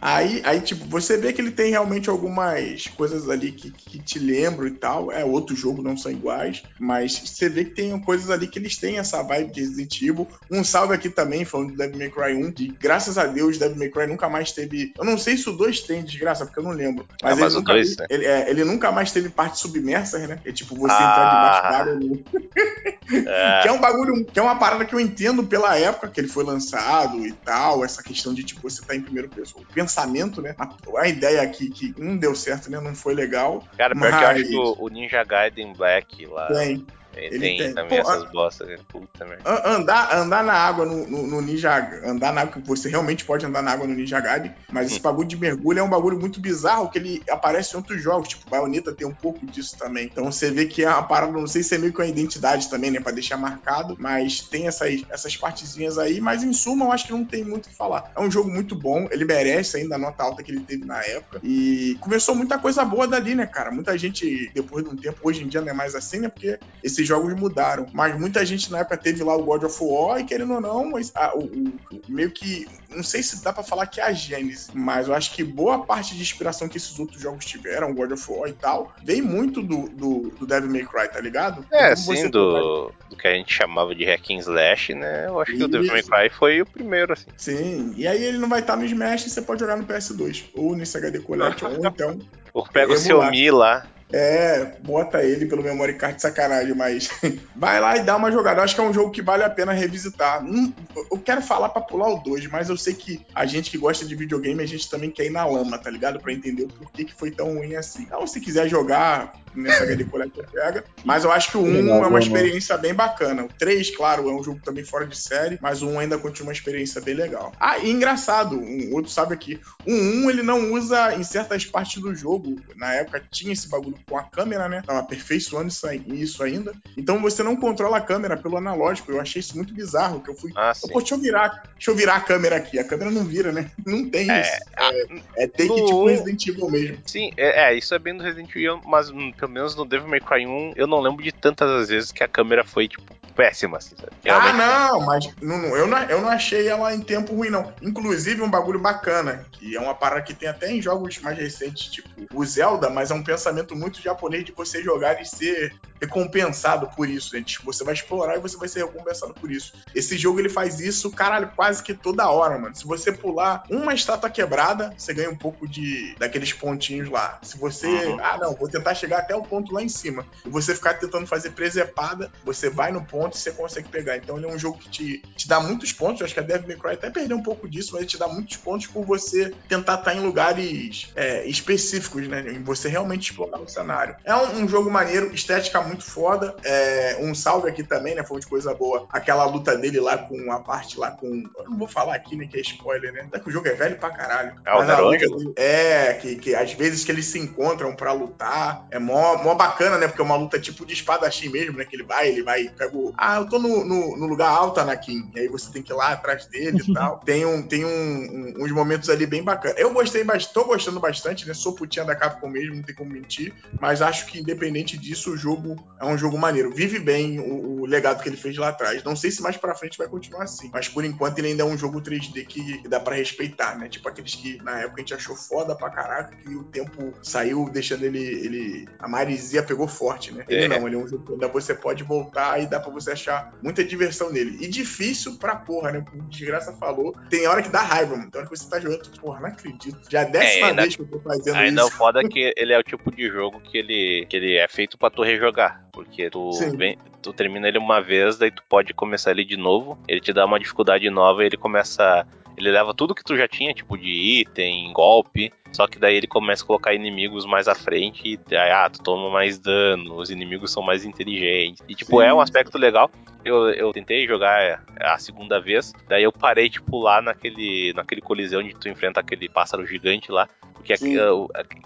[0.00, 4.18] Aí, aí, tipo, você vê que ele tem realmente algumas coisas ali que, que te
[4.18, 5.12] lembram e tal.
[5.12, 8.76] É, outro jogo não são iguais, mas você vê que tem coisas ali que eles
[8.76, 10.28] têm essa vibe de Resident Evil.
[10.50, 13.78] Um salve aqui também, falando do Devil May Cry 1, de graças a Deus, Devil
[13.78, 14.92] May Cry nunca mais teve.
[14.98, 17.06] Eu não sei se o 2 tem, desgraça, porque eu não lembro.
[17.22, 18.06] Mas, ah, mas ele, nunca, dois, né?
[18.10, 20.40] ele, é, ele, nunca mais teve parte submersa, né?
[20.44, 20.96] É tipo você ah.
[20.96, 23.62] entrar debaixo é.
[23.62, 26.28] que é um bagulho, que é uma parada que eu entendo pela época que ele
[26.28, 29.62] foi lançado e tal, essa questão de tipo você tá em primeiro pessoa.
[29.62, 30.54] O pensamento, né?
[30.58, 30.68] A,
[31.00, 32.80] a ideia aqui que não deu certo, né?
[32.80, 33.66] Não foi legal.
[33.76, 34.18] Cara, pior mas...
[34.18, 36.46] que eu acho que o, o Ninja Gaiden Black lá.
[36.48, 36.86] Tem.
[37.26, 38.78] Ele, tem, tem, também Pô, essas bostas, né?
[38.88, 39.68] puta merda.
[39.68, 41.68] Andar, andar na água no, no, no, Ninja.
[42.04, 45.02] Andar na água, você realmente pode andar na água no Ninja Gaiden, mas esse hum.
[45.02, 48.48] bagulho de mergulho é um bagulho muito bizarro, que ele aparece em outros jogos, tipo,
[48.48, 50.06] Bayonetta tem um pouco disso também.
[50.06, 52.68] Então você vê que é uma parada, não sei se é meio com a identidade
[52.68, 56.92] também, né, pra deixar marcado, mas tem essas, essas partezinhas aí, mas em suma eu
[56.92, 58.12] acho que não tem muito o que falar.
[58.16, 61.02] É um jogo muito bom, ele merece ainda a nota alta que ele teve na
[61.02, 63.70] época, e começou muita coisa boa dali, né, cara?
[63.70, 66.58] Muita gente, depois de um tempo, hoje em dia não é mais assim, né, porque
[66.82, 70.24] esses jogos mudaram, mas muita gente na época teve lá o God of War, e
[70.24, 71.72] querendo ou não, a, o, o,
[72.08, 75.34] meio que, não sei se dá pra falar que é a Gênesis, mas eu acho
[75.34, 78.94] que boa parte de inspiração que esses outros jogos tiveram, God of War e tal,
[79.02, 81.66] vem muito do, do, do Devil May Cry, tá ligado?
[81.72, 85.26] É, sim, do, do que a gente chamava de hack and slash, né?
[85.26, 85.60] Eu acho Isso.
[85.60, 87.26] que o Devil May Cry foi o primeiro, assim.
[87.36, 90.44] Sim, e aí ele não vai estar no Smash e você pode jogar no PS2,
[90.54, 92.18] ou nesse HD Collection, ou então...
[92.52, 93.86] Ou pega o seu Mi lá.
[94.12, 97.10] É, bota ele pelo memory card de sacanagem, mas
[97.54, 98.62] vai lá e dá uma jogada.
[98.62, 100.42] Acho que é um jogo que vale a pena revisitar.
[100.42, 100.72] Hum,
[101.10, 104.06] eu quero falar pra pular o 2, mas eu sei que a gente que gosta
[104.06, 106.20] de videogame, a gente também quer ir na lama, tá ligado?
[106.20, 108.02] Pra entender o porquê que foi tão ruim assim.
[108.02, 110.84] Então, se quiser jogar nessa HD Collector, pega.
[111.04, 113.44] Mas eu acho que o 1 um é uma experiência bem bacana.
[113.44, 116.48] O 3, claro, é um jogo também fora de série, mas o 1 ainda continua
[116.48, 117.52] uma experiência bem legal.
[117.58, 122.00] Ah, e engraçado, um outro sabe aqui, o 1 ele não usa em certas partes
[122.00, 122.56] do jogo.
[122.76, 124.82] Na época tinha esse bagulho com a câmera, né?
[124.84, 125.68] Tava aperfeiçoando
[126.14, 126.72] isso ainda.
[126.96, 129.12] Então você não controla a câmera pelo analógico.
[129.12, 130.52] Eu achei isso muito bizarro, que eu fui.
[130.56, 132.78] Ah, Pô, deixa eu virar, deixa eu virar a câmera aqui.
[132.78, 133.70] A câmera não vira, né?
[133.86, 134.50] Não tem é, isso.
[134.76, 135.76] É, é take no...
[135.76, 136.98] tipo Resident Evil mesmo.
[137.06, 140.08] Sim, é, é, isso é bem do Resident Evil, mas hum, pelo menos no Devil
[140.08, 143.78] May Cry 1, eu não lembro de tantas vezes que a câmera foi, tipo, péssima,
[143.78, 144.10] assim, sabe?
[144.28, 147.72] Ah, não, mas não, eu, não, eu não achei ela em tempo ruim, não.
[147.80, 151.86] Inclusive, um bagulho bacana, que é uma parada que tem até em jogos mais recentes,
[151.86, 156.88] tipo o Zelda, mas é um pensamento muito japonês de você jogar e ser recompensado
[156.96, 157.58] por isso, gente.
[157.58, 159.72] Tipo, você vai explorar e você vai ser recompensado por isso.
[159.94, 162.74] Esse jogo ele faz isso, caralho, quase que toda hora, mano.
[162.74, 167.38] Se você pular uma estátua quebrada, você ganha um pouco de daqueles pontinhos lá.
[167.42, 168.18] Se você, uhum.
[168.20, 171.26] ah, não, vou tentar chegar até o ponto lá em cima, e você ficar tentando
[171.26, 174.16] fazer presepada, você vai no ponto e você consegue pegar.
[174.16, 176.20] Então ele é um jogo que te, te dá muitos pontos.
[176.20, 178.18] Eu acho que a Devil May Cry até perdeu um pouco disso, mas ele te
[178.18, 182.40] dá muitos pontos por você tentar estar em lugares é, específicos, né?
[182.50, 184.16] Em você realmente explorar o cenário.
[184.24, 186.56] É um, um jogo maneiro, estética muito foda.
[186.64, 188.24] É, um salve aqui também, né?
[188.24, 189.06] Foi de coisa boa.
[189.10, 191.26] Aquela luta dele lá com a parte lá com.
[191.58, 192.46] Eu não vou falar aqui, né?
[192.46, 193.22] Que é spoiler, né?
[193.22, 194.54] Até que o jogo é velho pra caralho.
[194.64, 195.52] É o Ângelo?
[195.56, 198.86] É, que, que às vezes que eles se encontram pra lutar.
[198.90, 200.06] É mó, mó bacana, né?
[200.06, 201.84] Porque é uma luta tipo de espadachim mesmo, né?
[201.84, 203.12] Que ele vai, ele vai, pega o.
[203.16, 205.30] Ah, eu tô no, no, no lugar alto, Anakin.
[205.34, 207.18] E aí você tem que ir lá atrás dele e tal.
[207.18, 209.78] Tem, um, tem um, um, uns momentos ali bem bacanas.
[209.78, 211.54] Eu gostei, mas tô gostando bastante, né?
[211.54, 213.54] Sou putinha da Capcom mesmo, não tem como mentir.
[213.80, 216.72] Mas acho que independente disso, o jogo é um jogo maneiro.
[216.72, 219.02] Vive bem o, o legado que ele fez lá atrás.
[219.02, 220.70] Não sei se mais pra frente vai continuar assim.
[220.72, 223.88] Mas por enquanto ele ainda é um jogo 3D que, que dá para respeitar, né?
[223.88, 227.68] Tipo aqueles que na época a gente achou foda pra caraca, que o tempo saiu
[227.68, 228.18] deixando ele.
[228.18, 230.44] ele a pegou forte, né?
[230.48, 230.68] Ele é.
[230.68, 233.52] não, ele é um jogo que ainda você pode voltar e dá pra você achar
[233.62, 234.58] muita diversão nele.
[234.60, 236.04] E difícil pra porra, né?
[236.08, 238.30] Como o Desgraça falou, tem hora que dá raiva, mano.
[238.30, 239.98] Tem hora que você tá jogando, porra, não acredito.
[240.08, 241.68] Já é a décima é, vez que eu tô fazendo ainda isso.
[241.68, 244.56] Ainda o foda é que ele é o tipo de jogo que ele, que ele
[244.56, 245.86] é feito pra tu rejogar.
[245.92, 249.98] Porque tu, vem, tu termina ele uma vez, daí tu pode começar ele de novo.
[250.06, 252.26] Ele te dá uma dificuldade nova e ele começa
[252.58, 256.26] ele leva tudo que tu já tinha, tipo de item, golpe, só que daí ele
[256.26, 260.28] começa a colocar inimigos mais à frente e aí, ah, tu toma mais dano, os
[260.28, 261.82] inimigos são mais inteligentes.
[261.88, 262.26] E tipo, Sim.
[262.26, 263.10] é um aspecto legal.
[263.44, 268.58] Eu, eu tentei jogar a segunda vez, daí eu parei, tipo, lá naquele, naquele coliseu
[268.58, 270.48] onde tu enfrenta aquele pássaro gigante lá.
[270.78, 270.94] Porque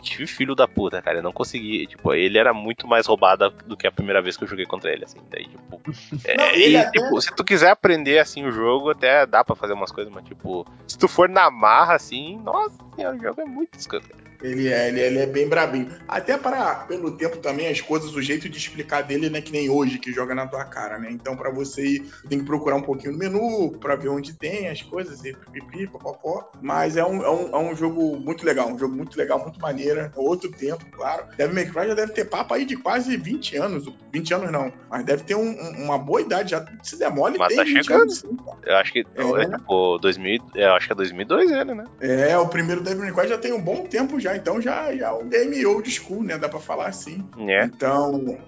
[0.03, 1.19] tive filho da puta, cara.
[1.19, 1.87] Eu não consegui.
[1.87, 4.93] Tipo, ele era muito mais roubado do que a primeira vez que eu joguei contra
[4.93, 5.19] ele, assim.
[5.31, 5.81] Daí, tipo.
[6.25, 6.91] É, não, e, até...
[6.91, 10.25] tipo, se tu quiser aprender assim o jogo, até dá para fazer umas coisas, mas
[10.25, 14.32] tipo, se tu for na marra, assim, nossa, o jogo é muito escuro, cara.
[14.43, 15.89] Ele é, ele, é, ele é bem brabinho.
[16.09, 19.53] Até para, pelo tempo também, as coisas, o jeito de explicar dele não é que
[19.53, 21.09] nem hoje, que joga na tua cara, né?
[21.11, 24.69] Então, para você ir, tem que procurar um pouquinho no menu, para ver onde tem
[24.69, 26.51] as coisas, e pipi, popopó.
[26.61, 29.61] Mas é um, é, um, é um jogo muito legal, um jogo muito legal, muito
[29.61, 30.01] maneiro.
[30.01, 31.25] É outro tempo, claro.
[31.37, 33.89] Devil May Cry já deve ter papo aí de quase 20 anos.
[34.13, 35.53] 20 anos não, mas deve ter um,
[35.83, 36.51] uma boa idade.
[36.51, 38.03] Já se demole, mas tem tá chegando.
[38.03, 41.75] Anos, sim, eu acho que é, é tipo, 2000, eu acho que é 2002 ele,
[41.75, 41.85] né?
[42.01, 45.09] É, o primeiro Devil May Cry já tem um bom tempo já, então já, já
[45.09, 46.39] é um game old school, né?
[46.39, 47.25] Dá pra falar assim.
[47.39, 47.65] É.
[47.65, 48.39] Então,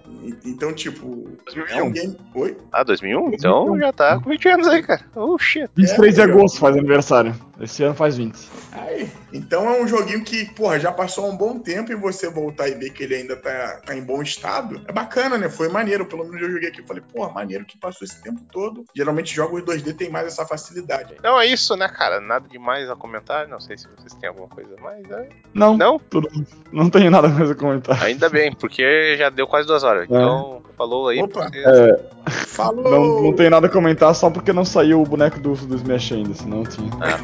[0.44, 1.76] então tipo, 2001.
[1.76, 2.16] é um game...
[2.34, 2.56] Oi?
[2.72, 3.30] Ah, 2001?
[3.30, 3.34] 2001.
[3.34, 5.02] Então já tá com 20 anos aí, cara.
[5.14, 5.70] Oh, shit.
[5.74, 7.34] 23 é, de agosto faz aniversário.
[7.60, 8.36] Esse ano faz 20.
[8.72, 9.10] Aí.
[9.32, 12.74] Então é um joguinho que, porra, já passou um bom tempo e você voltar e
[12.74, 14.82] ver que ele ainda tá, tá em bom estado.
[14.86, 15.48] É bacana, né?
[15.48, 16.06] Foi maneiro.
[16.06, 18.84] Pelo menos eu joguei aqui e falei, porra, maneiro que passou esse tempo todo.
[18.94, 21.14] Geralmente jogos 2D tem mais essa facilidade.
[21.18, 22.20] Então é isso, né, cara?
[22.20, 23.46] Nada demais a comentar.
[23.46, 25.06] Não sei se vocês têm alguma coisa mais.
[25.06, 25.28] Né?
[25.52, 25.76] Não.
[25.76, 25.98] Não?
[25.98, 26.28] Tudo,
[26.72, 28.02] não tenho nada mais a comentar.
[28.02, 30.04] Ainda bem, porque já deu quase duas horas.
[30.04, 31.22] Então, falou aí.
[31.22, 31.42] Opa.
[31.44, 32.84] porque- É, Falou!
[32.90, 36.12] não, não tenho nada a comentar só porque não saiu o boneco do do Smash
[36.12, 36.90] ainda, senão tinha.
[37.00, 37.18] Ah,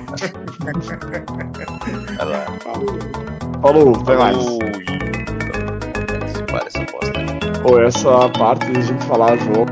[2.17, 2.47] vai lá.
[2.61, 2.99] Falou.
[3.63, 4.37] Falou, até mais.
[4.37, 4.59] Então,
[6.29, 7.61] se para essa bosta.
[7.63, 9.67] Pô, essa parte de a gente falar jogo.